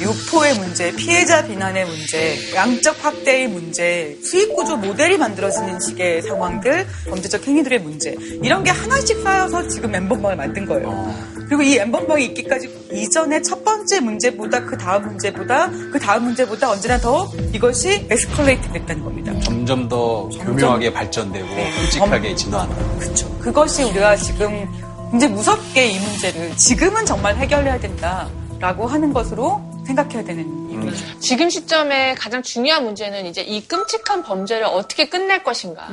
유포의 0.00 0.54
문제, 0.58 0.94
피해자 0.94 1.44
비난의 1.46 1.84
문제, 1.86 2.36
양적 2.54 3.04
확대의 3.04 3.48
문제, 3.48 4.16
수익 4.22 4.54
구조 4.54 4.76
모델이 4.76 5.16
만들어지는 5.16 5.80
식의 5.80 6.22
상황들, 6.22 6.86
범죄적 7.08 7.46
행위들의 7.46 7.78
문제 7.80 8.14
이런 8.42 8.62
게 8.62 8.70
하나씩 8.70 9.20
쌓여서 9.22 9.66
지금 9.68 9.94
엠번방을 9.94 10.36
만든 10.36 10.66
거예요. 10.66 11.31
그리고 11.52 11.64
이 11.64 11.76
엠번방이 11.76 12.24
있기까지 12.26 12.88
이전에 12.92 13.42
첫 13.42 13.62
번째 13.62 14.00
문제보다 14.00 14.64
그 14.64 14.78
다음 14.78 15.02
문제보다 15.02 15.68
그 15.68 15.98
다음 15.98 16.24
문제보다 16.24 16.70
언제나 16.70 16.96
더 16.96 17.30
이것이 17.52 18.06
에스컬레이트 18.08 18.72
됐다는 18.72 19.04
겁니다. 19.04 19.38
점점 19.40 19.86
더 19.86 20.30
교묘하게 20.30 20.90
발전되고 20.94 21.46
네. 21.46 21.70
끔찍하게 21.76 22.34
진화한다. 22.36 22.98
그렇죠. 22.98 23.38
그것이 23.38 23.82
우리가 23.82 24.16
지금 24.16 24.66
굉장히 25.10 25.34
무섭게 25.34 25.88
이 25.88 26.00
문제를 26.00 26.56
지금은 26.56 27.04
정말 27.04 27.36
해결해야 27.36 27.78
된다라고 27.78 28.86
하는 28.86 29.12
것으로 29.12 29.60
생각해야 29.86 30.24
되는 30.24 30.70
이유죠. 30.70 31.20
지금 31.20 31.50
시점에 31.50 32.14
가장 32.14 32.42
중요한 32.42 32.82
문제는 32.84 33.26
이제 33.26 33.42
이 33.42 33.60
끔찍한 33.68 34.22
범죄를 34.22 34.64
어떻게 34.64 35.10
끝낼 35.10 35.42
것인가. 35.42 35.86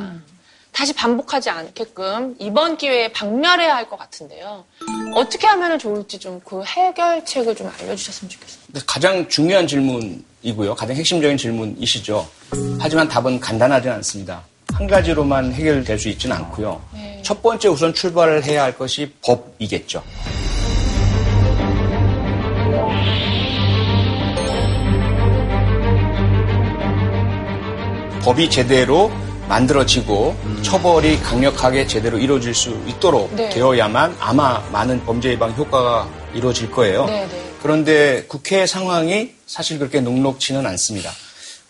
다시 0.71 0.93
반복하지 0.93 1.49
않게끔 1.49 2.35
이번 2.39 2.77
기회에 2.77 3.11
박멸해야 3.11 3.75
할 3.75 3.89
것 3.89 3.97
같은데요. 3.97 4.65
어떻게 5.15 5.47
하면 5.47 5.77
좋을지 5.79 6.19
좀 6.19 6.39
그 6.45 6.63
해결책을 6.63 7.55
좀 7.55 7.67
알려주셨으면 7.79 8.29
좋겠어요. 8.29 8.59
근데 8.67 8.79
가장 8.87 9.27
중요한 9.27 9.67
질문이고요. 9.67 10.75
가장 10.75 10.95
핵심적인 10.95 11.37
질문이시죠. 11.37 12.27
하지만 12.79 13.07
답은 13.09 13.39
간단하지 13.39 13.89
않습니다. 13.89 14.43
한 14.73 14.87
가지로만 14.87 15.51
해결될 15.53 15.97
수 15.99 16.07
있지는 16.09 16.35
않고요. 16.37 16.81
네. 16.93 17.21
첫 17.25 17.41
번째 17.41 17.67
우선 17.69 17.93
출발을 17.93 18.43
해야 18.45 18.63
할 18.63 18.77
것이 18.77 19.11
법이겠죠. 19.25 20.01
법이 28.21 28.49
제대로 28.49 29.11
만들어지고 29.47 30.35
처벌이 30.61 31.19
강력하게 31.19 31.87
제대로 31.87 32.17
이루어질 32.17 32.53
수 32.53 32.69
있도록 32.87 33.33
네. 33.35 33.49
되어야만 33.49 34.17
아마 34.19 34.59
많은 34.71 35.03
범죄 35.05 35.29
예방 35.31 35.51
효과가 35.53 36.09
이루어질 36.33 36.71
거예요. 36.71 37.05
네, 37.05 37.27
네. 37.27 37.53
그런데 37.61 38.25
국회 38.27 38.65
상황이 38.65 39.31
사실 39.45 39.79
그렇게 39.79 39.99
녹록지는 40.01 40.65
않습니다. 40.65 41.11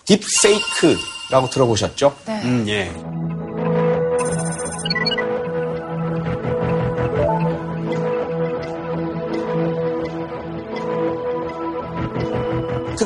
딥페이크라고 0.06 1.50
들어보셨죠? 1.52 2.16
음, 2.28 2.66
예. 2.68 2.92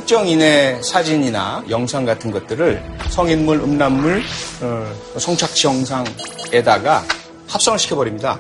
특정인의 0.03 0.83
사진이나 0.83 1.63
영상 1.69 2.03
같은 2.03 2.29
것들을 2.29 2.83
성인물, 3.09 3.61
음란물, 3.61 4.21
어, 4.61 4.93
성착취 5.17 5.65
영상에다가 5.65 7.03
합성을 7.47 7.79
시켜버립니다. 7.79 8.37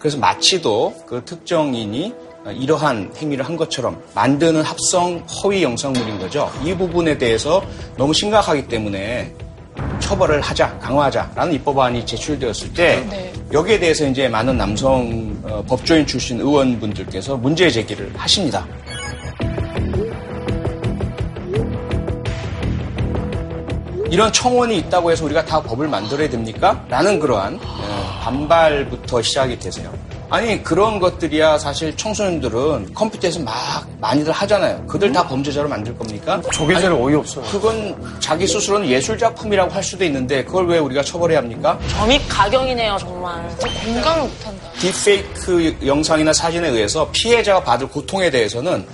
그래서 0.00 0.18
마치도 0.18 1.04
그 1.06 1.22
특정인이 1.24 2.12
이러한 2.54 3.12
행위를 3.16 3.44
한 3.44 3.56
것처럼 3.56 4.02
만드는 4.14 4.62
합성 4.62 5.18
허위 5.42 5.62
영상물인 5.62 6.18
거죠. 6.18 6.50
이 6.64 6.74
부분에 6.74 7.16
대해서 7.18 7.62
너무 7.96 8.12
심각하기 8.12 8.66
때문에 8.66 9.32
처벌을 10.00 10.40
하자, 10.40 10.76
강화하자라는 10.78 11.52
입법안이 11.54 12.04
제출되었을 12.04 12.72
때 12.72 13.06
네. 13.08 13.32
여기에 13.52 13.78
대해서 13.78 14.06
이제 14.06 14.28
많은 14.28 14.56
남성 14.58 15.36
어, 15.44 15.62
법조인 15.68 16.04
출신 16.04 16.40
의원분들께서 16.40 17.36
문제 17.36 17.70
제기를 17.70 18.12
하십니다. 18.16 18.66
이런 24.10 24.32
청원이 24.32 24.76
있다고 24.78 25.10
해서 25.10 25.24
우리가 25.24 25.44
다 25.44 25.60
법을 25.62 25.88
만들어야 25.88 26.28
됩니까? 26.28 26.84
라는 26.88 27.18
그러한 27.18 27.58
어, 27.62 28.18
반발부터 28.22 29.22
시작이 29.22 29.58
되세요. 29.58 29.92
아니 30.28 30.60
그런 30.62 30.98
것들이야 30.98 31.56
사실 31.58 31.96
청소년들은 31.96 32.94
컴퓨터에서 32.94 33.40
막 33.40 33.54
많이들 34.00 34.32
하잖아요. 34.32 34.84
그들 34.86 35.12
다 35.12 35.26
범죄자로 35.26 35.68
만들 35.68 35.96
겁니까? 35.96 36.40
저게 36.52 36.74
제일 36.80 36.92
어이없어요. 36.92 37.44
그건 37.44 37.96
자기 38.18 38.44
스스로는 38.46 38.88
예술 38.88 39.16
작품이라고 39.16 39.70
할 39.72 39.82
수도 39.84 40.04
있는데 40.04 40.44
그걸 40.44 40.66
왜 40.66 40.78
우리가 40.78 41.02
처벌해야 41.02 41.38
합니까? 41.38 41.78
점입 41.88 42.20
가경이네요, 42.28 42.96
정말. 42.98 43.48
공감을 43.84 44.22
못한다. 44.22 44.68
딥페이크 44.80 45.76
영상이나 45.86 46.32
사진에 46.32 46.68
의해서 46.70 47.08
피해자가 47.12 47.62
받을 47.62 47.86
고통에 47.88 48.28
대해서는 48.28 48.84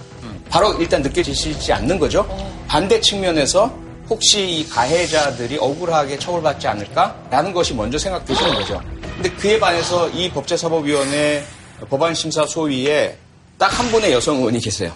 바로 0.50 0.74
일단 0.74 1.00
느껴지시지 1.00 1.72
않는 1.72 1.98
거죠. 1.98 2.26
반대 2.68 3.00
측면에서 3.00 3.72
혹시 4.08 4.58
이 4.58 4.68
가해자들이 4.68 5.58
억울하게 5.58 6.18
처벌받지 6.18 6.66
않을까라는 6.68 7.52
것이 7.52 7.74
먼저 7.74 7.98
생각되시는 7.98 8.54
거죠. 8.54 8.80
근데 9.14 9.30
그에 9.30 9.58
반해서 9.58 10.08
이 10.10 10.30
법제사법위원회 10.30 11.42
법안심사 11.88 12.46
소위에 12.46 13.16
딱 13.58 13.72
한 13.78 13.86
분의 13.90 14.12
여성 14.12 14.38
의원이 14.38 14.58
계세요. 14.58 14.92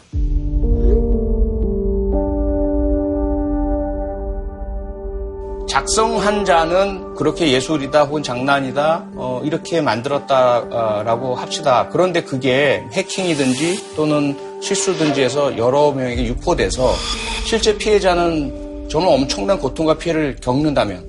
작성한 5.68 6.44
자는 6.44 7.14
그렇게 7.14 7.52
예술이다 7.52 8.04
혹은 8.04 8.22
장난이다 8.22 9.06
어, 9.14 9.40
이렇게 9.44 9.80
만들었다라고 9.80 11.34
합시다. 11.34 11.88
그런데 11.92 12.22
그게 12.22 12.82
해킹이든지 12.92 13.94
또는 13.94 14.36
실수든지 14.62 15.22
해서 15.22 15.56
여러 15.58 15.92
명에게 15.92 16.24
유포돼서 16.24 16.92
실제 17.44 17.76
피해자는 17.76 18.65
정말 18.88 19.14
엄청난 19.14 19.58
고통과 19.58 19.94
피해를 19.96 20.36
겪는다면 20.40 21.04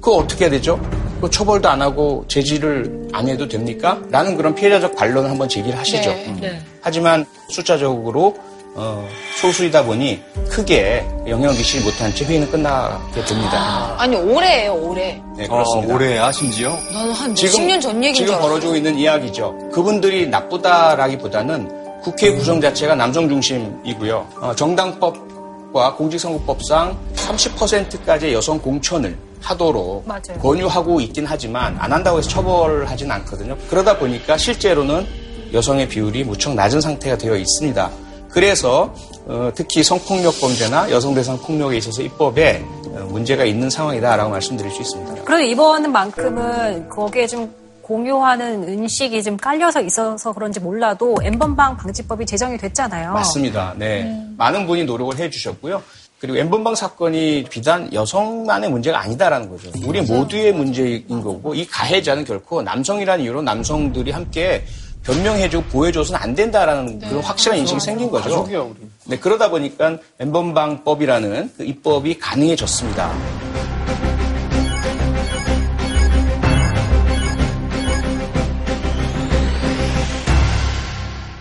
그거 0.00 0.16
어떻게 0.18 0.44
해야 0.44 0.50
되죠? 0.50 0.78
그 1.20 1.28
처벌도 1.28 1.68
안 1.68 1.82
하고 1.82 2.24
제지를 2.28 3.08
안 3.12 3.28
해도 3.28 3.48
됩니까? 3.48 3.98
라는 4.10 4.36
그런 4.36 4.54
피해자적 4.54 4.94
반론을 4.94 5.28
한번 5.30 5.48
제기를 5.48 5.76
하시죠. 5.78 6.10
네. 6.10 6.36
네. 6.40 6.60
하지만 6.80 7.26
숫자적으로 7.48 8.36
어, 8.74 9.04
소수이다 9.40 9.82
보니 9.84 10.20
크게 10.48 11.04
영향을 11.26 11.56
미치지 11.56 11.84
못한 11.84 12.14
채 12.14 12.24
회의는 12.24 12.48
끝나게 12.48 13.24
됩니다. 13.24 13.96
아 13.98 14.06
니 14.06 14.14
올해예요 14.16 14.74
올해. 14.74 15.20
네, 15.36 15.48
그렇습니다. 15.48 15.92
어, 15.92 15.96
올해야 15.96 16.30
심지어? 16.30 16.70
나는 16.92 17.10
한 17.12 17.34
10년 17.34 17.80
전 17.80 17.96
얘기인 17.96 18.14
줄 18.14 18.26
지금. 18.26 18.40
벌어지고 18.40 18.76
있는 18.76 18.96
이야기죠. 18.96 19.70
그분들이 19.72 20.28
나쁘다라기보다는 20.28 22.00
국회 22.02 22.30
구성 22.32 22.60
자체가 22.60 22.94
남성 22.94 23.28
중심이고요. 23.28 24.26
어, 24.40 24.54
정당법 24.54 25.16
과 25.72 25.94
공직선거법상 25.94 26.96
30%까지의 27.14 28.32
여성 28.32 28.58
공천을 28.58 29.16
하도록 29.42 30.06
맞아요. 30.06 30.40
권유하고 30.40 31.00
있긴 31.02 31.26
하지만 31.26 31.76
안 31.78 31.92
한다고 31.92 32.18
해서 32.18 32.28
처벌하진 32.28 33.10
않거든요. 33.10 33.56
그러다 33.68 33.98
보니까 33.98 34.38
실제로는 34.38 35.06
여성의 35.52 35.88
비율이 35.88 36.24
무척 36.24 36.54
낮은 36.54 36.80
상태가 36.80 37.18
되어 37.18 37.36
있습니다. 37.36 37.90
그래서 38.30 38.94
어, 39.26 39.50
특히 39.54 39.82
성폭력 39.82 40.40
범죄나 40.40 40.90
여성 40.90 41.14
대상 41.14 41.38
폭력에 41.38 41.76
있어서 41.76 42.02
입법에 42.02 42.64
어, 42.86 43.06
문제가 43.10 43.44
있는 43.44 43.68
상황이다라고 43.68 44.30
말씀드릴 44.30 44.70
수 44.70 44.80
있습니다. 44.80 45.24
그래도 45.24 45.42
이번만큼은 45.44 46.88
거기에 46.88 47.26
좀 47.26 47.52
공유하는 47.88 48.64
은식이 48.68 49.22
좀 49.22 49.38
깔려서 49.38 49.80
있어서 49.80 50.32
그런지 50.32 50.60
몰라도 50.60 51.16
엠번방 51.22 51.78
방지법이 51.78 52.26
제정이 52.26 52.58
됐잖아요. 52.58 53.14
맞습니다. 53.14 53.74
네. 53.78 54.26
많은 54.36 54.66
분이 54.66 54.84
노력을 54.84 55.18
해 55.18 55.30
주셨고요. 55.30 55.82
그리고 56.20 56.36
엠번방 56.36 56.74
사건이 56.74 57.46
비단 57.48 57.90
여성만의 57.92 58.70
문제가 58.70 59.00
아니다라는 59.00 59.48
거죠. 59.48 59.70
우리 59.86 60.02
모두의 60.02 60.52
문제인 60.52 61.08
거고 61.08 61.54
이 61.54 61.66
가해자는 61.66 62.26
결코 62.26 62.60
남성이라는 62.60 63.24
이유로 63.24 63.40
남성들이 63.40 64.10
함께 64.10 64.64
변명해주고 65.04 65.68
보여줘서는 65.68 66.20
안 66.20 66.34
된다라는 66.34 66.98
그런 66.98 67.22
확실한 67.22 67.58
인식이 67.60 67.80
생긴 67.80 68.10
거죠. 68.10 68.28
가족이야, 68.28 68.60
우리. 68.60 68.76
네, 69.06 69.18
그러다 69.18 69.48
보니까 69.48 69.96
엠번방법이라는 70.20 71.52
그 71.56 71.64
입법이 71.64 72.18
가능해졌습니다. 72.18 73.10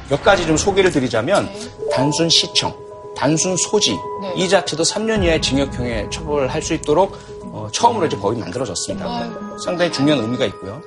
몇 0.10 0.24
가지 0.24 0.46
좀 0.46 0.58
소개를 0.58 0.92
드리자면 0.92 1.50
단순 1.92 2.30
시청, 2.30 2.74
단순 3.16 3.56
소지 3.58 3.92
네. 4.22 4.34
이 4.36 4.48
자체도 4.48 4.84
3년 4.84 5.24
이하의 5.24 5.42
징역형에 5.42 6.10
처벌할 6.10 6.62
수 6.62 6.74
있도록 6.74 7.18
어, 7.44 7.68
처음으로 7.72 8.06
이제 8.06 8.18
법이 8.18 8.40
만들어졌습니다. 8.40 9.58
상당히 9.64 9.92
중요한 9.92 10.24
의미가 10.24 10.46
있고요. 10.46 10.82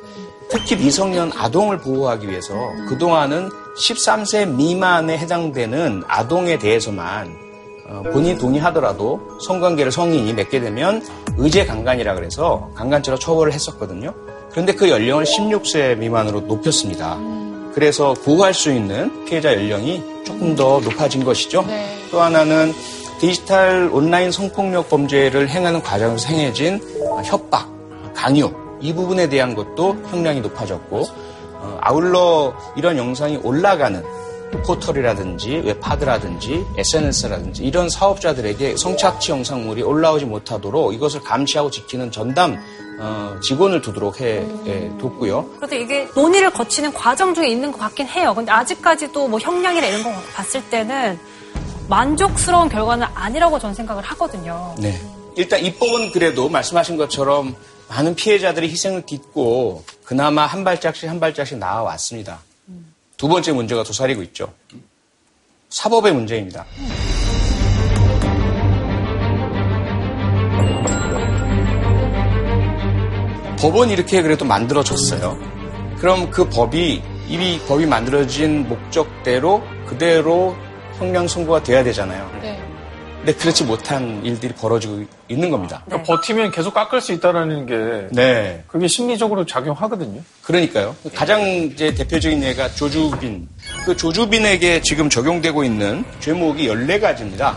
특히 0.49 0.77
미성년 0.77 1.33
아동을 1.37 1.79
보호하기 1.79 2.29
위해서 2.29 2.55
그동안은 2.89 3.51
13세 3.77 4.49
미만에 4.49 5.17
해당되는 5.19 6.05
아동에 6.07 6.59
대해서만 6.59 7.37
어, 7.89 8.03
본인이 8.13 8.39
동의하더라도 8.39 9.21
성관계를 9.41 9.91
성인이 9.91 10.33
맺게 10.33 10.61
되면 10.61 11.05
의제 11.37 11.67
강간이라 11.67 12.15
그래서 12.15 12.71
강간죄로 12.75 13.19
처벌을 13.19 13.53
했었거든요. 13.53 14.15
그런데 14.51 14.75
그 14.75 14.89
연령을 14.89 15.25
16세 15.25 15.99
미만으로 15.99 16.41
높였습니다. 16.43 17.19
그래서 17.75 18.15
보호할 18.15 18.53
수 18.55 18.73
있는 18.73 19.25
피해자 19.25 19.53
연령이 19.53 20.03
조금 20.25 20.55
더 20.57 20.81
높아진 20.81 21.25
것이죠. 21.25 21.65
네. 21.67 21.97
또 22.11 22.21
하나는 22.21 22.73
디지털 23.21 23.91
온라인 23.93 24.33
성폭력 24.33 24.89
범죄를 24.89 25.49
행하는 25.49 25.83
과정에서 25.83 26.29
행해진 26.29 26.81
협박, 27.25 27.69
강요 28.15 28.51
이 28.81 28.95
부분에 28.95 29.29
대한 29.29 29.55
것도 29.55 29.97
형량이 30.11 30.41
높아졌고 30.41 31.03
어, 31.55 31.79
아울러 31.83 32.55
이런 32.77 32.97
영상이 32.97 33.39
올라가는 33.43 34.03
포털이라든지 34.59 35.63
웹하드라든지 35.65 36.65
SNS라든지 36.77 37.63
이런 37.65 37.89
사업자들에게 37.89 38.77
성착취 38.77 39.33
영상물이 39.33 39.83
올라오지 39.83 40.25
못하도록 40.25 40.95
이것을 40.95 41.21
감시하고 41.21 41.71
지키는 41.71 42.11
전담 42.11 42.59
어, 43.01 43.37
직원을 43.43 43.81
두도록 43.81 44.21
해 44.21 44.45
예, 44.67 44.91
뒀고요. 44.99 45.49
그래도 45.57 45.77
이게 45.77 46.07
논의를 46.15 46.51
거치는 46.51 46.93
과정 46.93 47.35
중에 47.35 47.49
있는 47.49 47.73
것 47.73 47.79
같긴 47.79 48.07
해요. 48.09 48.35
근데 48.35 48.53
아직까지도 48.53 49.27
뭐 49.29 49.39
형량이나 49.39 49.87
이런 49.87 50.03
거 50.03 50.13
봤을 50.35 50.63
때는 50.69 51.19
만족스러운 51.89 52.69
결과는 52.69 53.07
아니라고 53.15 53.59
저는 53.59 53.75
생각을 53.75 54.03
하거든요. 54.03 54.75
네. 54.79 55.01
일단 55.37 55.65
입법은 55.65 56.13
그래도 56.13 56.49
말씀하신 56.49 56.99
것처럼 56.99 57.57
많은 57.89 58.15
피해자들이 58.15 58.69
희생을 58.69 59.07
딛고 59.07 59.85
그나마 60.05 60.45
한 60.47 60.63
발짝씩 60.63 61.09
한 61.09 61.19
발짝씩 61.19 61.59
나아왔습니다. 61.59 62.41
두 63.21 63.29
번째 63.29 63.53
문제가 63.53 63.83
도사리고 63.83 64.23
있죠. 64.23 64.51
사법의 65.69 66.15
문제입니다. 66.15 66.65
법은 73.59 73.91
이렇게 73.91 74.23
그래도 74.23 74.47
만들어졌어요. 74.47 75.39
그럼 75.99 76.31
그 76.31 76.49
법이 76.49 77.03
이미 77.29 77.59
법이 77.69 77.85
만들어진 77.85 78.67
목적대로 78.67 79.63
그대로 79.85 80.57
형량 80.97 81.29
선고가 81.29 81.63
돼야 81.63 81.85
되잖아요. 81.85 82.41
네. 82.41 82.70
근데 83.21 83.35
그렇지 83.35 83.65
못한 83.65 84.25
일들이 84.25 84.55
벌어지고 84.55 85.05
있는 85.29 85.51
겁니다. 85.51 85.83
그러니까 85.85 86.07
버티면 86.07 86.51
계속 86.53 86.73
깎을 86.73 87.03
수 87.03 87.13
있다라는 87.13 87.67
게 87.67 88.09
네. 88.13 88.65
그게 88.67 88.89
심리적으로 88.89 89.45
작용하거든요. 89.45 90.23
그러니까요. 90.43 90.97
가장 91.15 91.43
이제 91.47 91.93
대표적인 91.93 92.43
예가 92.43 92.71
조주빈. 92.71 93.47
그 93.85 93.95
조주빈에게 93.95 94.81
지금 94.81 95.11
적용되고 95.11 95.65
있는 95.65 96.03
죄목이 96.21 96.67
14가지입니다. 96.69 97.55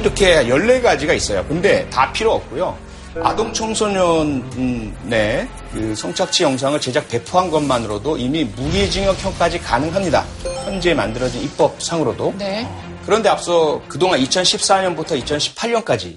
이렇게 0.00 0.44
14가지가 0.44 1.14
있어요. 1.14 1.44
근데 1.46 1.88
다 1.88 2.12
필요 2.12 2.32
없고요. 2.32 2.83
아동 3.22 3.52
청소년의 3.52 5.48
그 5.72 5.94
성착취 5.94 6.42
영상을 6.42 6.80
제작 6.80 7.08
배포한 7.08 7.50
것만으로도 7.50 8.16
이미 8.16 8.44
무기징역형까지 8.44 9.60
가능합니다. 9.60 10.24
현재 10.64 10.94
만들어진 10.94 11.42
입법상으로도. 11.42 12.34
네. 12.38 12.68
그런데 13.06 13.28
앞서 13.28 13.80
그동안 13.88 14.18
2014년부터 14.20 15.22
2018년까지 15.24 16.16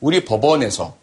우리 0.00 0.24
법원에서 0.24 0.94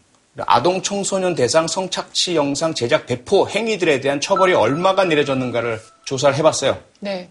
아동 0.45 0.81
청소년 0.81 1.35
대상 1.35 1.67
성착취 1.67 2.35
영상 2.35 2.73
제작 2.73 3.05
배포 3.05 3.47
행위들에 3.47 3.99
대한 3.99 4.19
처벌이 4.21 4.53
얼마가 4.53 5.03
내려졌는가를 5.05 5.81
조사를 6.05 6.35
해봤어요. 6.37 6.77
네. 6.99 7.29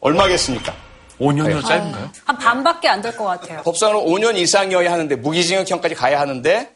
얼마겠습니까? 0.00 0.74
5년이나 1.20 1.56
네. 1.56 1.62
짧은가요? 1.62 2.10
한 2.24 2.38
반밖에 2.38 2.88
안 2.88 3.02
될 3.02 3.16
것 3.16 3.24
같아요. 3.24 3.62
법상으로 3.62 4.02
5년 4.02 4.36
이상이어야 4.36 4.92
하는데 4.92 5.16
무기징역형까지 5.16 5.94
가야 5.96 6.20
하는데 6.20 6.70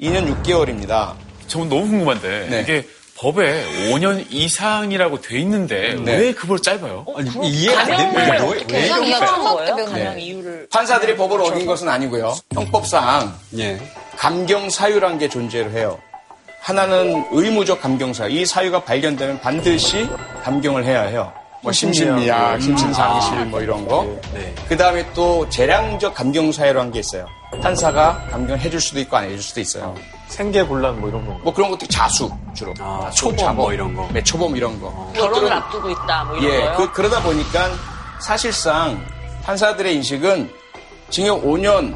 2년 0.00 0.42
6개월입니다. 0.42 1.14
저는 1.46 1.68
너무 1.68 1.88
궁금한데 1.88 2.48
네. 2.50 2.60
이게 2.60 2.86
법에 3.16 3.90
5년 3.90 4.24
이상이라고 4.30 5.20
돼 5.20 5.38
있는데 5.40 5.94
네. 5.94 6.16
왜 6.16 6.32
그걸 6.32 6.58
짧아요? 6.58 7.04
아니, 7.16 7.30
이해가 7.42 7.80
안 7.80 7.86
됩니다. 7.86 8.44
왜, 8.46 8.50
왜? 8.50 8.64
때문에. 8.66 9.84
가명 9.84 10.14
네. 10.14 10.20
이유를 10.22 10.68
판사들이 10.72 11.16
법을 11.16 11.40
어긴 11.42 11.66
것은 11.66 11.88
아니고요. 11.88 12.34
형법상 12.52 13.34
예. 13.58 13.78
감경 14.16 14.70
사유란 14.70 15.18
게 15.18 15.28
존재를 15.28 15.72
해요. 15.72 15.98
하나는 16.60 17.26
의무적 17.30 17.82
감경 17.82 18.14
사유. 18.14 18.30
이 18.30 18.46
사유가 18.46 18.84
발견되면 18.84 19.40
반드시 19.40 20.08
감경을 20.42 20.84
해야 20.84 21.02
해요. 21.02 21.32
뭐 21.62 21.72
심신미약, 21.72 22.62
심신상실 22.62 23.46
뭐 23.46 23.60
이런 23.60 23.86
거. 23.86 24.04
네. 24.32 24.54
그 24.68 24.76
다음에 24.76 25.04
또 25.12 25.48
재량적 25.50 26.14
감경 26.14 26.50
사유라는 26.50 26.90
게 26.90 27.00
있어요. 27.00 27.26
판사가 27.62 28.26
감경해줄 28.30 28.80
수도 28.80 29.00
있고 29.00 29.16
안 29.16 29.24
해줄 29.24 29.42
수도 29.42 29.60
있어요. 29.60 29.94
생계곤란 30.28 31.00
뭐 31.00 31.10
이런 31.10 31.26
거. 31.26 31.32
뭐 31.42 31.52
그런 31.52 31.70
것도 31.70 31.86
자수 31.88 32.30
주로. 32.54 32.72
아, 32.80 33.10
초범 33.14 33.36
자범, 33.36 33.56
뭐 33.56 33.72
이런 33.72 33.94
거. 33.94 34.08
네, 34.12 34.22
초범 34.22 34.56
이런 34.56 34.80
거. 34.80 35.12
결혼을 35.14 35.52
앞두고 35.52 35.90
있다 35.90 36.24
뭐 36.24 36.36
이런 36.38 36.54
예, 36.54 36.60
거요. 36.60 36.76
그, 36.76 36.92
그러다 36.92 37.22
보니까 37.22 37.68
사실상 38.20 39.04
판사들의 39.42 39.94
인식은 39.96 40.50
징역 41.10 41.42
5년 41.42 41.94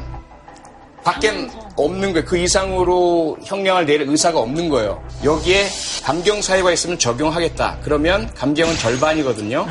밖엔 1.05 1.51
없는 1.75 2.13
거예요. 2.13 2.25
그 2.25 2.35
이상으로 2.35 3.37
형량을 3.43 3.85
내릴 3.85 4.09
의사가 4.09 4.39
없는 4.39 4.69
거예요. 4.69 5.01
여기에 5.23 5.67
감경 6.03 6.41
사유가 6.41 6.71
있으면 6.73 6.97
적용하겠다. 6.97 7.77
그러면 7.83 8.27
감경은 8.33 8.75
절반이거든요. 8.75 9.67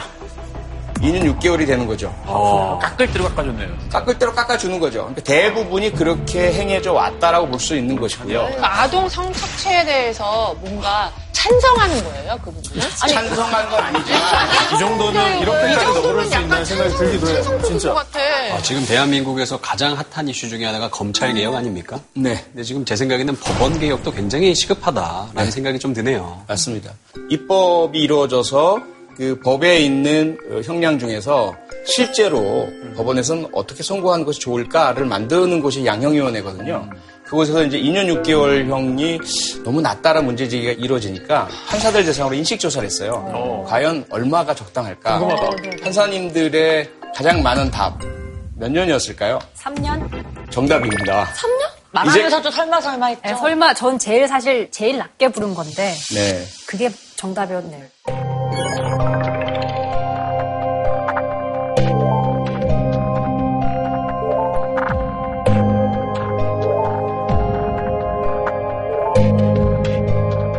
2년 1.04 1.38
6개월이 1.38 1.66
되는 1.66 1.86
거죠. 1.86 2.14
어. 2.24 2.78
깎을 2.82 3.10
대로 3.12 3.24
깎아줬네요. 3.28 3.68
깎을 3.92 4.18
대로 4.18 4.32
깎아주는 4.32 4.78
거죠. 4.80 5.00
그러니까 5.00 5.22
대부분이 5.22 5.92
그렇게 5.92 6.52
행해져 6.52 6.92
왔다라고 6.92 7.48
볼 7.48 7.60
수 7.64 7.76
있는 7.76 7.96
것이고요. 7.98 8.38
그러니까 8.40 8.82
아동 8.82 9.08
성착취에 9.08 9.84
대해서 9.84 10.54
뭔가 10.60 11.10
찬성하는 11.32 12.02
거예요, 12.04 12.38
그 12.44 12.50
부분은? 12.50 12.86
찬성한 13.08 13.70
건 13.70 13.80
아니지만 13.82 14.20
이 14.74 14.78
정도는 14.78 15.38
이렇게까지 15.40 15.84
넘어올 16.00 16.24
수 16.24 16.30
있다는 16.40 16.64
생각이 16.64 16.94
들기도 16.96 17.28
해요. 17.28 17.42
것 17.44 17.62
진짜. 17.64 17.92
같아. 17.94 18.18
아, 18.52 18.62
지금 18.62 18.84
대한민국에서 18.86 19.58
가장 19.60 19.96
핫한 20.12 20.28
이슈 20.28 20.48
중에 20.48 20.64
하나가 20.64 20.88
검찰 20.90 21.32
개혁 21.34 21.54
아닙니까? 21.54 22.00
네. 22.14 22.42
근데 22.52 22.62
지금 22.62 22.84
제 22.84 22.96
생각에는 22.96 23.36
법원 23.36 23.78
개혁도 23.78 24.12
굉장히 24.12 24.54
시급하다라는 24.54 25.32
네. 25.34 25.50
생각이 25.50 25.78
좀 25.78 25.92
드네요. 25.92 26.42
맞습니다. 26.46 26.92
입법이 27.30 27.98
이루어져서 27.98 28.78
그 29.16 29.38
법에 29.40 29.78
있는 29.78 30.38
어, 30.50 30.60
형량 30.62 30.98
중에서 30.98 31.54
실제로 31.86 32.68
법원에서는 32.96 33.48
어떻게 33.52 33.82
선고하는 33.82 34.24
것이 34.24 34.40
좋을까를 34.40 35.06
만드는 35.06 35.60
곳이 35.60 35.84
양형위원회거든요. 35.84 36.88
그곳에서 37.24 37.64
이제 37.64 37.78
2년 37.78 38.22
6개월형이 38.22 39.64
너무 39.64 39.80
낮다라는 39.80 40.26
문제제기가 40.26 40.72
이루어지니까 40.72 41.48
판사들 41.68 42.04
대상으로 42.04 42.34
인식조사를 42.34 42.84
했어요. 42.86 43.64
과연 43.66 44.04
얼마가 44.10 44.54
적당할까? 44.54 45.20
판사님들의 45.82 46.90
가장 47.14 47.42
많은 47.42 47.70
답 47.70 47.98
몇 48.56 48.70
년이었을까요? 48.70 49.38
3년? 49.56 50.50
정답입니다. 50.50 51.26
말하면서도 51.90 52.50
설마 52.50 52.80
설마 52.80 53.06
했죠. 53.06 53.22
네, 53.24 53.34
설마 53.34 53.74
전 53.74 53.98
제일 53.98 54.26
사실 54.26 54.70
제일 54.70 54.98
낮게 54.98 55.28
부른 55.28 55.54
건데 55.54 55.92
네. 56.14 56.44
그게 56.66 56.90
정답이었네요. 57.16 57.84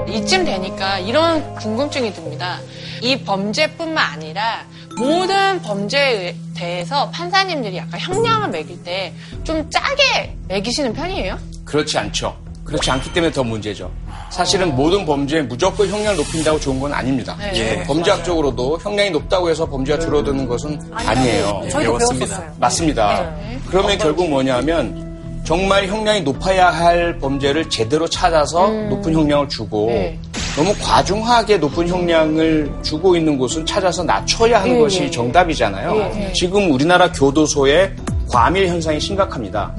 이쯤 0.08 0.46
되니까 0.46 1.00
이런 1.00 1.56
궁금증이 1.56 2.14
듭니다. 2.14 2.60
이 3.02 3.22
범죄뿐만 3.24 3.98
아니라 4.14 4.66
모든 4.98 5.62
범죄에 5.62 6.36
대해서 6.56 7.10
판사님들이 7.12 7.78
약간 7.78 8.00
형량을 8.00 8.50
매길 8.50 8.82
때 8.84 9.14
좀 9.44 9.70
짜게 9.70 10.36
매기시는 10.48 10.94
편이에요? 10.94 11.38
그렇지 11.66 12.00
않죠. 12.00 12.36
그렇지 12.66 12.90
않기 12.92 13.14
때문에 13.14 13.32
더 13.32 13.44
문제죠. 13.44 13.92
사실은 14.32 14.76
모든 14.76 15.06
범죄에 15.06 15.44
무조건 15.44 15.88
형량을 15.88 16.18
높인다고 16.18 16.60
좋은 16.60 16.80
건 16.80 16.92
아닙니다. 16.92 17.38
네. 17.40 17.52
예. 17.56 17.84
범죄학적으로도 17.84 18.80
형량이 18.82 19.12
높다고 19.12 19.50
해서 19.50 19.66
범죄가 19.70 20.00
줄어드는 20.00 20.48
것은 20.48 20.82
아니에요. 20.92 21.62
저희도 21.70 21.98
배웠습니다. 21.98 22.26
배웠었어요. 22.26 22.52
맞습니다. 22.60 23.36
그러면 23.68 23.98
결국 24.00 24.30
뭐냐면 24.30 25.06
정말 25.46 25.86
형량이 25.86 26.22
높아야 26.22 26.72
할 26.72 27.20
범죄를 27.20 27.70
제대로 27.70 28.08
찾아서 28.08 28.68
높은 28.68 29.14
형량을 29.14 29.48
주고 29.48 29.86
네. 29.88 30.18
너무 30.56 30.74
과중하게 30.82 31.58
높은 31.58 31.88
형량을 31.88 32.72
주고 32.82 33.16
있는 33.16 33.38
곳은 33.38 33.64
찾아서 33.66 34.04
낮춰야 34.04 34.62
하는 34.62 34.74
네, 34.74 34.80
것이 34.80 35.02
네. 35.02 35.12
정답이잖아요. 35.12 35.94
네, 35.94 36.10
네. 36.16 36.34
지금 36.34 36.72
우리나라 36.72 37.12
교도소에 37.12 37.94
과밀 38.28 38.68
현상이 38.68 39.00
심각합니다. 39.00 39.76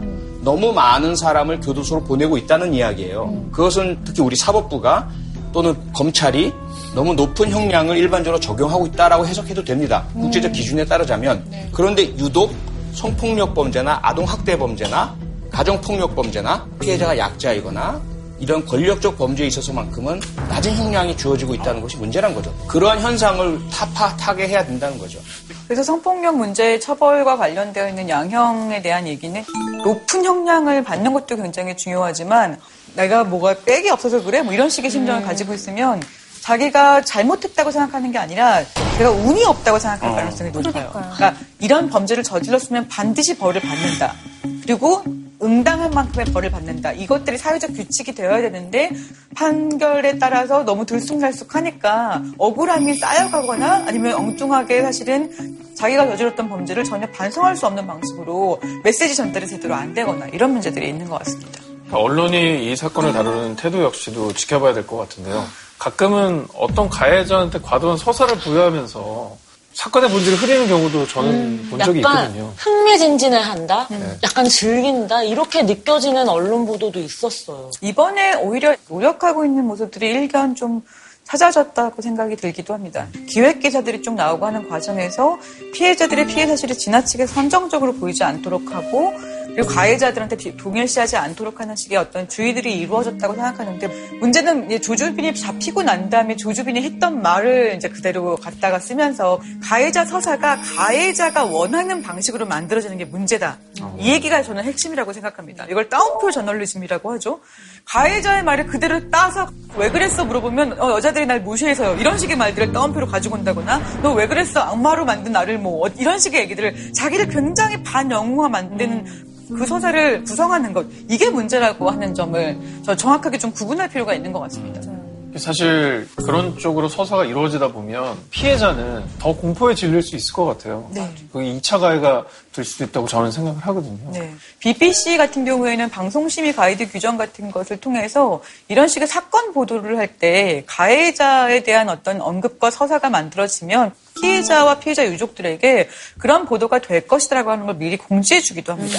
너무 0.47 0.73
많은 0.73 1.17
사람을 1.17 1.59
교도소로 1.59 2.05
보내고 2.05 2.39
있다는 2.39 2.73
이야기예요. 2.73 3.49
그것은 3.51 3.99
특히 4.05 4.23
우리 4.23 4.37
사법부가 4.37 5.09
또는 5.53 5.75
검찰이 5.93 6.53
너무 6.95 7.15
높은 7.15 7.51
형량을 7.51 7.97
일반적으로 7.97 8.39
적용하고 8.39 8.87
있다라고 8.87 9.27
해석해도 9.27 9.65
됩니다. 9.65 10.07
국제적 10.13 10.53
기준에 10.53 10.85
따르자면. 10.85 11.45
그런데 11.73 12.05
유독 12.17 12.55
성폭력 12.93 13.55
범죄나 13.55 13.99
아동 14.01 14.25
학대 14.25 14.57
범죄나 14.57 15.17
가정폭력 15.51 16.15
범죄나 16.15 16.65
피해자가 16.79 17.19
약자이거나 17.19 18.01
이런 18.39 18.65
권력적 18.65 19.17
범죄에 19.17 19.47
있어서만큼은 19.47 20.21
낮은 20.49 20.75
형량이 20.77 21.17
주어지고 21.17 21.55
있다는 21.55 21.81
것이 21.81 21.97
문제란 21.97 22.35
거죠. 22.35 22.55
그러한 22.67 23.01
현상을 23.01 23.61
타파 23.71 24.17
타개해야 24.17 24.67
된다는 24.67 24.99
거죠. 24.99 25.19
그래서 25.67 25.83
성폭력 25.83 26.37
문제 26.37 26.79
처벌과 26.79 27.37
관련되어 27.37 27.89
있는 27.89 28.09
양형에 28.09 28.83
대한 28.83 29.07
얘기는 29.07 29.45
높은 29.85 30.25
형량을 30.25 30.85
받는 30.85 31.13
것도 31.13 31.37
굉장히 31.37 31.77
중요하지만 31.77 32.59
내가 32.95 33.25
뭐가 33.25 33.57
백이 33.65 33.91
없어서 33.91 34.23
그래? 34.23 34.43
뭐 34.43 34.53
이런 34.53 34.69
식의 34.69 34.91
심정을 34.91 35.23
가지고 35.23 35.55
있으면 35.55 36.03
자기가 36.41 37.03
잘못했다고 37.03 37.73
생각하는 37.73 38.13
게 38.13 38.19
아니라 38.19 38.63
내가 38.99 39.11
운이 39.11 39.45
없다고 39.45 39.79
생각할 39.81 40.15
가능성이 40.15 40.51
높아요. 40.53 40.91
그러니까 40.93 41.35
이런 41.59 41.91
범죄를 41.91 42.23
저질렀으면 42.23 42.87
반드시 42.89 43.37
벌을 43.37 43.61
받는다. 43.61 44.15
그리고 44.63 45.03
응당한 45.43 45.91
만큼의 45.91 46.27
벌을 46.33 46.51
받는다. 46.51 46.93
이것들이 46.93 47.39
사회적 47.39 47.73
규칙이 47.75 48.15
되어야 48.15 48.41
되는데 48.43 48.91
판결에 49.35 50.19
따라서 50.19 50.65
너무 50.65 50.87
들쑥날쑥하니까 50.87 52.23
억울함이 52.39 52.95
쌓여가거나 52.95 53.85
아니면 53.87 54.15
엉뚱하게 54.15 54.83
사실은 54.83 55.31
자기가 55.77 56.07
저질렀던 56.09 56.49
범죄를 56.49 56.85
전혀 56.85 57.07
반성할 57.09 57.57
수 57.57 57.67
없는 57.67 57.87
방식으로 57.87 58.61
메시지 58.83 59.15
전달이 59.15 59.47
제대로 59.47 59.75
안 59.75 59.93
되거나 59.93 60.27
이런 60.29 60.53
문제들이 60.53 60.89
있는 60.89 61.09
것 61.09 61.19
같습니다. 61.19 61.61
언론이 61.93 62.71
이 62.73 62.75
사건을 62.77 63.13
다루는 63.13 63.57
태도 63.57 63.83
역시도 63.85 64.33
지켜봐야 64.33 64.73
될 64.75 64.87
것 64.87 64.97
같은데요. 64.97 65.45
가끔은 65.79 66.47
어떤 66.55 66.89
가해자한테 66.89 67.61
과도한 67.61 67.99
서사를 67.99 68.39
부여하면서 68.39 69.37
사건의 69.77 70.09
본질을 70.11 70.39
흐리는 70.39 70.67
경우도 70.69 71.07
저는 71.07 71.69
본 71.69 71.79
적이 71.79 72.01
약간 72.01 72.25
있거든요. 72.25 72.53
흥미진진해 72.57 73.37
한다? 73.39 73.87
약간 74.23 74.49
즐긴다? 74.49 75.23
이렇게 75.25 75.63
느껴지는 75.63 76.31
언론 76.31 76.65
보도도 76.65 76.99
있었어요. 76.99 77.71
이번에 77.83 78.37
오히려 78.37 78.75
노력하고 78.89 79.45
있는 79.45 79.65
모습들이 79.67 80.09
일견 80.09 80.55
좀 80.55 80.83
찾아졌다고 81.27 82.03
생각이 82.03 82.37
들기도 82.37 82.73
합니다. 82.75 83.07
기획 83.29 83.61
기사들이 83.61 84.03
쭉 84.03 84.15
나오고 84.15 84.47
하는 84.47 84.69
과정에서 84.69 85.39
피해자들의 85.75 86.27
피해 86.29 86.47
사실이 86.47 86.77
지나치게 86.79 87.27
선정적으로 87.27 87.95
보이지 87.95 88.23
않도록 88.25 88.73
하고 88.73 89.13
그리고 89.47 89.69
가해자들한테 89.73 90.37
비- 90.37 90.55
동일시하지 90.55 91.17
않도록 91.17 91.61
하는 91.61 91.75
식의 91.77 91.97
어떤 91.97 92.29
주의들이 92.29 92.79
이루어졌다고 92.79 93.33
생각하는데 93.35 93.87
문제는 94.21 94.83
조주빈이 94.83 95.35
잡히고 95.35 95.83
난 95.83 96.11
다음에 96.11 96.37
조주빈이 96.37 96.83
했던 96.83 97.23
말을 97.23 97.73
이제 97.75 97.89
그대로 97.89 98.37
갖다가 98.37 98.79
쓰면서 98.79 99.41
가해자 99.63 100.05
서사가 100.05 100.57
가해자가 100.77 101.45
원하는 101.45 102.03
방식으로 102.03 102.45
만들어지는 102.45 102.99
게 102.99 103.07
문제다. 103.07 103.57
이 103.99 104.11
얘기가 104.13 104.43
저는 104.43 104.63
핵심이라고 104.65 105.15
생각합니다. 105.15 105.65
이걸 105.71 105.89
다운표 105.89 106.31
저널리즘이라고 106.33 107.13
하죠. 107.15 107.41
가해자의 107.87 108.43
말을 108.45 108.67
그대로 108.67 109.09
따서 109.11 109.49
왜 109.77 109.91
그랬어 109.91 110.27
물어보면 110.27 110.79
어, 110.81 110.91
여자 110.91 111.13
들이 111.17 111.25
날 111.25 111.41
무시해서요. 111.41 111.97
이런 111.99 112.19
식의 112.19 112.37
말들을 112.37 112.73
따옴표로 112.73 113.07
가지고 113.07 113.37
온다거나 113.37 113.81
너 114.03 114.13
왜 114.13 114.27
그랬어 114.27 114.61
악마로 114.61 115.07
만든 115.07 115.33
나를 115.33 115.59
뭐 115.59 115.87
어, 115.87 115.91
이런 115.99 116.19
식의 116.19 116.43
얘기들을 116.43 116.93
자기를 116.93 117.29
굉장히 117.29 117.83
반영웅화 117.83 118.51
만드는 118.51 119.05
그 119.49 119.65
서사를 119.67 120.25
구성하는 120.25 120.75
것 120.75 120.87
이게 121.09 121.31
문제라고 121.31 121.89
하는 121.91 122.13
점을 122.13 122.59
저 122.83 122.95
정확하게 122.95 123.39
좀 123.39 123.51
구분할 123.53 123.89
필요가 123.89 124.13
있는 124.13 124.31
것 124.33 124.41
같습니다. 124.41 124.96
사실 125.39 126.09
그런 126.17 126.59
쪽으로 126.59 126.89
서사가 126.89 127.25
이루어지다 127.25 127.69
보면 127.69 128.17
피해자는 128.31 129.05
더 129.19 129.35
공포에 129.35 129.75
질릴 129.75 130.03
수 130.03 130.17
있을 130.17 130.33
것 130.33 130.45
같아요. 130.45 130.89
네. 130.93 131.09
그게 131.33 131.47
2차 131.59 131.79
가해가 131.79 132.25
될 132.53 132.65
수도 132.65 132.85
있다고 132.85 133.07
저는 133.07 133.31
생각을 133.31 133.61
하거든요. 133.61 134.11
네. 134.13 134.35
BBC 134.61 135.17
같은 135.19 135.45
경우에는 135.45 135.91
방송심의 135.91 136.55
가이드 136.55 136.91
규정 136.91 137.17
같은 137.17 137.51
것을 137.51 137.77
통해서 137.79 138.43
이런 138.69 138.89
식의 138.89 139.07
사건 139.09 139.53
보도를 139.53 139.99
할 139.99 140.07
때 140.19 140.63
가해자에 140.67 141.63
대한 141.65 141.89
어떤 141.89 142.21
언급과 142.23 142.71
서사가 142.71 143.11
만들어지면 143.11 143.93
피해자와 144.23 144.79
피해자 144.79 145.05
유족들에게 145.05 145.89
그런 146.17 146.47
보도가 146.47 146.79
될 146.79 147.07
것이라고 147.07 147.51
하는 147.51 147.67
걸 147.67 147.77
미리 147.77 147.99
공지해 147.99 148.41
주기도 148.41 148.73
합니다. 148.73 148.99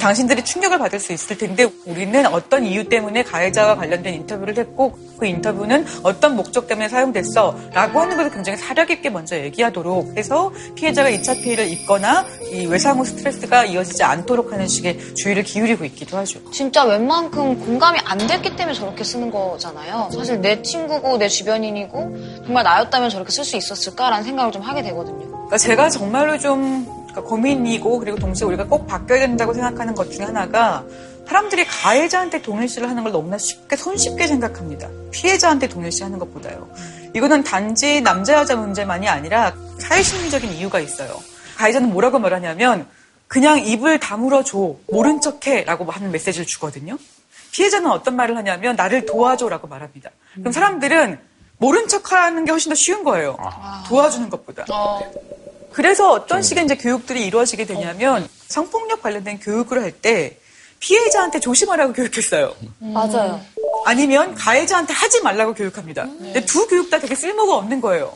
당신들이 0.00 0.42
충격을 0.42 0.78
받을 0.78 0.98
수 0.98 1.12
있을 1.12 1.38
텐데 1.38 1.68
우리는 1.84 2.26
어떤 2.26 2.64
이유 2.64 2.88
때문에 2.88 3.22
가해자와 3.22 3.76
관련된 3.76 4.14
인터뷰를 4.14 4.56
했고 4.56 4.98
그 5.18 5.26
인터뷰는 5.26 5.86
어떤 6.02 6.34
목적 6.36 6.66
때문에 6.66 6.88
사용됐어 6.88 7.56
라고 7.72 8.00
하는 8.00 8.16
것을 8.16 8.30
굉장히 8.30 8.58
사력 8.58 8.90
있게 8.90 9.10
먼저 9.10 9.36
얘기하도록 9.36 10.16
해서 10.16 10.50
피해자가 10.74 11.10
2차 11.10 11.42
피해를 11.42 11.68
입거나 11.68 12.24
이 12.50 12.66
외상후 12.66 13.04
스트레스가 13.04 13.66
이어지지 13.66 14.02
않도록 14.02 14.52
하는 14.52 14.66
식의 14.66 15.14
주의를 15.14 15.42
기울이고 15.42 15.84
있기도 15.84 16.16
하죠. 16.16 16.40
진짜 16.50 16.84
웬만큼 16.84 17.60
공감이 17.60 18.00
안 18.04 18.18
됐기 18.18 18.56
때문에 18.56 18.74
저렇게 18.74 19.04
쓰는 19.04 19.30
거잖아요. 19.30 20.08
사실 20.14 20.40
내 20.40 20.62
친구고 20.62 21.18
내 21.18 21.28
주변인이고 21.28 22.16
정말 22.46 22.64
나였다면 22.64 23.10
저렇게 23.10 23.30
쓸 23.30 23.44
수 23.44 23.56
있었을까라는 23.56 24.24
생각을 24.24 24.50
좀 24.50 24.62
하게 24.62 24.82
되거든요. 24.82 25.28
그러니까 25.28 25.58
제가 25.58 25.90
정말로 25.90 26.38
좀 26.38 26.99
그러니까 27.10 27.22
고민이고 27.22 27.98
그리고 27.98 28.18
동시에 28.18 28.46
우리가 28.46 28.66
꼭 28.66 28.86
바뀌어야 28.86 29.20
된다고 29.20 29.52
생각하는 29.52 29.94
것 29.94 30.10
중에 30.10 30.24
하나가 30.24 30.84
사람들이 31.26 31.64
가해자한테 31.64 32.42
동일시를 32.42 32.88
하는 32.88 33.02
걸 33.04 33.12
너무나 33.12 33.38
쉽게 33.38 33.76
손쉽게 33.76 34.26
생각합니다. 34.26 34.88
피해자한테 35.10 35.68
동일시하는 35.68 36.18
것보다요. 36.18 36.68
이거는 37.14 37.44
단지 37.44 38.00
남자 38.00 38.34
여자 38.34 38.56
문제만이 38.56 39.08
아니라 39.08 39.54
사회심리적인 39.78 40.50
이유가 40.52 40.80
있어요. 40.80 41.20
가해자는 41.56 41.92
뭐라고 41.92 42.18
말하냐면 42.18 42.86
그냥 43.28 43.64
입을 43.64 44.00
다물어 44.00 44.42
줘 44.42 44.74
모른 44.90 45.20
척해라고 45.20 45.88
하는 45.90 46.10
메시지를 46.10 46.46
주거든요. 46.46 46.98
피해자는 47.52 47.90
어떤 47.90 48.16
말을 48.16 48.36
하냐면 48.36 48.74
나를 48.76 49.06
도와줘라고 49.06 49.68
말합니다. 49.68 50.10
그럼 50.34 50.52
사람들은 50.52 51.18
모른 51.58 51.86
척하는 51.88 52.44
게 52.44 52.50
훨씬 52.50 52.70
더 52.70 52.74
쉬운 52.74 53.04
거예요. 53.04 53.36
도와주는 53.88 54.30
것보다. 54.30 54.64
그래서 55.72 56.10
어떤 56.10 56.42
식의 56.42 56.64
이제 56.64 56.76
교육들이 56.76 57.26
이루어지게 57.26 57.64
되냐면 57.66 58.28
성폭력 58.48 59.02
관련된 59.02 59.38
교육을 59.38 59.82
할때 59.82 60.38
피해자한테 60.80 61.38
조심하라고 61.40 61.92
교육했어요. 61.92 62.54
맞아요. 62.78 63.40
아니면 63.86 64.34
가해자한테 64.34 64.92
하지 64.92 65.22
말라고 65.22 65.54
교육합니다. 65.54 66.04
근데 66.04 66.44
두 66.44 66.66
교육 66.66 66.90
다 66.90 66.98
되게 66.98 67.14
쓸모가 67.14 67.56
없는 67.56 67.80
거예요. 67.80 68.12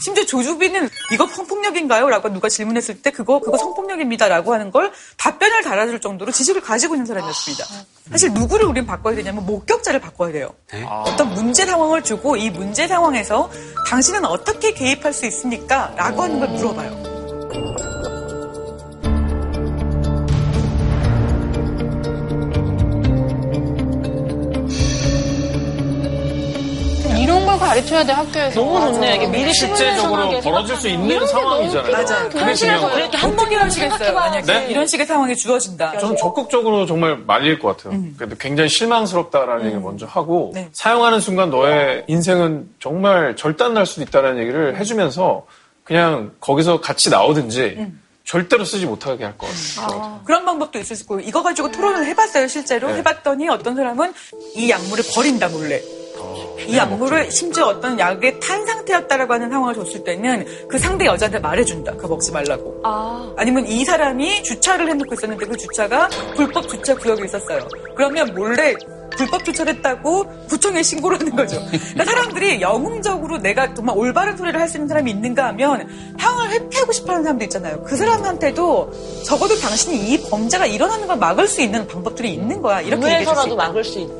심지어 0.00 0.24
조주빈은 0.24 0.88
이거 1.12 1.26
성폭력인가요? 1.26 2.08
라고 2.08 2.28
누가 2.32 2.48
질문했을 2.48 3.00
때 3.02 3.10
그거 3.10 3.38
그거 3.40 3.56
성폭력입니다. 3.56 4.28
라고 4.28 4.52
하는 4.54 4.70
걸 4.70 4.92
답변을 5.16 5.62
달아줄 5.62 6.00
정도로 6.00 6.32
지식을 6.32 6.60
가지고 6.62 6.94
있는 6.94 7.06
사람이었습니다. 7.06 7.64
사실 8.10 8.32
누구를 8.32 8.66
우린 8.66 8.86
바꿔야 8.86 9.14
되냐면 9.14 9.46
목격자를 9.46 10.00
바꿔야 10.00 10.32
돼요. 10.32 10.50
어떤 11.04 11.32
문제 11.34 11.64
상황을 11.66 12.02
주고 12.02 12.36
이 12.36 12.50
문제 12.50 12.88
상황에서 12.88 13.50
당신은 13.86 14.24
어떻게 14.24 14.72
개입할 14.72 15.12
수 15.12 15.26
있습니까? 15.26 15.92
라고 15.96 16.22
하는 16.22 16.40
걸 16.40 16.48
물어봐요. 16.48 18.13
걸 27.58 27.68
가르쳐야 27.68 28.04
돼 28.04 28.12
학교에서. 28.12 28.60
너무 28.60 28.80
좋네. 28.94 29.16
이게 29.16 29.26
미리 29.26 29.52
실제적으로 29.54 30.40
벌어질 30.40 30.76
수 30.76 30.88
있는 30.88 31.26
상황이잖아요. 31.26 31.92
맞아요. 31.92 32.28
거예요. 32.30 32.98
이렇게 32.98 33.16
한 33.16 33.36
번이라도? 33.36 33.70
생각해봐야지. 33.70 34.12
만약에 34.12 34.52
네? 34.66 34.70
이런 34.70 34.86
식의 34.86 35.06
상황이 35.06 35.34
주어진다. 35.36 35.98
저는 35.98 36.16
적극적으로 36.16 36.86
정말 36.86 37.16
말릴 37.26 37.58
것 37.58 37.76
같아요. 37.76 38.00
그래도 38.16 38.36
굉장히 38.38 38.68
실망스럽다라는 38.68 39.62
얘기를 39.66 39.80
먼저 39.80 40.06
하고 40.06 40.52
네. 40.54 40.68
사용하는 40.72 41.20
순간 41.20 41.50
너의 41.50 42.04
인생은 42.08 42.68
정말 42.80 43.36
절단날 43.36 43.86
수도 43.86 44.02
있다는 44.02 44.38
얘기를 44.38 44.76
해주면서 44.78 45.46
그냥 45.84 46.32
거기서 46.40 46.80
같이 46.80 47.10
나오든지 47.10 47.86
절대로 48.24 48.64
쓰지 48.64 48.86
못하게 48.86 49.24
할 49.24 49.34
것 49.36 49.46
같아요. 49.76 50.20
그런 50.24 50.46
방법도 50.46 50.78
있을 50.78 50.96
수 50.96 51.02
있고 51.02 51.20
이거 51.20 51.42
가지고 51.42 51.70
토론을 51.70 52.06
해봤어요 52.06 52.48
실제로 52.48 52.88
네. 52.88 52.96
해봤더니 52.96 53.48
어떤 53.50 53.76
사람은 53.76 54.14
이 54.54 54.70
약물을 54.70 55.04
버린다 55.14 55.48
몰래 55.48 55.82
이 56.66 56.76
약물을 56.76 57.30
심지어 57.30 57.66
어떤 57.66 57.98
약에 57.98 58.38
탄 58.38 58.64
상태였다라고 58.64 59.34
하는 59.34 59.50
상황을 59.50 59.74
줬을 59.74 60.02
때는 60.04 60.46
그 60.68 60.78
상대 60.78 61.04
여자한테 61.04 61.38
말해준다. 61.40 61.92
그거 61.92 62.08
먹지 62.08 62.32
말라고. 62.32 62.80
아니면 63.36 63.66
이 63.66 63.84
사람이 63.84 64.42
주차를 64.42 64.88
해놓고 64.88 65.14
있었는데 65.14 65.46
그 65.46 65.56
주차가 65.56 66.08
불법 66.36 66.66
주차 66.68 66.94
구역에 66.94 67.24
있었어요. 67.24 67.60
그러면 67.94 68.32
몰래 68.34 68.74
불법 69.16 69.44
주차를 69.44 69.74
했다고 69.76 70.46
구청에 70.48 70.82
신고를 70.82 71.20
하는 71.20 71.34
거죠. 71.36 71.60
그러니까 71.70 72.04
사람들이 72.04 72.60
영웅적으로 72.60 73.38
내가 73.38 73.72
정말 73.74 73.96
올바른 73.96 74.36
소리를 74.36 74.58
할 74.60 74.68
수 74.68 74.78
있는 74.78 74.88
사람이 74.88 75.10
있는가 75.10 75.46
하면 75.48 75.86
향을 76.18 76.50
회피하고 76.50 76.90
싶어 76.92 77.12
하는 77.12 77.22
사람도 77.22 77.44
있잖아요. 77.44 77.82
그 77.84 77.96
사람한테도 77.96 78.92
적어도 79.24 79.54
당신이 79.60 80.10
이 80.10 80.22
범죄가 80.30 80.66
일어나는 80.66 81.06
걸 81.06 81.16
막을 81.18 81.46
수 81.46 81.60
있는 81.60 81.86
방법들이 81.86 82.32
있는 82.32 82.60
거야. 82.62 82.80
이렇게 82.80 83.02
있다. 83.22 83.32
막을 83.56 83.84
수 83.84 83.98
있게. 84.00 84.16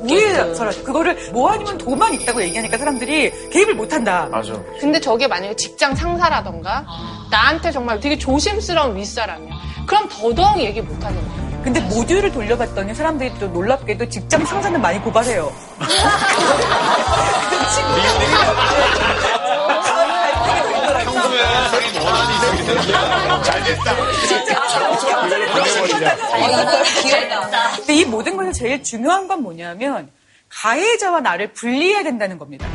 그거를 0.83 1.17
뭐 1.33 1.49
아니면 1.49 1.77
도만 1.77 2.13
있다고 2.13 2.41
얘기하니까 2.43 2.77
사람들이 2.77 3.49
개입을 3.49 3.73
못 3.73 3.91
한다. 3.91 4.27
맞아. 4.31 4.53
근데 4.79 4.99
저게 4.99 5.27
만약에 5.27 5.55
직장 5.55 5.95
상사라던가 5.95 6.85
나한테 7.31 7.71
정말 7.71 7.99
되게 7.99 8.17
조심스러운 8.17 8.95
윗사람이야. 8.95 9.51
그럼 9.87 10.07
더더욱 10.09 10.59
얘기 10.59 10.81
못 10.81 10.93
하겠네. 11.03 11.44
근데 11.65 11.79
모듈을 11.79 12.31
돌려봤더니 12.31 12.93
사람들이 12.93 13.33
또 13.39 13.47
놀랍게도 13.47 14.07
직장 14.07 14.45
상사는 14.45 14.79
많이 14.79 15.01
고발해요. 15.01 15.51
근데 27.77 27.93
이 27.95 28.05
모든 28.05 28.37
것에 28.37 28.51
제일 28.51 28.83
중요한 28.83 29.27
건 29.27 29.41
뭐냐면 29.41 30.11
가해자와 30.49 31.21
나를 31.21 31.53
분리해야 31.53 32.03
된다는 32.03 32.37
겁니다. 32.37 32.67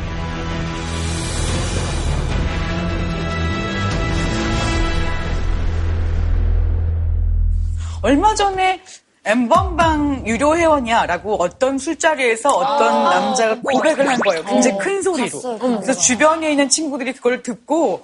얼마 8.01 8.33
전에 8.35 8.81
엠번방 9.23 10.23
유료 10.25 10.57
회원이야라고 10.57 11.35
어떤 11.39 11.77
술자리에서 11.77 12.49
어떤 12.49 13.03
남자가 13.03 13.55
고백을 13.61 14.07
한 14.09 14.19
거예요. 14.19 14.43
굉장히 14.45 14.77
큰 14.79 15.01
소리로. 15.01 15.39
그래서 15.81 15.93
주변에 15.93 16.51
있는 16.51 16.69
친구들이 16.69 17.13
그걸 17.13 17.43
듣고 17.43 18.03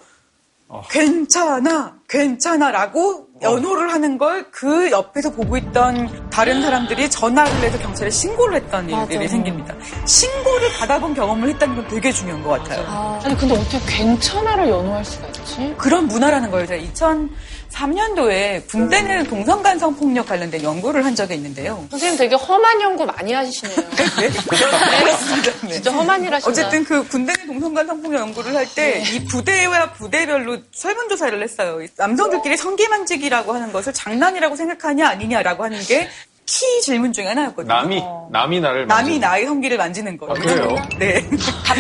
괜찮아, 0.90 1.96
괜찮아라고 2.08 3.28
연호를 3.42 3.92
하는 3.94 4.18
걸 4.18 4.46
그 4.52 4.90
옆에서 4.92 5.32
보고 5.32 5.56
있던 5.58 6.30
다른 6.32 6.62
사람들이 6.62 7.10
전화를 7.10 7.52
해서 7.62 7.78
경찰에 7.80 8.10
신고를 8.10 8.56
했던 8.56 8.90
일들이 8.90 9.28
생깁니다. 9.28 9.76
신고를 10.06 10.74
받아본 10.80 11.14
경험을 11.14 11.50
했다는 11.50 11.76
건 11.76 11.88
되게 11.88 12.12
중요한 12.12 12.42
것 12.44 12.50
같아요. 12.50 13.20
아니 13.24 13.38
근데 13.38 13.54
어떻게 13.56 13.78
괜찮아를 13.88 14.68
연호할 14.70 15.06
수가 15.06 15.28
있지? 15.28 15.76
그런 15.78 16.08
문화라는 16.08 16.50
거예요. 16.52 16.66
제가 16.66 16.82
2003년도에 17.78 18.68
군대 18.68 19.02
내 19.02 19.24
동성간 19.24 19.78
성 19.78 19.96
폭력 19.96 20.28
관련된 20.28 20.64
연구를 20.64 21.06
한 21.06 21.16
적이 21.16 21.36
있는데요. 21.36 21.86
선생님 21.92 22.18
되게 22.18 22.36
험한 22.36 22.82
연구 22.82 23.06
많이 23.06 23.34
하시네요. 23.34 23.76
네. 24.20 24.30
네. 25.68 25.74
진짜 25.74 25.92
험한 25.92 26.24
일 26.24 26.34
하신다. 26.34 26.50
어쨌든 26.50 26.84
그 26.84 27.08
군대 27.08 27.34
내 27.34 27.46
동성간 27.46 27.86
성 27.86 28.02
폭력 28.02 28.22
연구를 28.22 28.56
할 28.56 28.68
때이 28.74 29.26
부대와 29.26 29.94
부대별로 29.94 30.58
설문조사를 30.74 31.42
했어요. 31.42 31.86
남성들끼리 31.98 32.58
성기만지기라고 32.58 33.54
하는 33.54 33.72
것을 33.72 33.94
장난이라고 33.94 34.56
생각하냐 34.56 35.08
아니냐라고 35.08 35.64
하는 35.64 35.80
게 35.82 36.10
키 36.48 36.82
질문 36.82 37.12
중에 37.12 37.28
하나였거든요. 37.28 37.74
남이 37.74 38.02
남이 38.32 38.62
나를 38.62 38.88
남이 38.88 39.02
만지는. 39.02 39.20
나의 39.20 39.46
성기를 39.46 39.78
만지는 39.78 40.18
거예요. 40.18 40.32
아, 40.34 40.40
그래요? 40.40 40.76
네. 40.98 41.30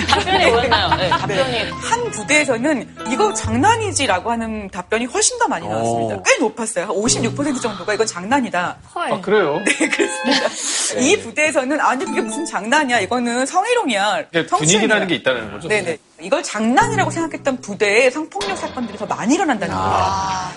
답변이 0.09 0.45
뭐였나요? 0.51 0.95
네, 0.97 1.09
답변이. 1.09 1.51
네. 1.51 1.69
한 1.71 2.11
부대에서는 2.11 2.95
이거 3.09 3.33
장난이지라고 3.33 4.29
하는 4.29 4.69
답변이 4.69 5.05
훨씬 5.05 5.39
더 5.39 5.47
많이 5.47 5.65
나왔습니다. 5.65 6.15
오. 6.15 6.23
꽤 6.23 6.37
높았어요. 6.39 6.87
한56% 6.87 7.61
정도가 7.61 7.93
이건 7.93 8.05
장난이다. 8.05 8.77
아 8.93 9.21
그래요? 9.21 9.61
네, 9.65 9.87
그렇습니다. 9.87 10.99
이 10.99 11.17
부대에서는 11.21 11.79
아니 11.79 12.03
그게 12.03 12.19
무슨 12.19 12.45
장난이야. 12.45 12.99
이거는 12.99 13.45
성희롱이야. 13.45 14.19
이게. 14.33 14.45
분위기라는 14.47 15.07
게 15.07 15.15
있다는 15.15 15.49
거죠. 15.53 15.69
네네. 15.69 15.97
이걸 16.19 16.43
장난이라고 16.43 17.09
생각했던 17.09 17.61
부대에 17.61 18.09
성폭력 18.09 18.57
사건들이 18.57 18.97
더 18.97 19.05
많이 19.05 19.35
일어난다는 19.35 19.73
거예요. 19.73 20.05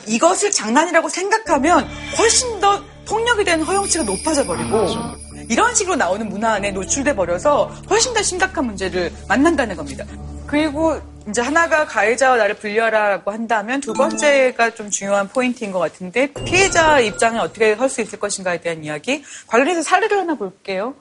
이것을 0.09 0.51
장난이라고 0.51 1.09
생각하면 1.09 1.89
훨씬 2.19 2.59
더 2.61 2.83
폭력에 3.11 3.43
대한 3.45 3.61
허용치가 3.63 4.05
높아져 4.05 4.47
버리고 4.47 4.87
이런 5.49 5.75
식으로 5.75 5.97
나오는 5.97 6.29
문화 6.29 6.53
안에 6.53 6.71
노출돼 6.71 7.17
버려서 7.17 7.67
훨씬 7.91 8.15
더 8.15 8.23
심각한 8.23 8.65
문제를 8.67 9.13
만난다는 9.29 9.77
겁니다. 9.77 10.05
그리고 10.47 11.01
이제 11.29 11.43
하나가 11.43 11.85
가해자와 11.87 12.37
나를 12.37 12.55
분리하라고 12.55 13.31
한다면 13.33 13.81
두 13.81 13.93
번째가 13.93 14.71
좀 14.75 14.91
중요한 14.91 15.29
포인트인 15.29 15.73
것 15.73 15.81
같은데 15.81 16.33
피해자 16.45 17.01
입장에 17.01 17.39
어떻게 17.41 17.75
설 17.77 17.89
수 17.89 18.01
있을 18.01 18.19
것인가에 18.21 18.61
대한 18.61 18.85
이야기 18.85 19.25
관련해서 19.49 19.83
사례를 19.83 20.21
하나 20.21 20.35
볼게요. 20.37 20.95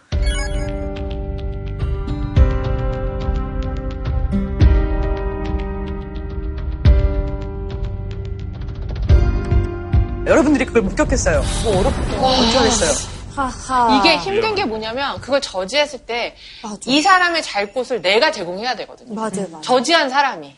여러분들이 10.29 10.65
그걸 10.65 10.83
목격했어요. 10.83 11.43
뭐 11.63 11.79
어렵고 11.79 12.25
어떻게 12.25 12.57
하겠어요? 12.57 13.19
이게 13.99 14.17
힘든 14.17 14.53
게 14.55 14.65
뭐냐면 14.65 15.19
그걸 15.21 15.41
저지했을 15.41 15.99
때 15.99 16.35
이 16.85 17.01
사람의 17.01 17.41
잘못을 17.41 18.01
내가 18.01 18.31
제공해야 18.31 18.75
되거든요. 18.75 19.13
맞아요, 19.15 19.47
맞아요. 19.49 19.61
저지한 19.61 20.09
사람이. 20.09 20.55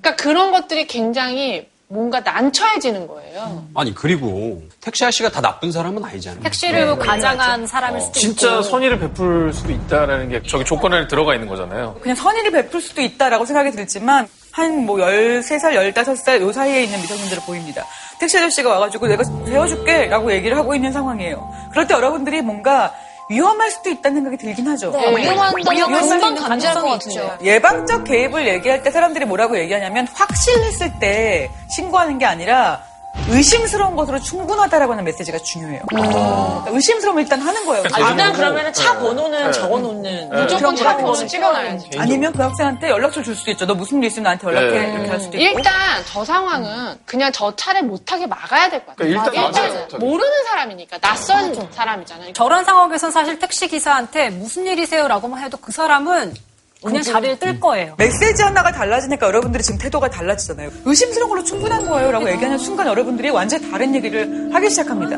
그러니까 0.00 0.22
그런 0.22 0.50
것들이 0.52 0.86
굉장히 0.86 1.68
뭔가 1.90 2.20
난처해지는 2.20 3.06
거예요. 3.06 3.66
아니 3.74 3.94
그리고 3.94 4.62
택시 4.80 5.04
아저씨가 5.04 5.30
다 5.30 5.40
나쁜 5.40 5.72
사람은 5.72 6.04
아니잖아요. 6.04 6.42
택시를 6.42 6.98
과장한 6.98 7.66
사람일 7.66 8.00
수도 8.02 8.12
진짜 8.20 8.50
있고. 8.50 8.62
선의를 8.62 8.98
베풀 8.98 9.52
수도 9.54 9.72
있다라는 9.72 10.28
게 10.28 10.42
저기 10.42 10.64
조건 10.64 10.92
안에 10.92 11.06
들어가 11.08 11.34
있는 11.34 11.48
거잖아요. 11.48 11.98
그냥 12.02 12.14
선의를 12.16 12.50
베풀 12.50 12.80
수도 12.82 13.00
있다라고 13.00 13.46
생각이 13.46 13.70
들지만 13.70 14.28
한 14.58 14.84
뭐 14.86 14.96
13살, 14.96 15.92
15살 15.92 16.40
요 16.40 16.52
사이에 16.52 16.82
있는 16.84 17.00
미성년자로 17.00 17.42
보입니다. 17.42 17.84
택시 18.18 18.36
아저씨가 18.38 18.70
와가지고 18.70 19.06
내가 19.06 19.22
세워줄게 19.24 20.06
라고 20.06 20.32
얘기를 20.32 20.56
하고 20.56 20.74
있는 20.74 20.92
상황이에요. 20.92 21.48
그럴 21.70 21.86
때 21.86 21.94
여러분들이 21.94 22.42
뭔가 22.42 22.92
위험할 23.30 23.70
수도 23.70 23.90
있다는 23.90 24.16
생각이 24.16 24.36
들긴 24.38 24.66
하죠. 24.68 24.90
네, 24.90 25.00
위험한다고 25.16 25.76
위험할 25.76 26.00
금방 26.00 26.36
수 26.36 26.42
감지할 26.44 26.74
것 26.74 26.80
가능성이 26.80 26.90
같은데요. 26.92 27.24
있죠. 27.34 27.44
예방적 27.44 28.04
개입을 28.04 28.48
얘기할 28.48 28.82
때 28.82 28.90
사람들이 28.90 29.26
뭐라고 29.26 29.58
얘기하냐면 29.58 30.06
확실했을 30.14 30.98
때 30.98 31.50
신고하는 31.68 32.18
게 32.18 32.24
아니라 32.24 32.82
의심스러운 33.28 33.94
것으로 33.96 34.18
충분하다라고 34.20 34.92
하는 34.92 35.04
메시지가 35.04 35.38
중요해요. 35.38 35.82
그러니까 35.88 36.64
의심스러우면 36.70 37.24
일단 37.24 37.40
하는 37.40 37.66
거예요. 37.66 37.84
아, 37.92 38.10
일단 38.10 38.32
그러면 38.32 38.72
차 38.72 38.98
번호는 38.98 39.52
적어놓는. 39.52 40.30
무조건 40.30 40.74
차 40.76 40.96
번호 40.96 41.12
그런 41.12 41.28
찍어놔야지. 41.28 41.90
아니면 41.98 42.32
그 42.32 42.42
학생한테 42.42 42.88
연락처 42.88 43.22
줄 43.22 43.34
수도 43.34 43.50
있죠. 43.50 43.66
너 43.66 43.74
무슨 43.74 44.02
일 44.02 44.08
있으면 44.08 44.24
나한테 44.24 44.46
연락해. 44.46 44.70
네. 44.70 44.92
이렇게 44.94 45.08
할 45.10 45.20
수도 45.20 45.36
있고. 45.36 45.58
일단 45.58 45.74
저 46.06 46.24
상황은 46.24 46.98
그냥 47.04 47.30
저 47.32 47.54
차를 47.54 47.82
못하게 47.82 48.26
막아야 48.26 48.70
될 48.70 48.80
것 48.86 48.96
같아요. 48.96 49.10
그러니까 49.20 49.46
일단 49.46 49.72
일단. 49.82 50.00
모르는 50.00 50.44
사람이니까 50.44 50.98
낯선 50.98 51.70
사람이잖아요. 51.70 52.32
저런 52.32 52.64
상황에선 52.64 53.10
사실 53.10 53.38
택시 53.38 53.68
기사한테 53.68 54.30
무슨 54.30 54.66
일이세요라고만 54.66 55.42
해도 55.44 55.58
그 55.60 55.70
사람은 55.72 56.34
그냥 56.82 57.02
자리를 57.02 57.38
뜰 57.38 57.58
거예요. 57.58 57.94
메시지 57.98 58.42
하나가 58.42 58.70
달라지니까 58.70 59.26
여러분들이 59.26 59.62
지금 59.64 59.78
태도가 59.78 60.10
달라지잖아요. 60.10 60.70
의심스러운 60.84 61.28
걸로 61.28 61.42
충분한 61.42 61.86
거예요. 61.88 62.12
라고 62.12 62.30
얘기하는 62.30 62.58
순간 62.58 62.86
여러분들이 62.86 63.30
완전히 63.30 63.70
다른 63.70 63.94
얘기를 63.94 64.54
하기 64.54 64.70
시작합니다. 64.70 65.16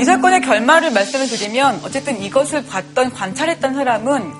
이 0.00 0.04
사건의 0.04 0.40
결말을 0.40 0.92
말씀을 0.92 1.26
드리면 1.26 1.80
어쨌든 1.84 2.22
이것을 2.22 2.64
봤던 2.64 3.12
관찰했던 3.12 3.74
사람은 3.74 4.32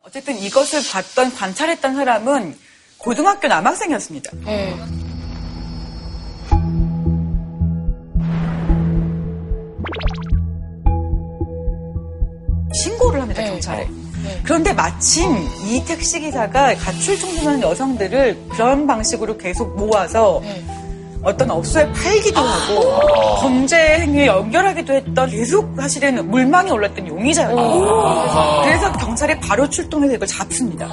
어쨌든 0.00 0.36
이것을 0.36 0.80
봤던 0.90 1.32
관찰했던 1.34 1.94
사람은 1.94 2.56
고등학교 2.98 3.46
남학생이었습니다. 3.46 4.32
네. 4.44 4.76
그런데 14.50 14.72
마침 14.72 15.30
이 15.64 15.80
택시 15.84 16.18
기사가 16.18 16.74
가출 16.74 17.16
청소년 17.16 17.62
여성들을 17.62 18.36
그런 18.48 18.84
방식으로 18.84 19.36
계속 19.36 19.76
모아서 19.76 20.40
네. 20.42 20.60
어떤 21.22 21.52
업소에 21.52 21.88
팔기도 21.92 22.40
하고 22.40 23.38
범죄 23.42 23.76
행위에 24.00 24.26
연결하기도 24.26 24.92
했던 24.92 25.30
계속 25.30 25.72
사실은 25.76 26.28
물망에 26.28 26.68
올랐던 26.68 27.06
용의자였거든요. 27.06 28.62
그래서 28.64 28.90
경찰이 28.94 29.38
바로 29.38 29.70
출동해서 29.70 30.14
이걸 30.14 30.26
잡습니다. 30.26 30.88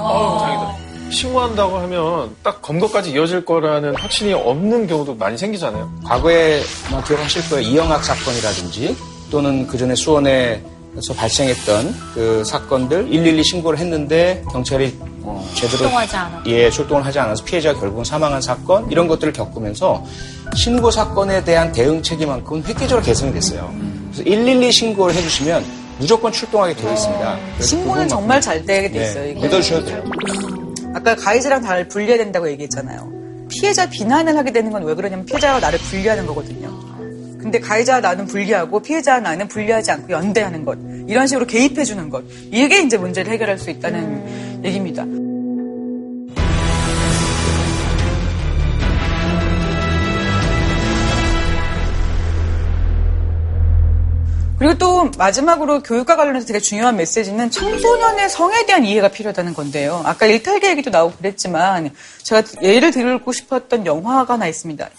신고한다고 1.10 1.78
하면 1.78 2.36
딱 2.44 2.62
검거까지 2.62 3.10
이어질 3.10 3.44
거라는 3.44 3.96
확신이 3.96 4.34
없는 4.34 4.86
경우도 4.86 5.16
많이 5.16 5.36
생기잖아요. 5.36 5.90
과거에 6.04 6.60
뭐 6.92 7.02
기억하실 7.02 7.50
거예요. 7.50 7.68
이영학 7.68 8.04
사건이라든지 8.04 8.96
또는 9.32 9.66
그 9.66 9.76
전에 9.76 9.96
수원 9.96 10.28
에서 10.98 11.14
발생했던 11.14 11.94
그 12.14 12.42
사건들 12.44 13.04
112 13.08 13.44
신고를 13.44 13.78
했는데 13.78 14.42
경찰이 14.50 14.98
어, 15.22 15.46
제대로 15.54 15.78
출동하지 15.78 16.16
않아. 16.16 16.42
예 16.46 16.68
출동을 16.70 17.06
하지 17.06 17.18
않아서 17.20 17.44
피해자가 17.44 17.78
결국은 17.78 18.02
사망한 18.04 18.40
사건 18.42 18.90
이런 18.90 19.06
것들을 19.06 19.32
겪으면서 19.32 20.04
신고 20.56 20.90
사건에 20.90 21.44
대한 21.44 21.70
대응 21.70 22.02
체계만큼은 22.02 22.64
획기적으로 22.64 23.00
개선이 23.04 23.32
됐어요. 23.32 23.72
그래서 24.12 24.24
112 24.24 24.72
신고를 24.72 25.14
해주시면 25.14 25.64
무조건 25.98 26.32
출동하게 26.32 26.74
되어 26.74 26.92
있습니다. 26.92 27.38
그래서 27.54 27.68
신고는 27.68 28.08
정말 28.08 28.40
잘 28.40 28.64
되게 28.64 28.90
돼 28.90 28.98
네, 28.98 29.04
있어요. 29.10 29.30
이게. 29.30 29.40
믿어주셔도 29.40 29.86
돼요. 29.86 30.02
아까 30.94 31.14
가해자랑 31.14 31.62
나를 31.62 31.86
분리해야 31.88 32.16
된다고 32.18 32.50
얘기했잖아요. 32.50 33.12
피해자 33.48 33.88
비난을 33.88 34.36
하게 34.36 34.52
되는 34.52 34.70
건 34.72 34.82
왜 34.82 34.94
그러냐면 34.94 35.24
피해자가 35.26 35.60
나를 35.60 35.78
분리하는 35.78 36.26
거거든요. 36.26 36.68
근데 37.50 37.60
가해자와 37.60 38.00
나는 38.00 38.26
분리하고 38.26 38.80
피해자와 38.80 39.20
나는 39.20 39.48
분리하지 39.48 39.90
않고 39.90 40.12
연대하는 40.12 40.66
것. 40.66 40.76
이런 41.08 41.26
식으로 41.26 41.46
개입해주는 41.46 42.10
것. 42.10 42.22
이게 42.52 42.82
이제 42.82 42.98
문제를 42.98 43.32
해결할 43.32 43.58
수 43.58 43.70
있다는 43.70 44.62
얘기입니다. 44.66 45.06
그리고 54.58 54.76
또 54.76 55.10
마지막으로 55.16 55.82
교육과 55.82 56.16
관련해서 56.16 56.46
되게 56.46 56.58
중요한 56.58 56.96
메시지는 56.96 57.50
청소년의 57.50 58.28
성에 58.28 58.66
대한 58.66 58.84
이해가 58.84 59.08
필요하다는 59.08 59.54
건데요. 59.54 60.02
아까 60.04 60.26
일탈계 60.26 60.68
얘기도 60.68 60.90
나오고 60.90 61.16
그랬지만 61.16 61.92
제가 62.24 62.42
예를 62.60 62.90
들고 62.90 63.32
싶었던 63.32 63.86
영화가 63.86 64.34
하나 64.34 64.46
있습니다. 64.48 64.90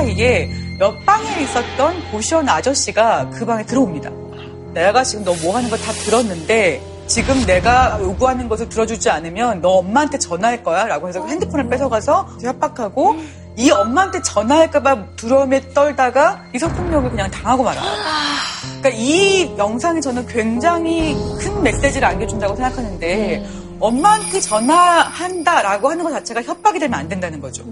사이에 0.00 0.50
옆방에 0.80 1.42
있었던 1.42 2.10
보시원 2.10 2.48
아저씨가 2.48 3.28
그 3.30 3.44
방에 3.44 3.64
들어옵니다. 3.64 4.10
내가 4.72 5.04
지금 5.04 5.24
너 5.24 5.34
뭐 5.42 5.56
하는 5.56 5.68
거 5.68 5.76
다 5.76 5.92
들었는데 5.92 6.80
지금 7.06 7.44
내가 7.44 7.98
요구하는 8.00 8.48
것을 8.48 8.68
들어주지 8.68 9.10
않으면 9.10 9.60
너 9.60 9.68
엄마한테 9.78 10.18
전화할 10.18 10.62
거야 10.62 10.84
라고 10.86 11.08
해서 11.08 11.26
핸드폰을 11.26 11.68
뺏어가서 11.68 12.28
협박하고 12.40 13.16
이 13.56 13.70
엄마한테 13.70 14.22
전화할까봐 14.22 15.16
두려움에 15.16 15.74
떨다가 15.74 16.44
이 16.54 16.58
성폭력을 16.58 17.10
그냥 17.10 17.30
당하고 17.30 17.64
말아요. 17.64 17.84
그러니까 18.80 18.88
이 18.90 19.52
영상이 19.58 20.00
저는 20.00 20.26
굉장히 20.28 21.14
큰 21.40 21.62
메시지를 21.62 22.06
안겨준다고 22.08 22.54
생각하는데 22.56 23.44
엄마한테 23.80 24.40
전화한다라고 24.40 25.90
하는 25.90 26.04
것 26.04 26.10
자체가 26.10 26.42
협박이 26.42 26.78
되면 26.78 26.98
안 26.98 27.08
된다는 27.08 27.40
거죠. 27.40 27.64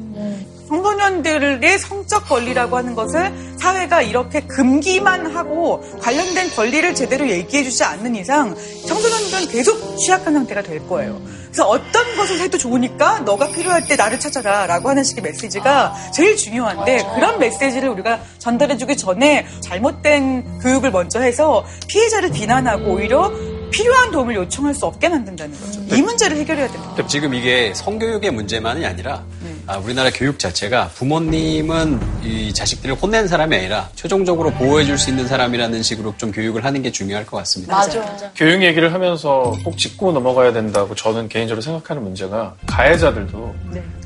청소년들의 0.68 1.78
성적 1.78 2.28
권리라고 2.28 2.76
하는 2.76 2.94
것을 2.94 3.32
사회가 3.58 4.02
이렇게 4.02 4.40
금기만 4.40 5.34
하고 5.34 5.82
관련된 6.00 6.50
권리를 6.50 6.94
제대로 6.94 7.28
얘기해주지 7.28 7.84
않는 7.84 8.16
이상 8.16 8.54
청소년들은 8.86 9.48
계속 9.48 9.96
취약한 9.98 10.34
상태가 10.34 10.62
될 10.62 10.86
거예요. 10.86 11.20
그래서 11.46 11.66
어떤 11.66 12.16
것을 12.16 12.40
해도 12.40 12.58
좋으니까 12.58 13.20
너가 13.20 13.48
필요할 13.48 13.86
때 13.86 13.96
나를 13.96 14.20
찾아라 14.20 14.66
라고 14.66 14.90
하는 14.90 15.02
식의 15.02 15.22
메시지가 15.22 15.94
제일 16.12 16.36
중요한데 16.36 17.02
그런 17.14 17.38
메시지를 17.38 17.88
우리가 17.88 18.20
전달해주기 18.38 18.96
전에 18.96 19.46
잘못된 19.60 20.60
교육을 20.60 20.90
먼저 20.90 21.20
해서 21.20 21.64
피해자를 21.88 22.30
비난하고 22.30 22.92
오히려 22.92 23.32
필요한 23.70 24.10
도움을 24.10 24.34
요청할 24.34 24.74
수 24.74 24.86
없게 24.86 25.08
만든다는 25.08 25.58
거죠. 25.60 25.96
이 25.96 26.02
문제를 26.02 26.36
해결해야 26.38 26.68
됩니다. 26.68 27.06
지금 27.06 27.34
이게 27.34 27.72
성교육의 27.74 28.30
문제만이 28.30 28.84
아니라 28.84 29.24
아, 29.66 29.76
우리나라 29.76 30.08
교육 30.10 30.38
자체가 30.38 30.88
부모님은 30.94 32.00
이 32.24 32.52
자식들을 32.54 32.94
혼낸 32.94 33.28
사람이 33.28 33.54
아니라 33.54 33.90
최종적으로 33.94 34.50
보호해줄 34.52 34.96
수 34.96 35.10
있는 35.10 35.28
사람이라는 35.28 35.82
식으로 35.82 36.14
좀 36.16 36.32
교육을 36.32 36.64
하는 36.64 36.82
게 36.82 36.90
중요할 36.90 37.26
것 37.26 37.36
같습니다. 37.38 37.74
맞아. 37.76 38.30
교육 38.34 38.62
얘기를 38.62 38.92
하면서 38.94 39.54
꼭 39.64 39.76
짚고 39.76 40.12
넘어가야 40.12 40.52
된다고 40.54 40.94
저는 40.94 41.28
개인적으로 41.28 41.60
생각하는 41.60 42.02
문제가 42.02 42.54
가해자들도 42.66 43.54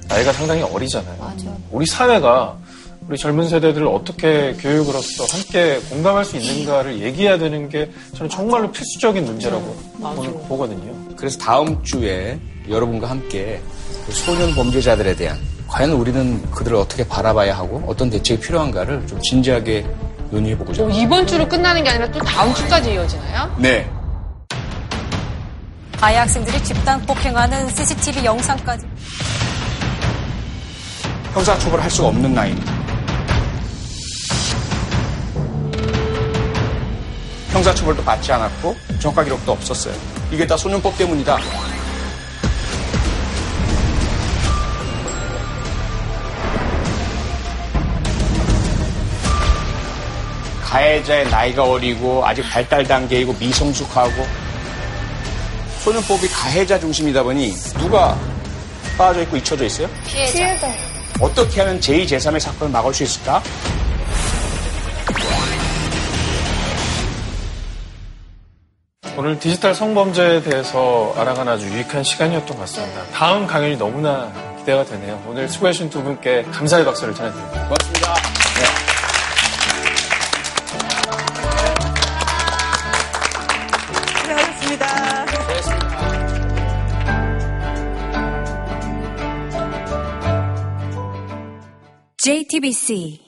나이가 0.08 0.32
상당히 0.32 0.62
어리잖아요. 0.62 1.32
우리 1.70 1.86
사회가 1.86 2.56
우리 3.08 3.18
젊은 3.18 3.48
세대들을 3.48 3.86
어떻게 3.86 4.54
교육으로서 4.54 5.24
함께 5.30 5.78
공감할 5.90 6.24
수 6.24 6.36
있는가를 6.36 7.00
얘기해야 7.00 7.36
되는 7.36 7.68
게 7.68 7.90
저는 8.14 8.30
정말로 8.30 8.70
필수적인 8.70 9.24
문제라고 9.24 9.76
보는- 10.00 10.48
보거든요. 10.48 10.94
그래서 11.16 11.38
다음 11.38 11.82
주에 11.82 12.38
여러분과 12.68 13.10
함께 13.10 13.60
그 14.06 14.12
소년 14.12 14.54
범죄자들에 14.54 15.16
대한 15.16 15.38
과연 15.66 15.90
우리는 15.92 16.40
그들을 16.50 16.76
어떻게 16.76 17.06
바라봐야 17.06 17.56
하고 17.56 17.82
어떤 17.86 18.08
대책이 18.08 18.40
필요한가를 18.40 19.06
좀 19.06 19.20
진지하게 19.20 19.84
논의해보고자 20.30 20.82
합니다. 20.82 21.00
이번 21.02 21.26
주로 21.26 21.48
끝나는 21.48 21.82
게 21.82 21.90
아니라 21.90 22.10
또 22.10 22.20
다음 22.20 22.54
주까지 22.54 22.92
이어지나요? 22.94 23.54
네. 23.58 23.90
가해 25.98 26.16
학생들이 26.16 26.62
집단 26.64 27.00
폭행하는 27.02 27.68
CCTV 27.68 28.24
영상까지. 28.24 28.86
형사처벌을 31.34 31.82
할 31.84 31.90
수가 31.90 32.08
없는 32.08 32.34
나이입니다. 32.34 32.81
형사처벌도 37.52 38.02
받지 38.02 38.32
않았고 38.32 38.74
정가 38.98 39.22
기록도 39.24 39.52
없었어요. 39.52 39.94
이게 40.30 40.46
다 40.46 40.56
소년법 40.56 40.96
때문이다. 40.96 41.38
가해자의 50.62 51.28
나이가 51.28 51.64
어리고 51.64 52.26
아직 52.26 52.42
발달 52.48 52.84
단계이고 52.84 53.36
미성숙하고 53.38 54.26
소년법이 55.80 56.28
가해자 56.28 56.78
중심이다 56.80 57.22
보니 57.22 57.52
누가 57.78 58.18
빠져 58.96 59.20
있고 59.22 59.36
잊혀져 59.36 59.66
있어요? 59.66 59.88
피해자. 60.06 60.56
어떻게 61.20 61.60
하면 61.60 61.78
제2, 61.78 62.06
제3의 62.06 62.40
사건을 62.40 62.72
막을 62.72 62.94
수 62.94 63.02
있을까? 63.02 63.42
오늘 69.16 69.38
디지털 69.38 69.74
성범죄에 69.74 70.42
대해서 70.42 71.12
알아가는 71.16 71.52
아주 71.52 71.68
유익한 71.68 72.02
시간이었던 72.02 72.56
것 72.56 72.60
같습니다. 72.60 73.04
다음 73.12 73.46
강연이 73.46 73.76
너무나 73.76 74.32
기대가 74.58 74.84
되네요. 74.84 75.22
오늘 75.28 75.48
수고해주신 75.48 75.90
두 75.90 76.02
분께 76.02 76.42
감사의 76.44 76.84
박수를 76.84 77.14
전해드립니다. 77.14 77.68
고맙습니다. 77.68 78.14
고생하셨습니다. 84.22 84.86
JTBC 92.16 93.21